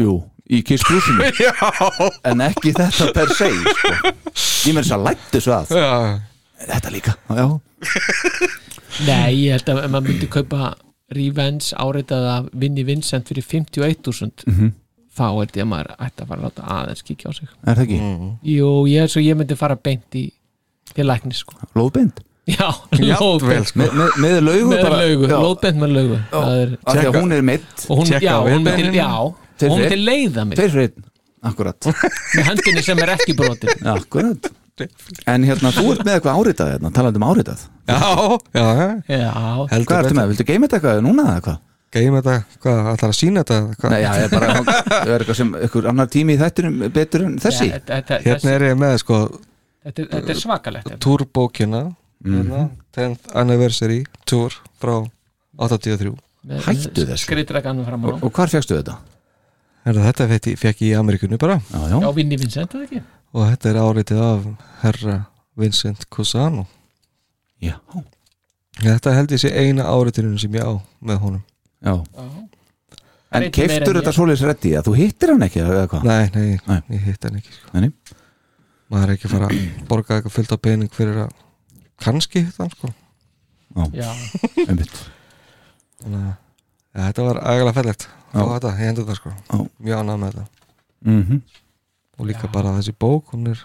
[0.00, 0.14] jú,
[0.48, 1.26] í Kiss Cruise-inu
[2.30, 3.92] en ekki þetta per se sko.
[4.70, 6.22] ég með þess að lætti svo að Já,
[6.72, 7.46] þetta líka, já,
[9.08, 10.72] Nei, ég held að ef maður myndi kaupa
[11.12, 14.72] Revenge áreitað af Vinnie Vincent fyrir 51.000 Mhm.
[15.12, 17.48] Þá held ég að maður ætti að fara að láta aðeins kíkja á sig.
[17.66, 17.98] Er það ekki?
[18.54, 20.24] Jú, ég, svo ég myndi fara beint í
[20.92, 21.56] til læknis sko.
[21.78, 22.22] Lóðbind?
[22.50, 22.68] Já,
[22.98, 23.68] lóðbeint.
[23.70, 23.78] sko.
[23.82, 25.00] með, með, með laugu með bara?
[25.04, 26.18] laugu, já, lóðbeint með laugu.
[26.40, 28.98] Er, að hún er mitt og hún, já, hún myndi, viðbeininu.
[28.98, 31.06] já, og hún myndi leiða mig tveir fyrir einn,
[31.52, 31.90] akkurat.
[32.38, 33.86] Með hendinni sem er ekki brotin.
[33.92, 34.50] Akkurat.
[35.28, 37.60] En hérna, þú ert með eitthvað áritað hérna, talandi um áritað.
[37.86, 37.98] Já,
[38.56, 38.64] já,
[39.12, 39.28] Já,
[39.70, 41.58] heldur hvað ertu með, viltu geima þetta eitthvað núna eða hvað?
[41.92, 43.56] Geim þetta, hvað, ætlar að sína þetta?
[43.82, 43.90] Hvað?
[43.92, 44.52] Nei, já, ég er bara,
[44.88, 48.18] það er eitthvað sem eitthvað annar tími í þættinum betur en þessi Já, þetta, þetta,
[48.30, 49.18] Hérna er ég með, sko,
[49.84, 51.00] þetta, er- þetta er svakalegt hérna.
[51.04, 51.82] túrbókina
[52.24, 52.62] hérna,
[52.96, 53.98] 10th Anniversary
[54.30, 54.94] Tour frá
[55.60, 56.14] 83
[56.48, 57.26] Með- Hættu þessu.
[57.26, 58.96] Skriðdrekanum fram á og, og hvar fegstu þetta?
[59.84, 62.88] Herra, Þetta fekk ég, fekk ég í Amerikunu bara Já, já, Já, Vinnie Vincent, eða
[62.88, 63.02] ekki?
[63.32, 64.48] og þetta er áritið af
[64.82, 65.14] herra
[65.60, 66.64] Vincent Cusano
[67.62, 67.76] já,
[68.80, 70.72] Þetta held ég sé eina áritunum sem ég á
[71.04, 71.42] með honum
[71.82, 71.94] já.
[72.16, 72.26] Já
[73.32, 74.16] En keiftur þetta ég.
[74.18, 76.02] svoleiðis reddi að þú hittir hann ekki eða hvað?
[76.04, 76.80] Nei, nei, Nei.
[76.92, 77.70] ég hitt hann ekki sko.
[77.80, 78.18] Nei,
[78.92, 81.30] maður er ekki að fara að borga eitthvað fullt af pening fyrir að
[82.04, 82.90] kannski hitt hann sko.
[83.96, 84.10] Já,
[84.68, 84.98] einmitt
[86.02, 88.36] Þannig að ja, þetta var ægilega fellegt Já.
[88.42, 89.56] og þetta, ég hendur það sko Já.
[89.86, 90.46] mjög ánægð með þetta
[91.08, 91.42] mm
[92.20, 93.62] og líka bara þessi bók, hún er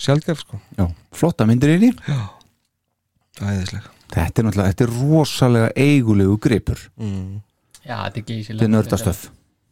[0.00, 1.90] sjálfgef sko Já, flotta myndir í því
[3.44, 7.36] æðisleg Þetta er náttúrulega, þetta er rosalega eigulegu gripur mm.
[7.84, 9.28] Já, þetta er geysilega Þetta er nördastöf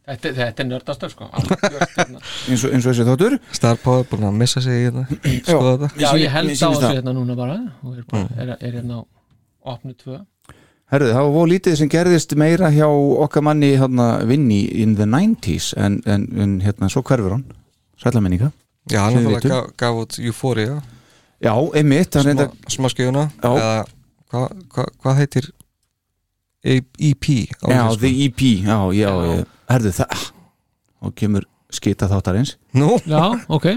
[0.09, 1.27] Þetta, þetta er nördastöf, sko.
[1.99, 2.19] Hérna.
[2.49, 3.35] eins og, eins og þessi þáttur.
[3.53, 5.03] Star Power búin að missa sig í hérna.
[5.45, 5.89] Skoða þetta.
[6.01, 6.93] Já, ég held á þessu það.
[6.97, 7.57] hérna núna bara.
[7.85, 10.17] Og er, bara, er, er hérna á opnu tvö.
[10.89, 15.05] Herðu, það var voru lítið sem gerðist meira hjá okkar manni hérna, vinni in the
[15.05, 17.45] 90s en, en, en hérna, svo hverfur hann.
[18.01, 18.49] Sætlaminninga
[18.89, 19.53] Já, hann er vitum.
[19.53, 20.79] gaf, gaf út Euphoria.
[21.37, 23.51] Já, einmitt, hann smá, reynda smá skjöfuna Já.
[23.51, 23.69] eða
[24.33, 25.51] hvað hva, hva heitir
[26.63, 27.25] EP
[27.63, 29.45] á Já, the EP, já, já, Já.
[29.69, 30.23] Herðu, það
[30.99, 32.55] og kemur skita þáttarins.
[32.75, 33.67] Nú, Já, ok.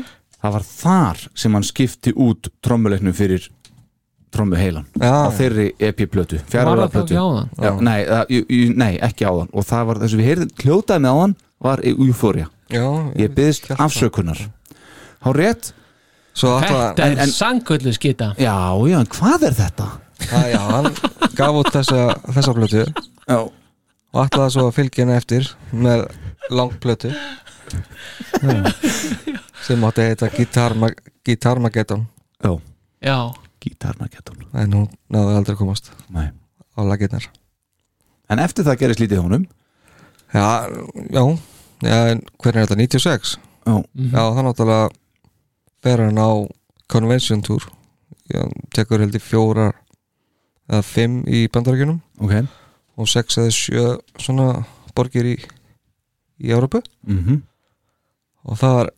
[0.42, 3.44] Það var þar sem hann skipti út trommuleiknum fyrir
[4.32, 5.28] trommu heilan Já.
[5.28, 7.50] á þeirri EP-plötu Var fjara það þá ekki áðan?
[7.62, 9.52] Já, nei, það, jú, jú, nei, ekki áðan.
[9.52, 12.48] Og það var þess að við heyrðum hljótaði með áðan var Euphoria.
[12.72, 12.86] Já,
[13.20, 14.40] ég byggðist afsökunar.
[15.22, 15.72] Há rétt?
[16.34, 18.32] Þetta en- er sangöllu skita.
[18.40, 18.56] Já,
[18.88, 19.88] já, hvað er þetta?
[20.31, 20.89] Já, já, hann
[21.39, 26.05] gaf út þessa, þessa plötu Já, og ætlaði svo að fylgja henni eftir með
[26.53, 27.12] langplötu.
[29.62, 30.74] Sem átti að heita Guitar,
[31.24, 32.05] Guitar Mageddon.
[32.43, 32.53] Já,
[33.03, 33.16] Já,
[33.62, 36.28] gítarnagettun en hún náði aldrei að komast Nei.
[36.74, 37.28] á laginnar
[38.31, 39.43] En eftir það gerist lítið honum.
[40.32, 40.65] Já,
[41.12, 41.23] já,
[41.85, 43.32] já en hvernig er þetta, 96?
[43.66, 44.86] Já, Já, það náttúrulega
[45.85, 46.31] fer hann á
[46.89, 47.66] Convention Tour.
[48.32, 49.77] Já, tekur held í fjórar
[50.73, 52.49] eða fimm í bandarækjunum ok.
[53.01, 53.86] Og sex eða sjö
[54.20, 54.65] svona
[54.97, 55.36] borgir í
[56.43, 57.43] í Európu mm
[58.43, 58.89] og það var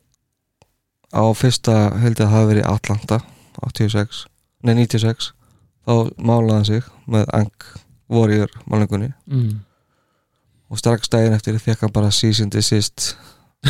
[1.13, 3.19] á fyrsta held að það hafi verið Atlanta
[3.61, 4.23] 86,
[4.65, 5.31] nei 96
[5.85, 7.67] þá málaði hann sig með Ang
[8.11, 9.53] Warrior málingunni mm.
[10.69, 13.13] og strax daginn eftir fekk hann bara cease and desist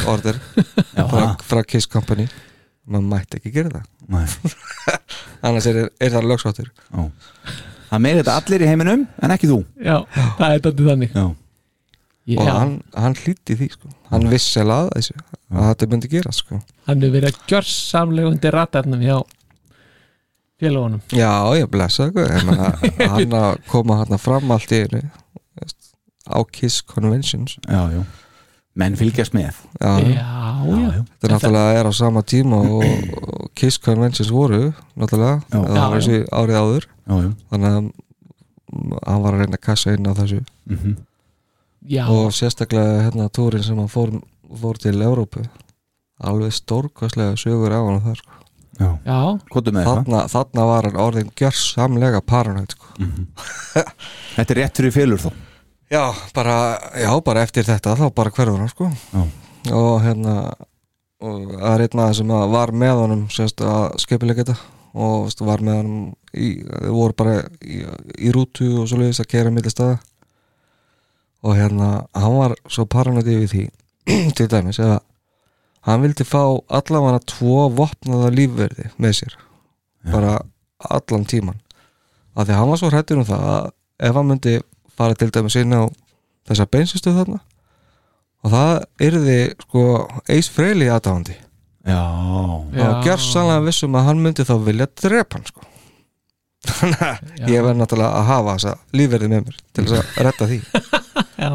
[0.08, 0.40] order
[1.12, 2.28] frá, frá Kiss Company.
[2.86, 4.34] Maður mætti ekki gera það.
[5.46, 7.08] Annars er, er það lögsáttur Já.
[7.90, 9.60] Það með þetta allir í heiminum en ekki þú.
[9.86, 9.98] Já,
[10.40, 11.16] það er þetta þannig.
[11.16, 11.26] Já,
[12.26, 13.90] Já, og hann, hann hlýtti því sko.
[14.10, 15.14] hann vissi alveg að þessu
[15.54, 16.58] að þetta myndi gera sko.
[16.88, 19.18] hann hefur verið að gjörsamlega undir ratarnum hjá
[20.58, 21.30] félagunum já,
[21.60, 22.08] ég blessa
[23.14, 25.04] hann að koma hann fram allt í einu
[26.26, 27.60] á Kiss Conventions.
[27.70, 28.02] Já, já
[28.76, 29.56] Menn fylgjast með.
[29.80, 30.24] Já, Já,
[30.68, 32.84] já, þetta náttúrulega er á sama tíma og,
[33.22, 35.60] og Kiss Conventions voru náttúrulega, Já.
[35.62, 36.88] það var þessi árið áður.
[36.92, 37.30] Já, já.
[37.54, 40.42] Þannig að mm, hann var að reyna að kassa inn á þessu.
[40.68, 40.96] Mm
[41.86, 44.12] já, og sérstaklega hérna túrin sem hann fór,
[44.50, 45.46] fór til Evrópu.
[46.26, 48.32] Alveg stórkostlega sögur á hann þar sko.
[48.76, 49.20] Já, já,
[49.54, 49.92] hvað með það?
[50.02, 52.90] þarna, þarna var hann orðin gjörsamlega paranoid sko.
[54.36, 55.30] Þetta er rétt fyrir félur þó
[55.92, 56.56] já, bara,
[57.00, 58.90] já, bara eftir þetta þá bara hverfur hann sko.
[59.14, 59.26] Já.
[59.74, 60.36] og hérna
[61.26, 64.58] og það er einn maður sem að var með honum sérst að skipilega þetta.
[64.96, 67.82] Og veist, var með honum í, þau voru bara í,
[68.16, 69.98] í rútu og svo leiðis að keira milli staða.
[71.46, 73.66] Og hérna hann var svo paranoid yfir því
[74.38, 75.02] til dæmis eða
[75.86, 76.42] hann vildi fá
[76.74, 79.38] allavega tvo vopnaða lífverði með sér.
[80.06, 80.40] Bara
[80.86, 81.60] allan tíman
[82.36, 83.68] af því að hann var svo hrættur um það að
[84.08, 84.56] ef hann myndi
[84.98, 85.84] fara til dæmis inn á
[86.50, 87.42] þessa beinsistu þarna.
[88.46, 88.74] Og það
[89.08, 89.86] yrði sko
[90.30, 91.40] Ace Frehley aðdáðandi
[91.86, 95.66] Já, og gjör sannlega vissum að hann myndi þá vilja drepa hann sko.
[96.66, 100.48] Þannig að ég verð náttúrulega að hafa þessa lífverði með mér til þess að redda
[100.50, 100.58] því.
[101.46, 101.52] Já,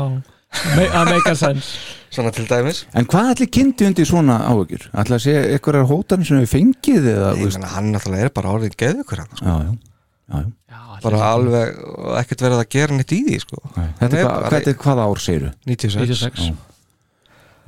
[0.87, 1.73] að make a sense.
[2.15, 2.85] Svona til dæmis.
[2.95, 4.87] En hvað allir kynnti undir svona áhugjur?
[5.03, 8.55] Ætla að sé eitthvað hótarinn sem við fengið eða, Ég meina, hann náttúrulega er bara
[8.55, 9.47] orðin geðugur hann sko.
[9.47, 9.90] Já, já,
[10.31, 13.63] já, bara alveg og ekkert verið að gera neitt í því sko.
[13.75, 15.55] Þetta er, hva, hvað, er hvaða ár segiru?
[15.69, 16.53] 96,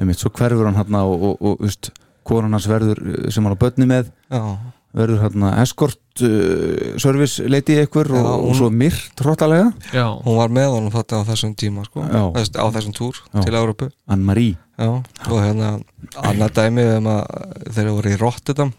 [0.00, 1.92] Einmitt, svo hverfur hann hann og, og, og veist,
[2.26, 4.42] konan hans verður uh, sem hann á börni með Já.
[4.96, 10.06] verður hann escort uh, service leiti ykkur og, Já, og svo myrt hróttalega Já.
[10.24, 12.06] hún var með honum þetta á þessum tíma sko.
[12.38, 13.42] Þess, á þessum túr Já.
[13.42, 14.88] til Európu Anne-Marie Já,
[15.28, 15.76] og hérna
[16.24, 18.72] annað dæmi um að þeir voru í Rotterdam.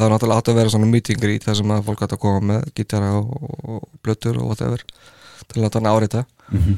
[0.00, 2.22] Það var náttúrulega átt að vera svona meeting í það sem að fólk átt að
[2.22, 4.84] koma með gítara og, blöttur og whatever
[5.50, 6.76] til að láta hann árita Mhm.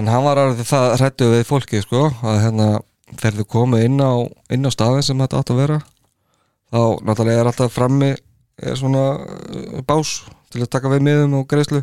[0.00, 2.68] en hann var alveg það hrættu við fólki sko, að hérna
[3.18, 4.12] þegar þau komið inn á,
[4.50, 5.78] inn á staðin sem þetta átt að vera
[6.72, 8.10] þá náttúrulega er alltaf frammi
[8.62, 11.82] er svona uh, bás til að taka við miðum og greiðslu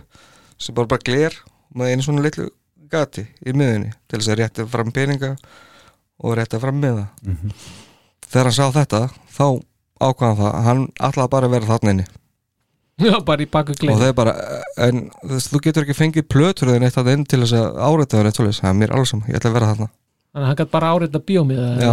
[0.57, 1.35] sem bara bara gler
[1.75, 2.49] með einu svona litlu
[2.89, 5.35] gati í miðunni til þess að rétta fram peninga
[6.23, 7.51] og rétta fram miða Mhm.
[8.31, 9.01] þegar hann sá þetta
[9.37, 9.61] þá
[10.01, 12.07] ákvaðan það, hann ætlaði bara að vera þarna inni.
[12.97, 14.33] Já, bara í baku og glein þeir bara,
[14.87, 17.77] en þú veist, þú getur ekki fengið plötur eða neitt að inn til þess að
[17.77, 19.89] áreita það það er mér alveg saman, ég ætla að vera þarna.
[20.37, 21.91] Þannig að hann gæti bara árita bíómið Já,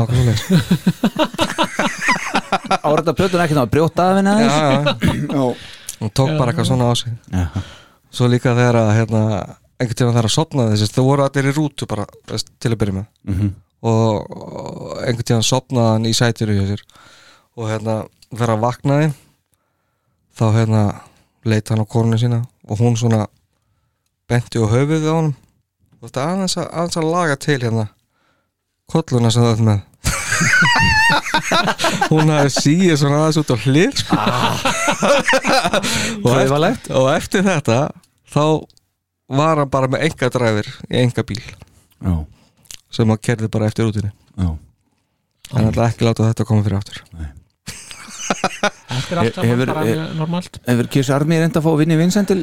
[2.85, 4.59] Árita plötun ekki þá að brjóta af henni Já, aðeins
[5.32, 7.14] já, tók bara eitthvað svona á sig.
[7.32, 7.47] Já.
[8.14, 9.22] svo líka þegar að hérna,
[9.78, 12.97] einhvern tíma þegar að sopna þessi þau voru allir í rútu bara til að byrja
[12.98, 13.06] með.
[13.32, 13.48] Mhm.
[13.85, 16.82] og, og einhvern tíma sopnaði hann í sætinu hjá sér
[17.55, 17.94] og hérna
[18.32, 19.09] þegar hann vaknaði
[20.35, 20.82] þá hérna
[21.47, 23.26] leit hann á kornu sína og hún svona
[24.31, 25.35] benti á höfuðið á honum.
[26.01, 27.86] Og þetta aðeins að, aðeins að laga til hérna
[28.90, 29.81] kolluna sem það er með.
[32.10, 34.14] Hún hafði síið svona aðeins út á hlið sko.
[36.24, 37.78] og, eftir, og eftir þetta
[38.35, 38.44] þá
[39.39, 42.14] var hann bara með enga dræfir í enga bíl Já.
[42.93, 44.51] sem hann kerði bara eftir útinni Já.
[45.52, 46.98] hann ætla ekki láta þetta koma fyrir aftur
[48.24, 50.59] Þetta er allt saman Hefur- bara he- mjög normalt.
[50.68, 52.42] Hefur Kiss Army reynda að fá að vinni Vincent til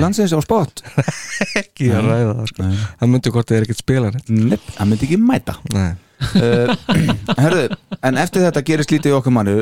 [0.00, 0.82] landsins á spot?
[1.62, 2.68] ekki að ræða það sko.
[3.00, 4.28] hann myndi hvort þið er ekkert spila neitt.
[4.52, 5.56] Nepp, hann myndi ekki mæta.
[5.74, 5.88] Nei.
[6.18, 6.72] uh,
[7.42, 7.64] Herðu,
[8.02, 9.54] en eftir þetta gerist lítið í okkur manni.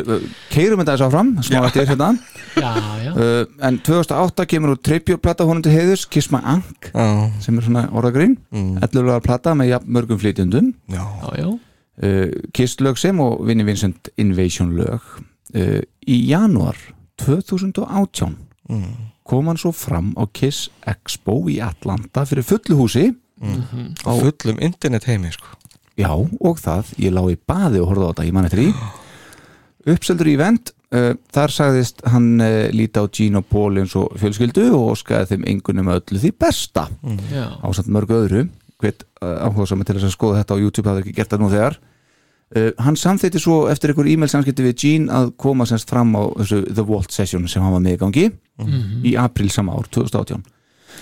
[0.54, 2.10] Keirum þetta þess áfram, smá eftir hérna.
[2.56, 2.70] Já,
[3.04, 3.10] já.
[3.12, 7.04] Uh, En 2008 kemur úr tribute-plata honum til heiðus Kiss My Ank Já.
[7.44, 8.78] sem er svona orðagrín Mm.
[8.80, 11.02] 11 lagar plata með jafn mörgum flytjundum Já.
[11.04, 11.48] Já, já.
[11.96, 15.04] Uh, Kiss lög sem og Vinnie Vincent Invasion lög
[15.56, 16.76] uh, í janúar
[17.22, 19.12] 2018 Mm.
[19.22, 23.92] kom hann svo fram á Kiss Expo í Atlanta fyrir fullu húsi Mm.
[24.02, 25.46] á fullum internet heimi sko.
[25.96, 28.72] Já, og það, ég lá í baði og horfði á þetta, ég mann eftir í
[29.86, 34.66] Uppseldur event uh, Þar sagðist hann uh, líta á Gene og Paul eins og fjölskyldu
[34.74, 36.88] og óskaði þeim engunum öllu því besta
[37.30, 37.46] Já.
[37.62, 38.48] á samt mörgu öðru
[38.82, 41.44] hvet uh, áhuga saman til þess að skoða þetta á YouTube hafði ekki gert það
[41.44, 41.78] nú þegar
[42.54, 46.22] uh, Hann samþýtti svo eftir einhver e-mail samskipti við Gene að koma semst fram á
[46.38, 49.02] þessu The Vault Session sem hann var með í gangi Mhm.
[49.04, 50.44] í april sama ár, 2018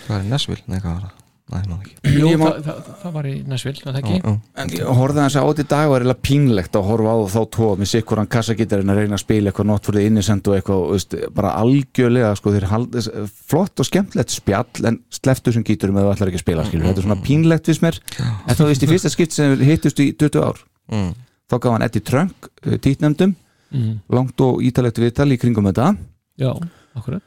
[0.08, 0.64] hvað er Nesville?
[0.66, 1.20] Nei, hvað var það?
[1.52, 4.14] Nei, ná ekki Jú, má- það, það, það var í Nashville, var það ekki?
[4.16, 4.40] Já, já.
[4.62, 7.40] En ég horfði hans á þetta í dag er eiginlega pínlegt að horfa á þá
[7.54, 10.56] tvo með sikkur hann kassagítarinn að reyna að spila eitthvað not for the innocent og
[10.56, 12.96] eitthvað veist, bara algjörlega sko, þeir hald,
[13.46, 16.86] flott og skemmtlegt spjall en sleftu sem gíturum eða þú ætlar ekki að spila skilur.
[16.88, 20.00] þetta er svona pínlegt fyrst mér en þá veist í fyrsta skipt sem við hittust
[20.00, 20.58] í 20 ár
[20.90, 21.14] Mm.
[21.54, 23.36] Þá gaf hann Eddie Trunk uh, títnefndum
[23.74, 23.94] Mhm.
[24.14, 25.96] langt og ítalegt viðtal í kringum þetta
[26.38, 26.52] Já,
[26.94, 27.22] akkurat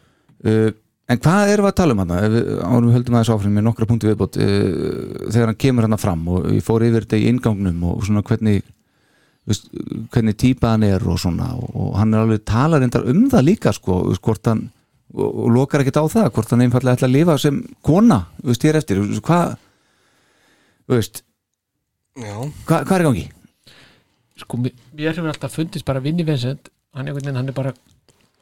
[0.47, 0.69] uh,
[1.11, 3.87] en hvað erum við að tala um hann árum við höldum aðeins áfram með nokkra
[3.89, 7.83] punktu viðbót uh, þegar hann kemur hann fram og ég fór yfir þetta í ingangnum
[7.89, 8.61] og svona hvernig
[9.47, 9.67] veist,
[10.15, 13.47] hvernig típa hann er og svona og, og hann er alveg talar endar um það
[13.49, 14.65] líka sko, hvort hann
[15.15, 18.63] og, og lokar ekkert á það, hvort hann einfallega ætla að lifa sem kona, veist,
[18.63, 19.57] hér eftir hvað
[20.91, 21.25] veist,
[22.15, 22.37] Já.
[22.67, 23.27] hvað, er í gangi?
[24.37, 27.73] Sko, mér, mér hefur alltaf fundist bara Vinni Vincent hann hann er bara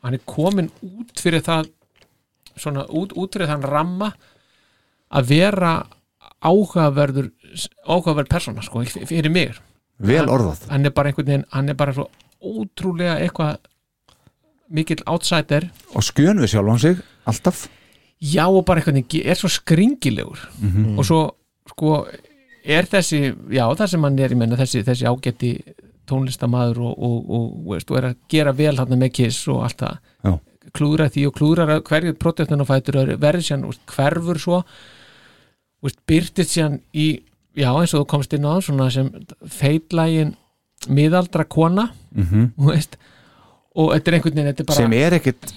[0.03, 1.69] hann er komin út fyrir það
[2.57, 4.11] svona út, út fyrir þann ramma
[5.11, 5.71] að vera
[6.45, 7.31] áhugaverður
[7.87, 9.55] áhugaverð persóna sko, fyrir mig
[9.99, 10.65] Vel orðað.
[10.69, 12.09] hann er bara einhvern veginn, hann er bara svo
[12.43, 13.57] ótrúlega eitthvað
[14.69, 17.67] mikill outsider og skjön við sjálfan sig, alltaf
[18.19, 20.97] já og bara einhvern veginn er svo skringilegur Mhm.
[20.99, 21.19] og svo
[21.69, 22.05] sko
[22.65, 23.19] er þessi,
[23.53, 25.51] já það sem hann er ég menna þessi, þessi ágætti
[26.09, 29.79] tónlistamaður og, og, og, veist, og er að gera vel hann með kiss og allt
[29.81, 30.33] það Já.
[30.77, 33.65] klúðra því og klúðra hverju protestunafætur verður sér
[33.95, 34.59] hverfur svo
[36.09, 37.07] byrtist sér í
[37.55, 39.09] já eins og þú komst inn á svona sem
[39.49, 40.35] feitlægin
[40.89, 42.51] miðaldra kona Mhm.
[42.57, 42.97] þú veist,
[43.75, 45.53] og þetta er einhvern veginn er bara, sem er ekkit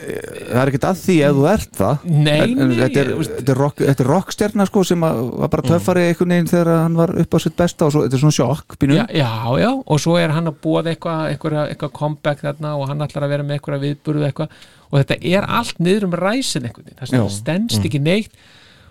[0.00, 2.04] það er ekkit að því ef þú ert það.
[2.10, 3.10] Nei, nei, þetta er,
[3.40, 6.98] er, rock, þetta er rockstjarna sko sem að, var bara töffari einhvern veginn þegar hann
[7.00, 9.30] var upp á sitt besta og svo, þetta er svona sjokk já, já,
[9.62, 13.26] já, og svo er hann að búa eitthvað, eitthvað, eitthvað comeback þarna og hann ætlar
[13.26, 14.60] að vera með eitthvað viðburðu eitthvað.
[14.90, 18.46] Og þetta er allt niður um ræsin einhvern veginn, það stendst ekki neitt.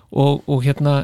[0.10, 1.02] Og, og hérna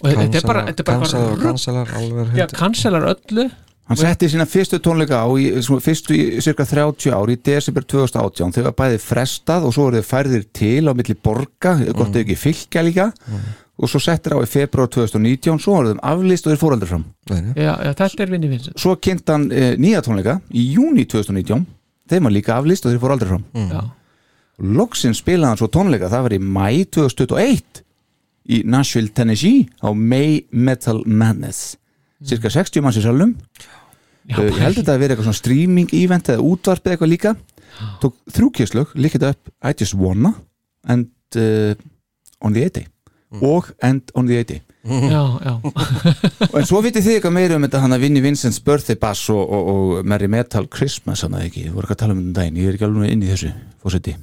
[0.00, 3.50] og þetta er bara, þetta er bara, Kansalar, kansalar, kanselar öllu
[3.90, 5.48] hann setti sína fyrstu tónleika á í,
[5.82, 9.98] fyrstu í cirka 30 ár í desember 2018 þau var bæði frestað og svo voru
[9.98, 13.08] þau færðir til á milli borga, gott ef ekki fylgja líka.
[13.80, 17.06] Og svo settir á í februar 2019 svo voru þeim aflist og þeir fóraldur fram.
[17.30, 21.66] Já, já, þetta er vinni vinsinn svo kynnt hann e, nýja tónleika í júni 2019
[22.12, 23.44] þeim var líka aflist og þeir fór aldrei fram.
[23.72, 23.82] Já.
[24.60, 26.12] loksinn spilaði hann svo tónleika.
[26.12, 27.82] Það var í mæ 2021
[28.50, 31.80] í Nashville, Tennessee á May Metal Madness
[32.26, 33.34] cirka 60 manns í salnum.
[33.60, 33.79] Já,
[34.28, 37.34] ég held þetta að vera eitthvað svona streaming event eða útvarpið eitthvað líka.
[38.02, 40.34] Tók þrjú kislög, líkit upp I just wanna
[40.84, 41.74] and uh,
[42.44, 42.88] on the 80
[43.46, 45.52] og and on the 80 já, já,
[46.50, 49.26] og en svo vitið þið eitthvað meira um þetta hann að Vinnie Vincent's Birthday Bass
[49.30, 52.20] og, og, og Merry Metal Christmas hann að ekki, við vorum ekki að tala um
[52.22, 52.58] þetta um daginn.
[52.58, 53.52] Ég er ekki alveg inn í þessu
[53.84, 54.16] fósetti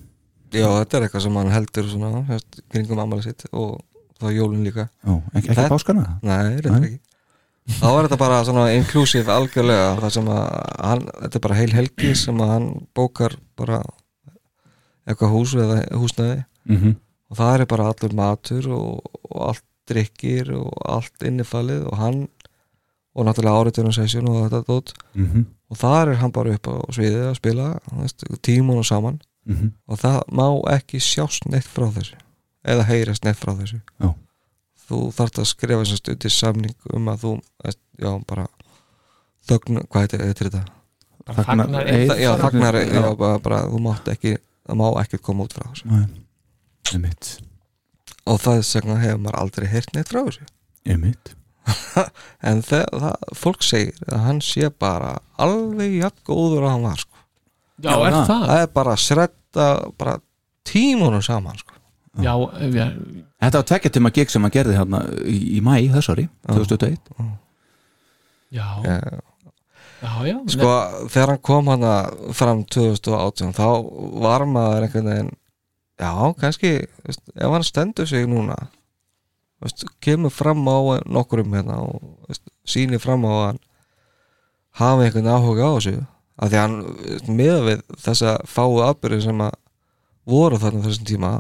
[0.56, 3.78] Já, þetta er eitthvað sem hann heldur svona, hefst, kringum ammali sitt og
[4.18, 4.88] þá jólun líka.
[5.06, 6.06] Já, ekki, ekki Það- páskana?
[6.26, 7.00] Nei, reyndar ekki
[7.68, 10.44] Þá er þetta bara svona inclusive algjörlega það sem að
[10.88, 13.82] hann, þetta er bara heil helgi sem að hann bókar bara
[15.08, 16.96] eitthvað hús eða húsnæði Mhm.
[17.32, 22.28] og það er bara allur matur og, og allt drikkir og allt innifalið og hann
[23.16, 25.46] og náttúrulega áriðunum session og þetta dót Mhm.
[25.72, 29.72] og þar er hann bara upp á sviðið að spila veist, tímunum saman Mhm.
[29.88, 32.16] og það má ekki sjást neitt frá þessu
[32.66, 34.14] eða heyrast neitt frá þessu Já.
[34.88, 37.32] Þú þarft að skrifa sem stundi samning um að þú
[38.00, 38.48] já bara
[39.48, 40.74] þögn, hvað heitir, heitir þetta?
[41.28, 42.06] Þagnar eið.
[42.12, 42.94] Þa- já, þagnar, Já.
[43.02, 44.36] já, bara, bara þú mátt ekki
[44.68, 46.06] það má ekki koma út frá þessu Nei,
[46.94, 47.34] einmitt
[48.28, 50.48] og það er segna hefur maður aldrei heyrt neitt frá þessu
[50.88, 51.34] einmitt
[52.48, 57.02] en það, það, fólk segir að hann sé bara alveg jafn góður að hann var
[57.04, 57.18] sko.
[57.84, 58.46] já, er það.
[58.48, 59.68] það er bara að sredda
[60.00, 60.14] bara
[60.68, 61.76] tímunum saman sko.
[62.24, 62.32] já,
[62.72, 62.88] já,
[63.38, 66.98] Þetta var tvekja tíma gig sem hann gerði hérna í, mæ þessari, 2021
[68.50, 68.98] já, Já.
[70.26, 70.70] já, sko
[71.12, 71.86] þegar hann kom hann
[72.38, 73.68] fram 2018 þá
[74.24, 75.32] var maður einhvern veginn
[76.00, 76.72] já, kannski,
[77.06, 78.56] veist, ef hann stendur sig núna
[79.62, 83.60] veist, kemur fram á nokkurum hérna og veist, sýnir fram á að hann
[84.82, 85.96] hafi einhvern áhuga á þessu
[86.38, 89.58] af því að hann miða við þessa fáu afbyrði sem að
[90.30, 91.32] voru þarna þessum tíma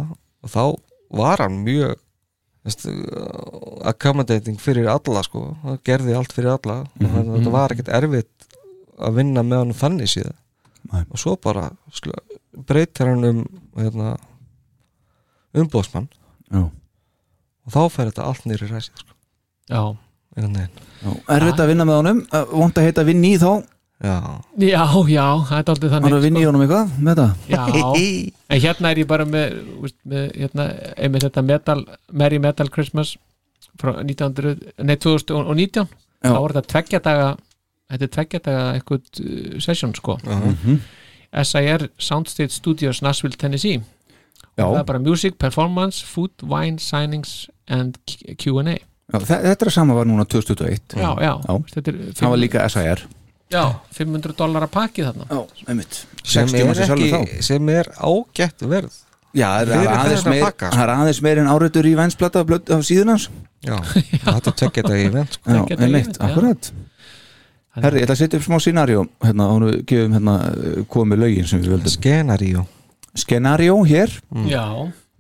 [0.44, 0.64] og þá
[1.14, 1.96] var hann mjög
[2.68, 2.84] veist,
[3.88, 6.82] accommodating fyrir alla sko, það gerði allt fyrir alla.
[6.98, 8.50] Og þannig að þetta var ekkert erfitt
[8.98, 10.38] að vinna með hann þannig síðan.
[10.88, 11.04] Nei.
[11.12, 11.70] og svo bara
[12.68, 13.40] breytir hann um
[13.78, 14.16] hérna,
[15.58, 16.08] umbóðsmann
[16.48, 16.64] Já.
[16.64, 19.16] og þá fer þetta allt nýri ræsið sko,
[19.68, 19.82] já,
[21.02, 22.22] Já, erfitt að vinna með honum?
[22.30, 23.50] Uh, vond að heita Vinni þá
[24.04, 24.16] já,
[24.62, 27.28] já, já, það er aldrei Var þannig að vinna í honum eitthvað með þetta?
[27.50, 27.64] Já,
[28.54, 30.68] en hérna er ég bara með, úst, með hérna,
[30.98, 31.80] einmitt þetta metal,
[32.12, 33.16] Merry Metal Christmas
[33.82, 36.32] frá 1900, nei 2019 Já.
[36.32, 37.28] þá var þetta tveggja daga
[37.92, 40.18] þetta er tveggja daga eitthvað uh, session sko.
[40.26, 40.80] Mhm.
[41.44, 43.82] SIR Soundstage Studios Nashville, Tennessee.
[44.58, 47.98] Já, það er bara music, performance, food, wine, signings and
[48.42, 51.54] Q&A þetta er sama var núna 2021 já, já, Já.
[51.74, 53.04] Þetta er Það var líka SIR
[53.54, 53.64] já,
[53.98, 55.28] 500 dólar að pakki þarna.
[55.32, 55.42] Já,
[55.72, 56.00] einmitt.
[56.24, 57.44] Sem 60 er, ekki, þá.
[57.48, 58.98] sem er ágætt verð.
[59.38, 62.84] Já, það er aðeins meir, er aðeins meir en áreitur í vænsplata af, blöð- af
[62.88, 63.30] síðun hans.
[63.66, 63.76] Já,
[64.26, 65.56] þetta tökja þetta í vend sko.
[65.58, 66.72] Já, einmitt, akkurat.
[67.78, 70.38] Herri, ég ætla að setja upp smá scenarió hérna, og nú gefum hérna
[70.90, 71.94] komið lögin sem við völdum.
[71.94, 72.64] Skenaríu
[73.18, 74.12] Scenarió hér,
[74.50, 74.64] já,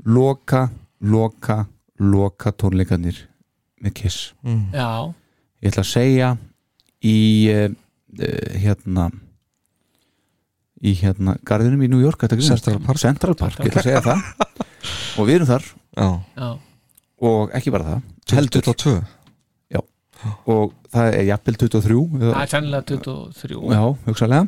[0.06, 0.68] loka,
[1.02, 1.64] loka
[1.98, 3.24] loka tónleikarnir
[3.82, 4.34] með Kiss.
[4.46, 4.68] Mm.
[4.74, 5.14] já,
[5.62, 6.28] Ég ætla að segja
[7.02, 7.16] í
[7.54, 7.70] uh,
[8.62, 9.10] hérna
[10.82, 12.24] í hérna garðinum í New York?
[12.46, 13.02] Central Park.
[13.02, 14.58] Central Park, ég ætla að segja það.
[15.18, 15.70] Og við erum þar.
[15.98, 16.50] Já, já,
[17.28, 18.98] og ekki bara það heldur 22
[20.50, 24.40] og það er jafnvel 23 það er sennilega 23 já, hugsalega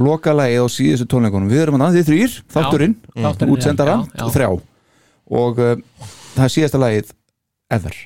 [0.00, 1.50] lokalagið á síðustu tónleikunum.
[1.52, 4.24] Við erum að þið þrýr, þátturinn þátturinn, útsendara, já, já.
[4.36, 4.48] þrjá.
[5.42, 5.74] Og uh,
[6.32, 7.12] það er síðasta lagið
[7.76, 7.98] ever.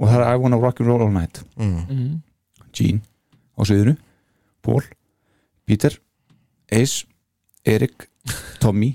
[0.00, 1.40] Og það er I Wanna Rock and Roll All Night.
[1.56, 2.20] Mhm.
[2.74, 3.00] Gene
[3.54, 3.96] á sviðinu
[4.64, 4.82] Paul,
[5.66, 5.92] Peter
[6.72, 7.04] Ace,
[7.64, 8.08] Erik
[8.60, 8.94] Tommy,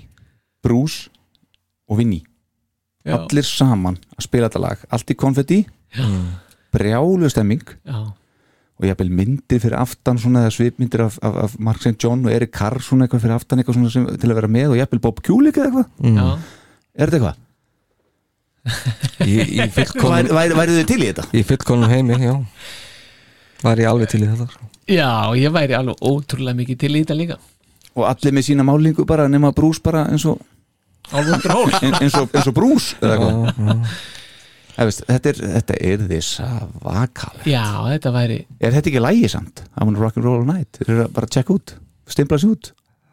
[0.62, 1.08] Bruce
[1.88, 2.22] og Vinny
[3.06, 3.16] Já.
[3.16, 5.60] allir saman að spila þetta lag allt í konfetti
[5.96, 6.06] Já.
[6.74, 8.00] brjálu stemming Já.
[8.80, 11.96] og ég hafði myndir fyrir aftan svona eða svipmyndir af, af, af Mark St.
[12.02, 14.74] John og Erik Carr svona eitthvað fyrir aftan eitthvað svona sem, til að vera með
[14.74, 16.18] og ég hafði Bob Kulik eða eitthvað Mm.
[16.20, 16.26] Já.
[17.00, 17.46] er þetta eitthvað?
[19.24, 21.24] Í, í fullkomnum Væri- væri- Værið þið til í þetta?
[21.32, 22.34] Í fullkomnum heimi, já
[23.64, 24.68] Var ég alveg til í þetta.
[24.90, 27.36] Já, ég væri alveg ótrúlega mikið til í þetta líka.
[27.98, 30.40] Og allir með sína málingu bara nema Bruce bara eins og
[31.10, 33.30] eins, og, eins og Bruce eða Já,
[34.76, 39.02] eitthvað veist, þetta er, þetta er þess að vakal Já, þetta væri er þetta ekki
[39.02, 39.64] lægi samt?
[39.74, 40.78] I wanna rock and roll all night.
[40.78, 41.74] Þeir eru að bara tjekka út,
[42.08, 42.70] stimpla sér út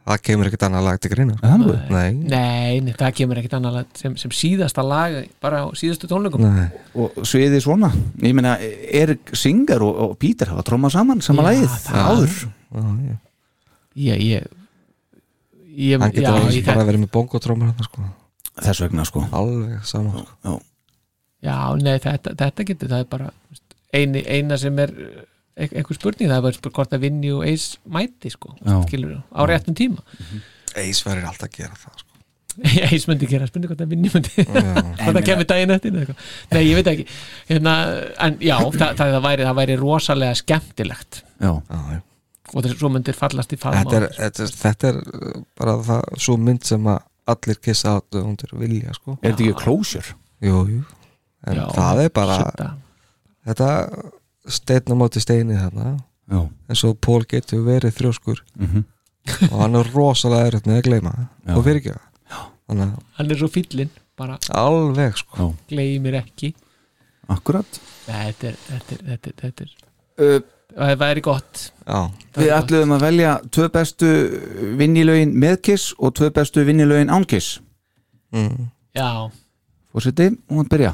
[0.07, 1.33] Það kemur ekkert annað lag til greina?
[1.43, 6.07] Nei, Nei, nei, það kemur ekkert annað lag sem, sem síðasta lag bara á síðastu
[6.07, 7.89] tónleikum nei og sviði svona
[8.23, 12.93] ég meina, Erik Singer og, og Peter hafa trómað saman sama Já, það- áður já,
[13.09, 13.17] já.
[13.97, 14.23] Ég,
[15.77, 18.07] ég, Hann já, getur ég, bara þetta, verið með bongotrómur sko.
[18.63, 20.27] þess vegna sko Alveg sama sko.
[20.47, 20.55] já,
[21.51, 23.27] já, nei, þetta, þetta getur það er bara
[23.93, 24.95] eini, eina sem er
[25.57, 28.53] einhver spurning, það er bara spurning hvort að vinni og eis mæti, sko,
[28.85, 30.03] skilur á réttum tíma.
[30.77, 32.05] Eis verður alltaf að gera það sko.
[32.89, 36.27] eis myndi gera, spurning hvort að vinni myndi hvort það kemur daginn eftir eða eitthvað.
[36.53, 37.07] nei, ég veit ekki.
[37.51, 37.77] Hérna,
[38.27, 41.23] en já, það, það, það, væri, það væri rosalega skemmtilegt.
[41.41, 41.51] Já,
[42.53, 45.73] og þess svo myndir fallast í faðm Þetta er, þetta, er, þetta er uh, bara
[45.83, 49.17] það, svo mynd sem að allir kissa áttu undir vilja sko.
[49.19, 50.15] er þetta ekki closure?
[50.45, 50.83] Jú, jú.
[51.47, 52.69] En Já, það er bara.
[53.47, 53.67] Þetta
[54.47, 55.97] steinn á móti steini þarna.
[56.27, 58.41] Já, En svo Pól getur verið þrjóskur.
[58.59, 58.83] Mhm.
[59.51, 61.13] Og hann er rosalega erfitt með að gleyma.
[61.47, 61.55] Já.
[61.55, 61.95] Og fyrir ekki
[62.67, 65.37] Þannig að hann er svo fyllinn, bara alveg sko.
[65.39, 65.47] Já.
[65.71, 66.53] gleymir ekki.
[67.31, 67.79] Akkurat.
[68.07, 70.41] Nei, þetta er þetta er, þetta er, þetta er uh,
[70.75, 71.61] það væri gott.
[71.87, 71.99] Já,
[72.35, 74.09] Það við ætluðum að velja tvö bestu
[74.79, 77.61] vinnilögin með Kiss og tvö bestu vinnilögin án Kiss.
[78.35, 78.67] Mm.
[78.97, 79.31] Já,
[79.93, 80.93] fórseti, og hann byrja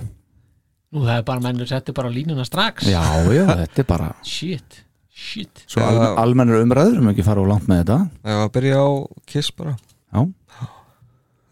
[0.93, 2.87] nú það er bara mennur settu bara línuna strax.
[2.89, 3.01] Já,
[3.33, 4.79] já, þetta er bara Shit,
[5.09, 5.65] shit.
[5.67, 5.89] Svo Já.
[5.89, 7.99] al, almennur umræður, um ekki fara á langt með þetta?
[8.23, 8.87] Ef að byrja á
[9.33, 9.75] Kiss bara.
[10.13, 10.23] Já,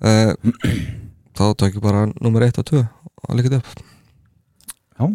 [0.05, 0.33] uh,
[1.37, 3.85] Þá tók ég bara nummer 1 og 2 Og líka upp.
[4.99, 5.05] Já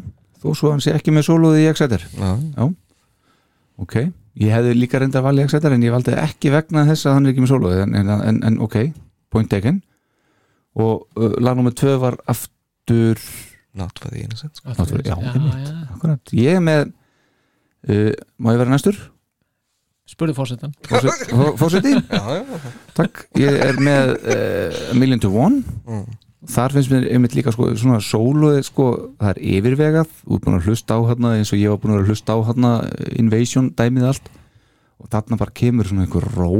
[0.47, 2.67] þó svo hann sé ekki með sóluði í Exeter Já,
[3.83, 3.97] ok,
[4.41, 7.27] ég hefði líka reynda að valja Exeter en ég valdi ekki vegna þess að hann
[7.27, 8.79] er ekki með sóluði en, en, en, en ok,
[9.33, 9.83] point taken.
[10.77, 13.21] Og uh, lag nummer tvö var aftur
[13.77, 14.73] not for the innocent sko.
[14.75, 15.69] Náttúrulega, já, já, einmitt.
[15.69, 15.77] já.
[15.97, 18.13] akkurat, ég er með uh,
[18.43, 18.99] má ég vera næstur?
[20.07, 21.93] Spurðu fórsetan Fórseti, fórseti?
[22.15, 22.59] Já, já,
[22.95, 26.05] Takk, ég er með uh, A Million to One Mm.
[26.53, 28.85] þar finnst mér einmitt líka sko, svona sóluði sko,
[29.19, 32.11] það er yfirvegað er búin að hlusta á hérna eins og ég var búin að
[32.13, 32.71] hlusta á hérna
[33.19, 34.29] Invasion dæmið allt
[35.03, 36.53] og þarna bara kemur svona einhver ró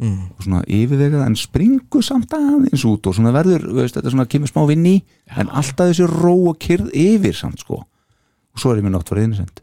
[0.00, 0.24] mm.
[0.36, 4.28] og svona yfirvegað en springu samt aðeins út og svona verður, þú veist, þetta svona
[4.30, 4.96] kemur smá vinn í
[5.36, 9.12] en alltaf þessi ró og kyrð yfir samt sko og svo er ég með nátt
[9.12, 9.62] fyrir einsend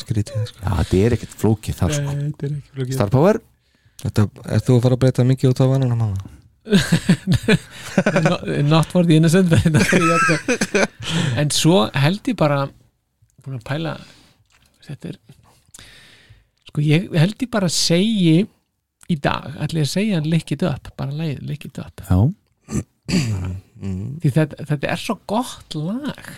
[0.00, 0.58] Skrítið sko.
[0.64, 3.40] já, þetta er ekkert flókið þar sko Þetta er ekki flókið Star Power,
[4.00, 6.36] Þetta, Er þú að fara að breyta mikið út af vannana manna?
[8.24, 9.52] Not- Not for the innocent.
[11.40, 12.64] En svo held ég bara
[13.44, 13.94] búin að pæla
[14.84, 15.18] þetta er
[16.70, 18.34] sko ég held ég bara að segi
[19.10, 22.04] í dag, ætli ég að segja lick it up, bara leið lick it up.
[22.06, 22.18] Já,
[23.10, 26.28] því þetta, þetta er svo gott lag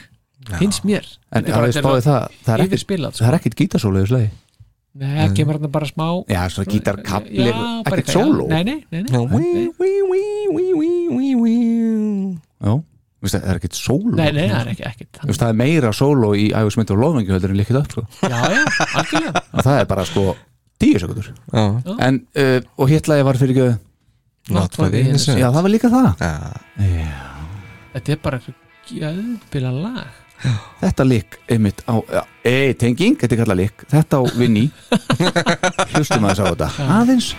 [0.59, 1.07] finnst mér.
[1.33, 3.11] En það bara- spáðið það það er ekkert, sko.
[3.19, 4.31] það er ekkert gítarsólu í þessu lagi.
[4.93, 7.47] Nei, það kemur hann bara smá já, svona gítarkabli,
[7.87, 8.49] ekkert sóló.
[8.51, 9.13] Nei, nei, nei, nei.
[12.63, 12.73] Já,
[13.31, 14.17] það er ekkert sóló.
[14.19, 15.21] Nei, nei, það er ekki ekkert.
[15.23, 18.05] Það er meira sóló í Ægur Smith og Lofvengi heldur en líkið upp sko.
[18.27, 18.63] Já, já,
[18.99, 19.43] algjörlega.
[19.53, 20.25] Og það er bara sko
[20.83, 21.65] tíu sekundur Já,
[22.09, 23.59] en, uh, og hittlaði var fyrir
[24.91, 26.09] the innocent já, það var líka það.
[26.19, 26.33] Já,
[27.93, 28.41] Þetta er bara
[28.89, 30.21] gjöðbila lag.
[30.81, 31.95] Þetta lík einmitt á
[32.43, 34.65] ei, tenging, þetta er kallað lík þetta á vinni.
[35.93, 36.71] Hlustum aðeins á þetta.
[36.99, 37.31] Aðeins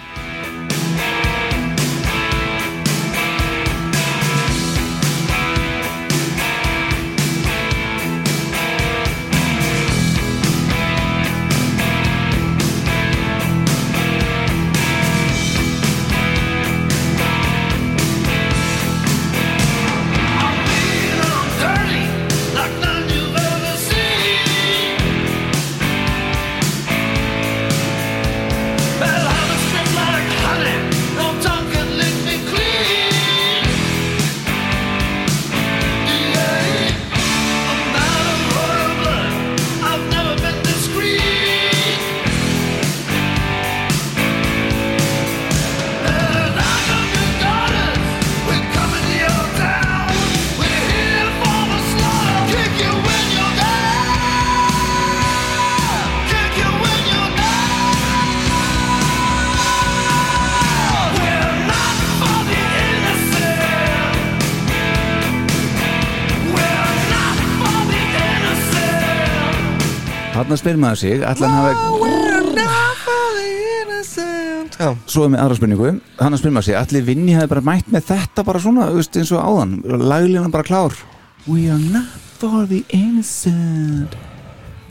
[70.53, 71.71] Þarna spyrir maður sig hann hafi
[74.73, 75.87] Já, Svo er með aðra spurningu
[76.19, 79.31] Þannig spyrir maður sig Ætli Vinni hefði bara mætt með þetta bara svona veist, eins
[79.33, 79.71] og áðan
[80.03, 80.93] Laglina bara klár
[81.49, 84.13] We are not for the innocent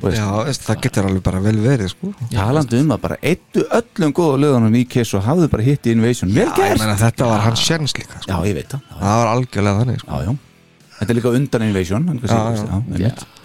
[0.03, 2.09] já veist, það getur alveg bara vel verið sko.
[2.33, 5.93] Talandi um að bara eittu öllum góða löðunum í Kiss og hafðu bara hitt í
[5.95, 8.33] Invasion Vel Já, ég gert meina, þetta var hans sjens líka sko.
[8.33, 10.11] Já, ég veit það Það var algjörlega þannig sko.
[10.11, 10.35] já, já.
[10.99, 13.07] Þetta er líka undan Invasion en, Já, já, já.
[13.07, 13.42] já.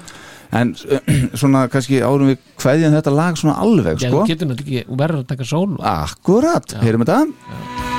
[0.55, 0.73] En
[1.39, 4.23] svona kannski árum við kveðjum þetta lag svona alveg Já, sko.
[4.23, 7.21] þú getur náttúrulega ekki, verður að taka sól Akkurat, heyrum þetta.
[7.27, 7.96] Einmitt,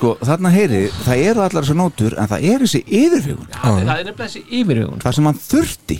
[0.00, 3.88] sko, þarna heyri, það eru allar þessar nótur en það er þessi yfirfjögun Það er
[3.90, 5.98] nefnilega þessi yfirhugun það sem hann þurfti.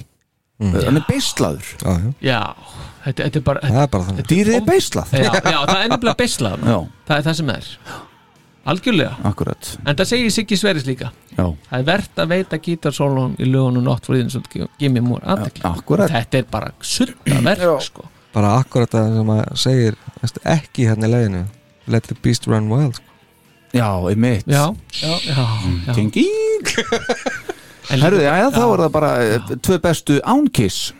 [0.61, 0.77] Mm.
[0.77, 1.69] hann er beislaður.
[2.21, 2.41] Já,
[3.07, 4.27] þetta, þetta er bara Það er bara þannig.
[4.29, 5.13] Dýrið er beislað.
[5.17, 6.65] Já, já, það er nefnilega beislað.
[7.09, 7.69] Það er það sem er.
[8.71, 9.15] Algjörlega.
[9.25, 11.09] Akkurat, En það segir Siggi Sverris líka.
[11.33, 16.13] Já, Það er verðt að veita gítarsólun í lögunum Innocent Gimme More aðtekli akkurat.
[16.13, 18.05] Þetta er bara sutta verk sko.
[18.35, 19.97] Bara akkurat það sem að segir
[20.45, 21.47] ekki hérna í leginu
[21.91, 23.10] Let the beast run wild sko.
[23.73, 24.47] Já, einmitt.
[24.47, 24.65] Já,
[25.03, 25.47] já, já,
[25.87, 25.93] já.
[25.95, 26.71] Genging
[27.91, 30.93] En Herðu, líka- já, já, þá er það bara eh, tvö bestu Ánkis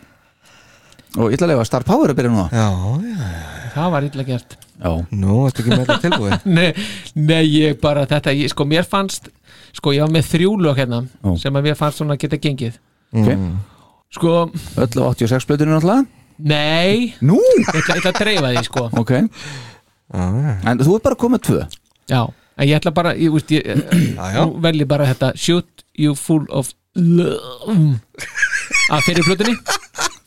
[1.19, 2.47] og að lefa Star Power að byrja núna.
[2.51, 2.67] Já,
[3.03, 3.29] já,
[3.75, 4.57] Það var illa gert.
[4.81, 6.45] Já, nú ertu ekki með þetta tilbúið?
[6.57, 6.71] Nei,
[7.15, 9.29] nei ég bara þetta ég, Sko mér fannst
[9.77, 11.35] Sko ég var með þrjú lög hérna Ó.
[11.39, 12.79] Sem að mér fannst svona geta gengið.
[13.13, 13.29] Ok.
[14.11, 14.33] Sko,
[14.81, 16.07] Öll á 86 blöðinu náttúrulega?
[16.41, 17.13] Nei.
[17.21, 18.83] Nú, Ég ætla, ég ætla að dreifa því sko.
[18.99, 19.11] Ok.
[20.11, 21.59] Já, já, En þú er bara komið tvö?
[22.11, 22.21] Já,
[22.61, 23.65] en ég ætla bara Ég, veist, ég,
[24.37, 27.77] nú velji bara þetta Shoot you full of love.
[28.91, 29.57] Að fyrir flutinni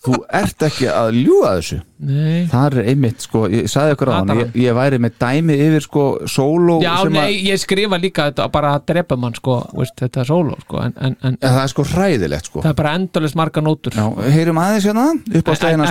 [0.04, 1.76] Þú ert ekki að ljúga þessu.
[2.04, 2.42] Nei.
[2.52, 5.84] Það er einmitt, sko, ég sagði ykkur á hann ég, ég væri með dæmi yfir,
[5.86, 10.26] sko, sóló Já, nei, ég skrifa líka þetta bara að drepa mann sko, veist, þetta
[10.28, 12.60] sóló sko, en, en, en ja, Það er sko hræðilegt, sko.
[12.66, 13.96] Það er bara endalist marga nótur.
[13.96, 14.04] Já,
[14.36, 15.88] heyrum aðeins hérna upp á En- stegina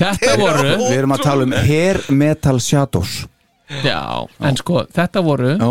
[0.00, 3.12] Þetta voru Við erum að tala um Hair Metal Shadows.
[3.84, 4.00] Já,
[4.48, 5.68] en sko, þetta voru Já,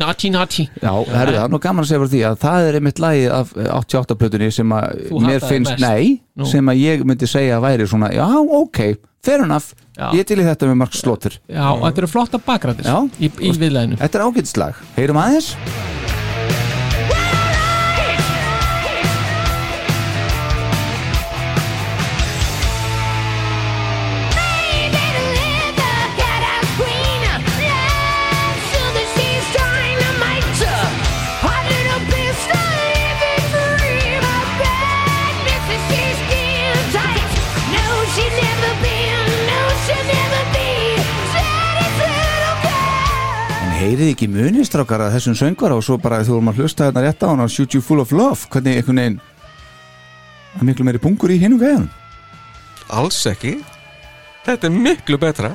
[0.02, 3.00] Naughty Naughty já, herðu það, nú gaman að segja fyrir því að það er einmitt
[3.00, 5.86] lagið af 88 plötunni sem að Þú mér hataðir finnst, mest.
[5.86, 6.50] nei, Nú.
[6.52, 8.26] sem að ég myndi segja að væri svona, já,
[8.60, 8.82] ok,
[9.24, 10.10] fair enough Já.
[10.18, 12.98] ég til í þetta með Mark Slaughter Já, og þetta eru flotta bakgræðis Já.
[13.24, 15.54] í, í viðlæðinu Þetta er ágætslag, heyrum aðeins
[43.84, 47.24] heyrið ekki munistrákar að þessum söngvara og svo bara þú vorum að hlusta hérna rétt
[47.24, 49.20] á hann á Shoot You Full of Love hvernig einhvern veginn
[50.60, 51.90] að miklu meiri pungur í hinum gæðan
[52.94, 53.56] Alls ekki.
[54.46, 55.54] Þetta er miklu betra.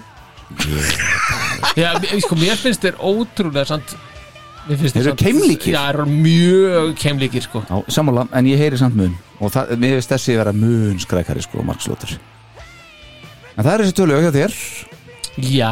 [1.76, 1.90] Já,
[2.24, 3.66] sko, mér finnst þeir ótrúlega
[4.80, 5.74] finnst Þeir eru samt- keimlíkir.
[5.76, 7.62] Já, þeir eru mjög keimlíkir sko.
[7.68, 9.14] Já, sammála, en ég heyri samt mun.
[9.38, 12.16] Og það, mér finnst þessi vera mun skrækari sko, markslótur
[13.58, 14.52] en það er þessi tölu hjá þér
[15.38, 15.70] Já,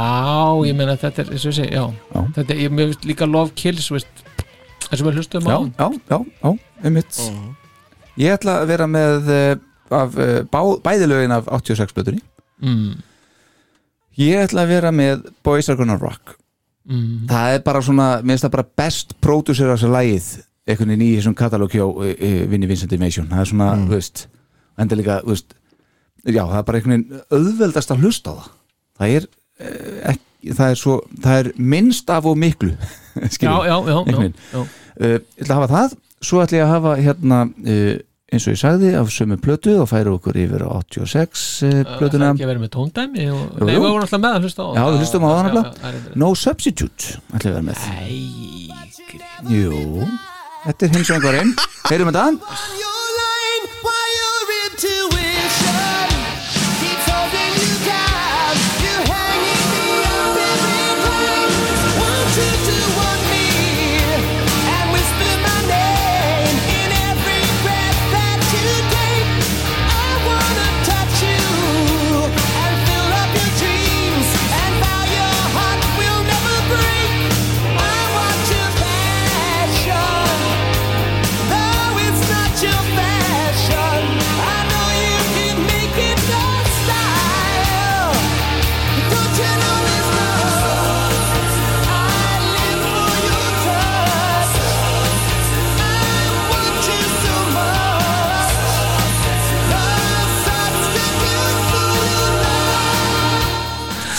[0.68, 2.20] ég meina þetta er, ég segi, já, Já.
[2.36, 4.24] Þetta er, ég finnst líka love kills, veist
[4.86, 6.50] og við hlustum já, á já, já, já,
[6.86, 7.18] einmitt
[8.22, 9.56] ég ætla að vera með uh,
[9.90, 12.22] af, uh, bá, bæðilögin af 86 blötunni
[12.62, 12.92] mm.
[14.22, 16.36] ég ætla að vera með Boys Are Gonna Rock
[16.86, 17.24] Mm.
[17.26, 20.26] það er bara svona, mér finnst það bara best pródusera þessu lagið
[20.70, 22.12] einhvern veginn í þessum katalóg hjá uh,
[22.46, 23.88] Vinnie Vincent Invasion, það er svona, Mm.
[23.88, 24.22] þú veist
[24.78, 25.56] enda líka, þú veist
[26.30, 28.46] já, það er bara einhvern veginn auðveldast að hlusta á það
[29.00, 29.34] það er uh,
[30.12, 32.72] ekki, það er svo, það er minnst af og miklu
[33.34, 34.64] skilur, Já, já, já, já.
[34.96, 35.96] Uh, ég ætla að hafa það.
[36.26, 37.94] Svo ætla ég að hafa hérna uh,
[38.32, 41.92] eins og ég sagði af sömu plötu og færa okkur yfir á 86 uh, Það
[42.00, 42.30] plötuna.
[42.30, 44.68] er ekki að vera með tóndæmi og, Nei, við vorum alltaf með að hlusta á
[44.76, 47.86] Já, við hlustum á það já, No Substitute ætla að vera með.
[47.86, 48.18] Æ,
[49.46, 50.04] Jú,
[50.66, 51.56] þetta er hins vegar einn
[51.86, 52.28] Heyrum þetta.
[52.36, 52.95] Though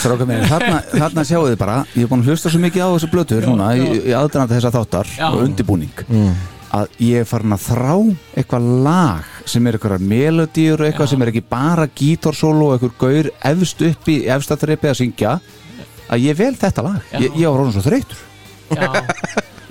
[0.07, 2.89] Stráka mér, þarna, þarna sjáu þið bara Ég er búin að hlusta svo mikið á
[2.93, 5.25] þessu blötur núna í, í aðdænandi þessa þáttar Já.
[5.27, 6.03] og undirbúning.
[6.77, 7.91] Að ég er farin að þrá
[8.39, 12.97] eitthvað lag sem er eitthvað melodíur og eitthvað sem er ekki bara gítarsólo og eitthvað
[13.03, 15.37] gaur efst upp í efsta þreipi að syngja.
[16.07, 16.99] Að ég vel þetta lag.
[17.11, 17.21] Já.
[17.23, 18.19] ég, ég var rónum svo þreytur
[18.77, 18.91] já.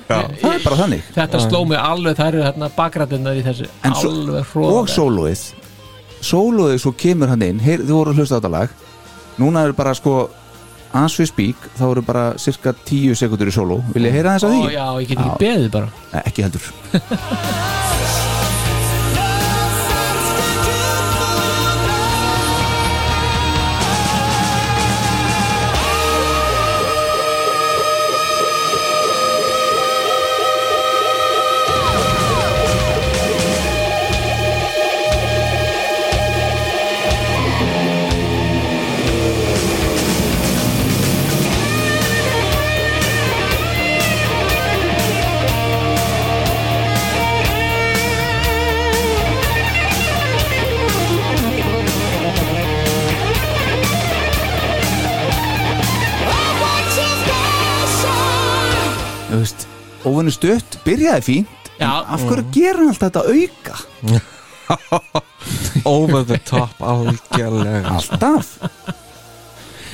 [0.09, 1.07] það er bara þannig.
[1.17, 5.47] Þetta sló mig alveg, það eru hérna bakrættinnar í þessu Alveg hróðar og sólóið
[6.27, 7.61] sólóið svo kemur hann inn.
[7.63, 8.83] Heyr, þú voru að hlusta á þetta lag
[9.39, 10.29] núna er bara sko
[10.97, 13.81] as we speak þá eru bara cirka 10 sekundur í sóló.
[13.93, 14.75] Vil ég heyra þess að Ó, því?
[14.77, 15.89] Já, ég get ekki beðið bara.
[16.15, 16.65] Nei, ekki heldur
[60.17, 61.91] óvinni stutt, byrjaði fínt Já.
[61.91, 63.75] en af hverju gerir hann alltaf þetta auka?
[65.87, 67.93] Over the top algjörlega.
[67.95, 68.57] Alltaf.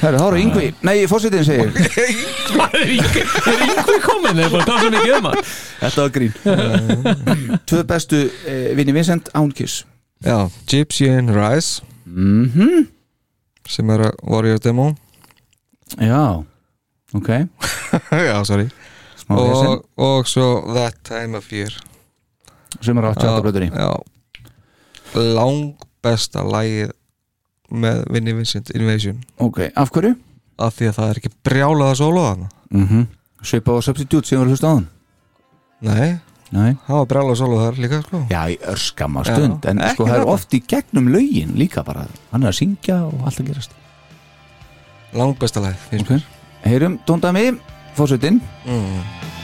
[0.02, 1.70] Herru, þá eru yngvi, nei, fórsetin segir.
[2.52, 6.32] Það er yngvi komin, þeir bara tala svo mikið um það Þetta var grín.
[7.70, 9.82] Tvö bestu eh, Vinni Vincent Ánkis
[10.22, 12.88] Já, Gypsy in Rise mm
[13.70, 14.88] sem er að Warrior Demo.
[16.02, 16.42] Já,
[17.14, 17.28] ok.
[18.10, 18.66] Já, sorry
[19.38, 21.74] og, og svo That Time of Year.
[22.80, 23.92] Sem er á 88 blöðunni Já.
[25.14, 26.92] Lang besta lagið
[27.72, 29.22] með Vinnie Vincent Invasion.
[29.38, 30.16] Ok, af hverju?
[30.60, 32.50] af því að það er ekki brjálaða sólo þarna.
[32.72, 33.06] Mm -hmm.
[33.42, 34.88] Svipa á Substitute sem var hlust á hann.
[35.80, 36.20] Nei,
[36.52, 36.76] Nei.
[36.86, 38.26] Það var brjálaða sólo þar líka sko.
[38.30, 39.64] Já, í örskamma stund.
[39.64, 42.06] Já, En sko, það er oft í gegnum lögin líka bara.
[42.30, 43.70] Hann er að syngja og allt að gerast.
[45.14, 46.22] Lang besta Ok,
[46.64, 48.40] heyrum, tóndami, fórsetin mér.
[48.66, 49.41] mm.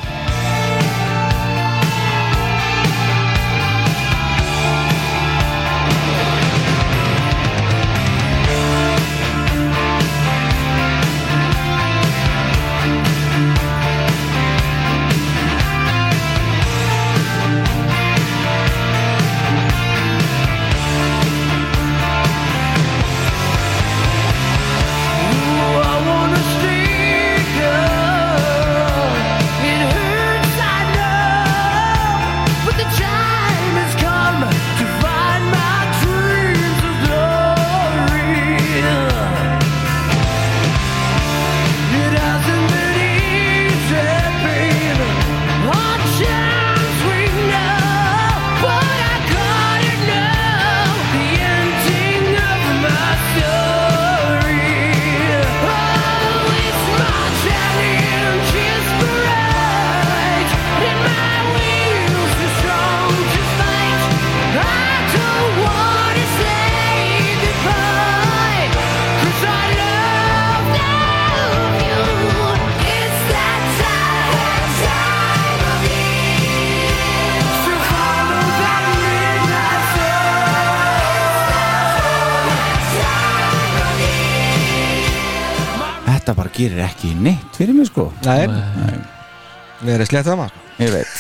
[89.99, 90.63] Við erum slett það maður.
[90.79, 91.11] Ég veit.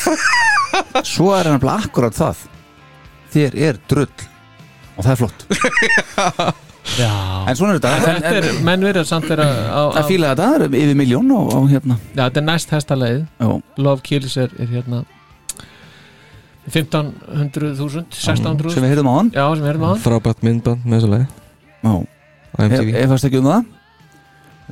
[1.13, 2.47] Svo er hann bara akkurat það.
[3.35, 4.09] Þér er drull.
[4.97, 5.45] Og það er flott.
[6.97, 7.13] Já.
[7.51, 7.91] En svona er þetta.
[7.93, 10.97] En þetta er, menn verður samt vera á, á, Það fíla þetta, það er yfir
[10.97, 11.97] miljón á, á hérna.
[12.15, 13.51] Já, þetta er næst hestalegið Já.
[13.85, 15.03] Love Kills er, er hérna
[16.69, 20.89] 1500.000 1600.000 Sem við heyrðum á hann Já, sem við heyrðum á hann Frábært myndband
[20.89, 21.27] með þessu leið
[21.85, 21.95] Já.
[22.59, 23.69] Ef fannst ekki um það.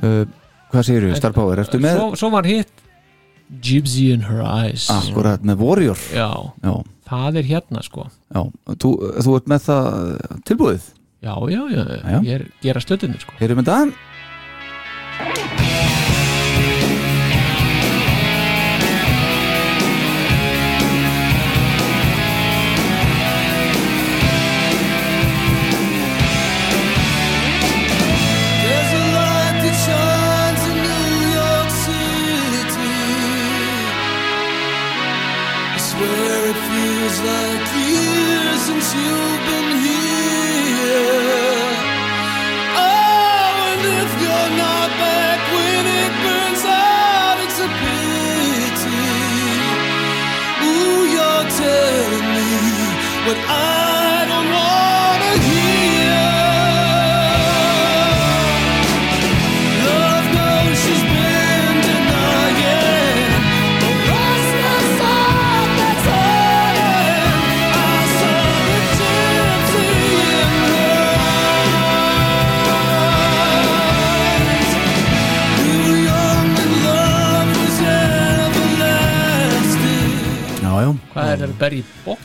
[0.01, 0.23] Uh,
[0.67, 1.61] Hvað segir þú, Star Power?
[1.63, 1.95] Ertu með?
[1.95, 2.76] svo, svo var hitt
[3.63, 4.89] Gypsy in her eyes.
[4.91, 5.99] Akkurat með Warrior.
[6.11, 6.29] Já,
[6.63, 6.73] Já,
[7.07, 8.07] það er hérna sko.
[8.33, 8.41] Já.
[8.75, 8.91] Þú,
[9.23, 9.87] þú ert með það
[10.49, 10.89] tilbúið?
[11.23, 12.19] Já, já, já, Já.
[12.21, 13.33] ég er gera stöðunni sko.
[13.39, 13.79] Heyrum þetta
[15.17, 15.66] There's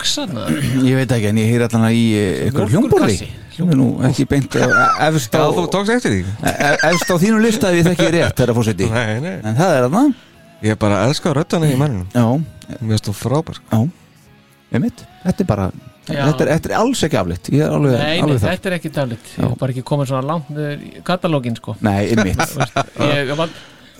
[0.03, 0.47] í bóksana?
[0.91, 3.17] Ég veit ekki, en ég heyr allan að í eitthvað hljómborði.
[3.17, 3.31] Mjólkurkassi.
[3.53, 4.75] Sem er nú ekki beint uh,
[5.07, 6.23] efst á Já, þú tókst eftir því.
[6.49, 9.35] e- Efst á þínu lista ef ég þekki rétt þeirra fórseti Nei, nei.
[9.45, 10.03] En það er þarna.
[10.65, 12.25] Ég bara elska röddana í manninu Já,
[12.81, 13.61] Mér finnst þú frábær.
[13.69, 13.81] Já.
[14.73, 15.67] Einmitt, þetta er bara
[16.09, 18.55] þetta er, þetta er alls ekki aflitt Ég er alveg, Nei, nei, alveg þar.
[18.57, 21.77] þetta er ekki dælit Ég var bara ekki komin svona langt katalógin sko.
[21.85, 22.57] Nei, einmitt.
[23.05, 23.53] Ég var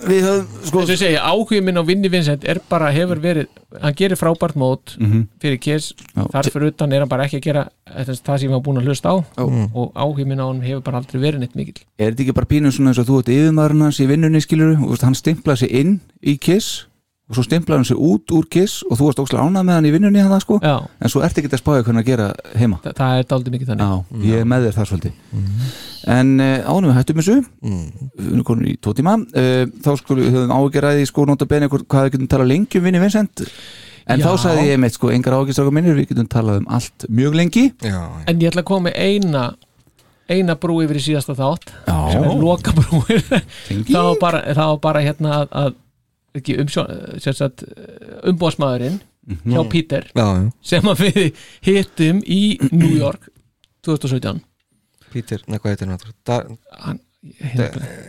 [0.03, 3.19] Við höfum, sko eins og ég segi, áhugi minn á Vinni Vincent er bara, hefur
[3.23, 3.47] verið,
[3.81, 5.27] hann gerir frábært mót Mhm.
[5.41, 8.77] fyrir Kiss, þar fyrir utan er hann bara ekki að gera það sem var búin
[8.81, 9.15] að hlusta á.
[9.37, 9.69] Já.
[9.73, 11.83] og áhugi minn á hann hefur bara aldrei verið neitt mikill.
[11.99, 14.77] Er þetta ekki bara pínu svona eins og þú ert yfirmaðurinn hans í vinnunni skilur
[14.91, 16.85] og hann stimplaði sig inn í Kiss
[17.33, 19.87] og svo stimplaði hann sig út úr Kiss og þú varst óslega ánað með hann
[19.89, 20.59] í vinnunni hann sko.
[20.61, 22.27] En svo ert ekki að spája hvernig að gera
[22.59, 22.77] heima.
[22.83, 23.89] Það, það er daldið mikið þannig.
[23.89, 25.17] Já, ég er með þér þar svolítið.
[26.13, 30.25] En uh, ánum við hættum þessu Við erum konur í tvo tíma uh, Þá skulum
[30.25, 33.45] við höfum ágjörðið sko nota beni hvað við getum talað lengi um vinni Vincent.
[34.03, 34.25] En Já.
[34.27, 37.69] þá sagði ég meitt sko engar ágjörðstráka minnir Við getum talað um allt mjög lengi.
[37.87, 39.45] Já, En ég ætla að koma með eina
[40.31, 41.95] eina brú yfir í síðasta þátt Já.
[42.13, 43.23] sem er loka brúin
[43.67, 43.91] Tengi.
[43.91, 45.73] það var bara, það var bara hérna að, að
[46.35, 46.57] ekki
[48.29, 49.53] umbóðsmaðurinn Mhm.
[49.55, 50.51] hjá Peter já, já.
[50.61, 53.29] sem að við hittum í New York
[53.87, 54.41] 2017
[55.13, 55.87] Peter, nei, hvað heitir
[56.83, 56.99] hann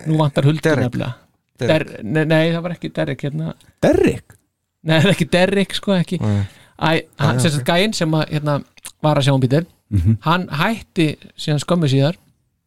[0.09, 1.13] nú vantar huldur nefnilega.
[1.61, 1.87] Derek.
[1.93, 3.53] Der, nei, nei, það var ekki Derek hérna,
[3.85, 4.35] Derrick
[4.83, 6.19] nei, það er ekki Derek sko ekki.
[6.19, 6.91] Æ,
[7.23, 8.57] hann, Já, sem sagt gæinn sem að, hérna,
[9.05, 10.17] var að sjá um Peter Mhm.
[10.27, 11.07] hann hætti
[11.39, 12.17] síðan skömmu síðar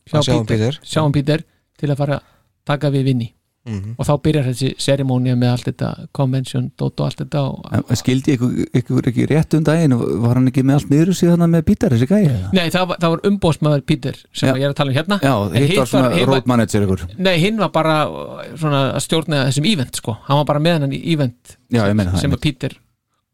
[0.08, 0.80] sjá um Peter.
[0.84, 1.44] sjá um Peter
[1.78, 2.24] til að fara að
[2.66, 3.34] taka við vinni
[3.68, 3.96] Mhm.
[4.00, 8.00] og þá byrjar þessi serimónia með allt þetta convention, dot og allt þetta og, En
[8.00, 11.44] Skildi ykkur, ykkur ekki rétt um daginn og Var hann ekki með allt miður síðan
[11.52, 12.30] með Pítar þessi gæði?
[12.32, 12.52] eða?
[12.56, 14.54] nei, það var, það var umbóðsmaður Peter sem Já.
[14.56, 17.58] ég er að tala um hérna Já, hitt var svona road manager ykkur Nei, hinn
[17.60, 21.02] var bara uh, svona að stjórna þessum event sko, hann var bara með hann í
[21.14, 22.78] event Já, ég meina það sem Peter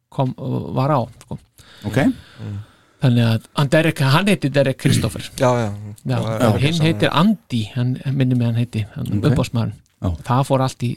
[0.10, 1.38] kom, uh, var á sko.
[1.86, 2.00] Ok,
[3.04, 5.72] þannig að hann, Derek, hann heiti Derek Kristoffer Já, já
[6.04, 9.83] Já, hinn heitir Andy hann minni mig hann heiti, hann Ok.
[10.04, 10.10] Já.
[10.28, 10.92] það fór allt í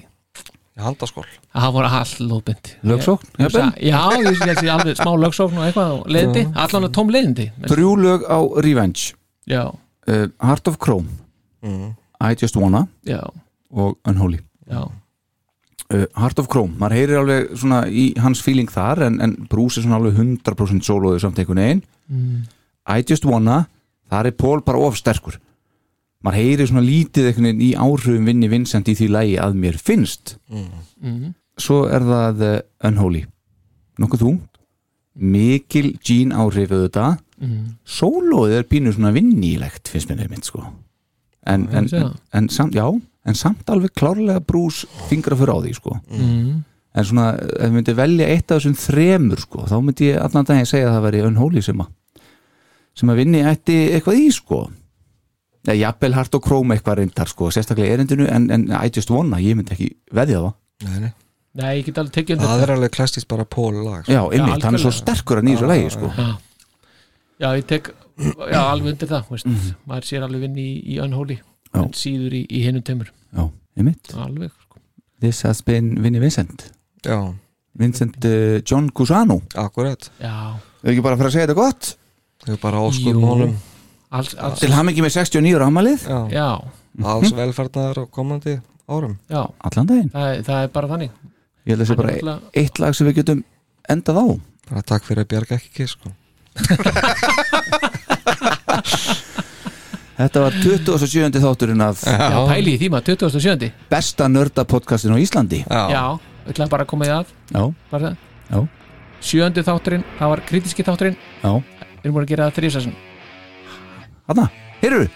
[0.77, 1.25] Handaskól
[1.57, 3.71] það fór allt lóðbind Lögsókn, Já, jafnvel?
[3.81, 7.47] já, ég sé alveg smá lögsókn og eitthvað og leiðindi, allan tóm leiðindi.
[7.71, 9.15] Þrjú lög á Revenge.
[9.49, 11.09] Já, uh, Heart of Chrome.
[11.65, 11.95] Mhm.
[12.21, 12.87] I Just Wanna.
[13.09, 13.23] Já,
[13.73, 14.41] og Unholy.
[14.69, 14.85] Já.
[15.95, 19.79] Uh, Heart of Chrome, maður heyrir alveg svona í hans feeling þar en, en Bruce
[19.81, 21.83] er svona alveg 100% sólóðu samt einhvern veginn.
[22.11, 22.45] Mm.
[22.91, 23.63] I Just Wanna,
[24.11, 25.39] þar er Paul bara of sterkur
[26.25, 29.79] maður heyrir svona lítið einhvern veginn í áhrifum vinni Vincent í því lægi að mér
[29.79, 30.37] finnst.
[30.51, 31.35] Mm.
[31.61, 33.25] svo er það uh, Unholy.
[34.01, 34.33] Nokkuð þú
[35.17, 37.21] mikil Gene áhrif auðvitað.
[37.37, 37.77] Mm.
[37.85, 40.63] sólóið er pínu svona vinnilegt finnst mér nefnitt sko.
[41.47, 41.89] En, en,
[42.33, 42.87] en, samt, já
[43.27, 45.99] en samt alveg klárlega brús fingra fyrir á því sko.
[46.09, 46.65] Mm.
[46.97, 50.49] en svona, ef ég myndi velja eitt af þessum þremur sko, þá myndi ég allan
[50.49, 51.93] daginn segja að það væri Unholy sem að
[52.97, 54.61] sem að vinni ætti eitthvað í sko
[55.67, 59.41] Nei, jafnvel hart og króm eitthvað reyndar sko, sérstaklega erindinu en, en I just wanna,
[59.43, 60.53] ég myndi ekki veðja það
[60.87, 61.13] Nei, nei.
[61.57, 64.13] Nei, ég get alveg tekið undir það er alveg klassist bara pól lag sko.
[64.13, 66.11] Já, einmitt, hann er svo sterkur að nýra lægi sko.
[66.13, 66.27] Já.
[67.41, 67.89] Já, ég tek
[68.53, 69.49] já, alveg undir það veist.
[69.49, 69.71] Mhm.
[69.89, 71.39] maður sér alveg vinn í, í Unholy
[71.77, 74.53] en síður í, í hinum tömur Já, einmitt alveg
[75.21, 76.69] This has been Vinnie Vincent
[77.05, 77.33] Já,
[77.77, 81.91] Vincent uh, John Cusano akkurat Já, Þau ekki bara að fara að segja þetta gott
[82.47, 83.55] Þau bara áskur Jú.
[84.17, 86.49] Alls, alls, Til ham ekki með 69 ára amalið Já, já,
[87.15, 88.57] alls velferðnar á komandi
[88.89, 89.17] árum.
[89.31, 89.43] Já.
[89.67, 90.11] Allan daginn.
[90.15, 91.11] Það, er- það er bara þannig.
[91.67, 93.41] Ég held að það sé Hann er bara náttúrulega- eitt lag sem við getum
[93.91, 94.27] endað á.
[94.71, 96.13] Bara takk fyrir að bjarga ekki kiss sko.
[100.17, 101.41] Þetta var 27.
[101.43, 103.69] þátturinn af Já, pæli í því maður, 27.
[103.93, 105.59] besta nörda podcastin á Íslandi.
[105.69, 106.17] Já,
[106.47, 107.35] við ætlaðum bara að koma í að.
[107.53, 108.17] Já, bara það.
[108.49, 108.59] Já,
[109.27, 111.19] Sjöndi þátturinn, það var kritiski þátturinn.
[111.43, 111.53] Já.
[111.61, 112.95] Við erum búin að gera það þrísasin
[114.27, 114.49] Hanna,
[114.83, 115.07] heyrðu.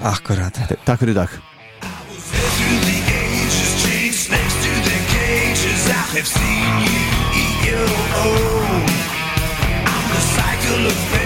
[0.00, 0.56] Akkurat.
[0.86, 1.38] Takk fyrir í dag.
[4.28, 7.00] Next to the cages, I have seen you
[7.40, 7.88] eat your
[8.24, 8.84] own.
[9.88, 11.17] I'm the cycle of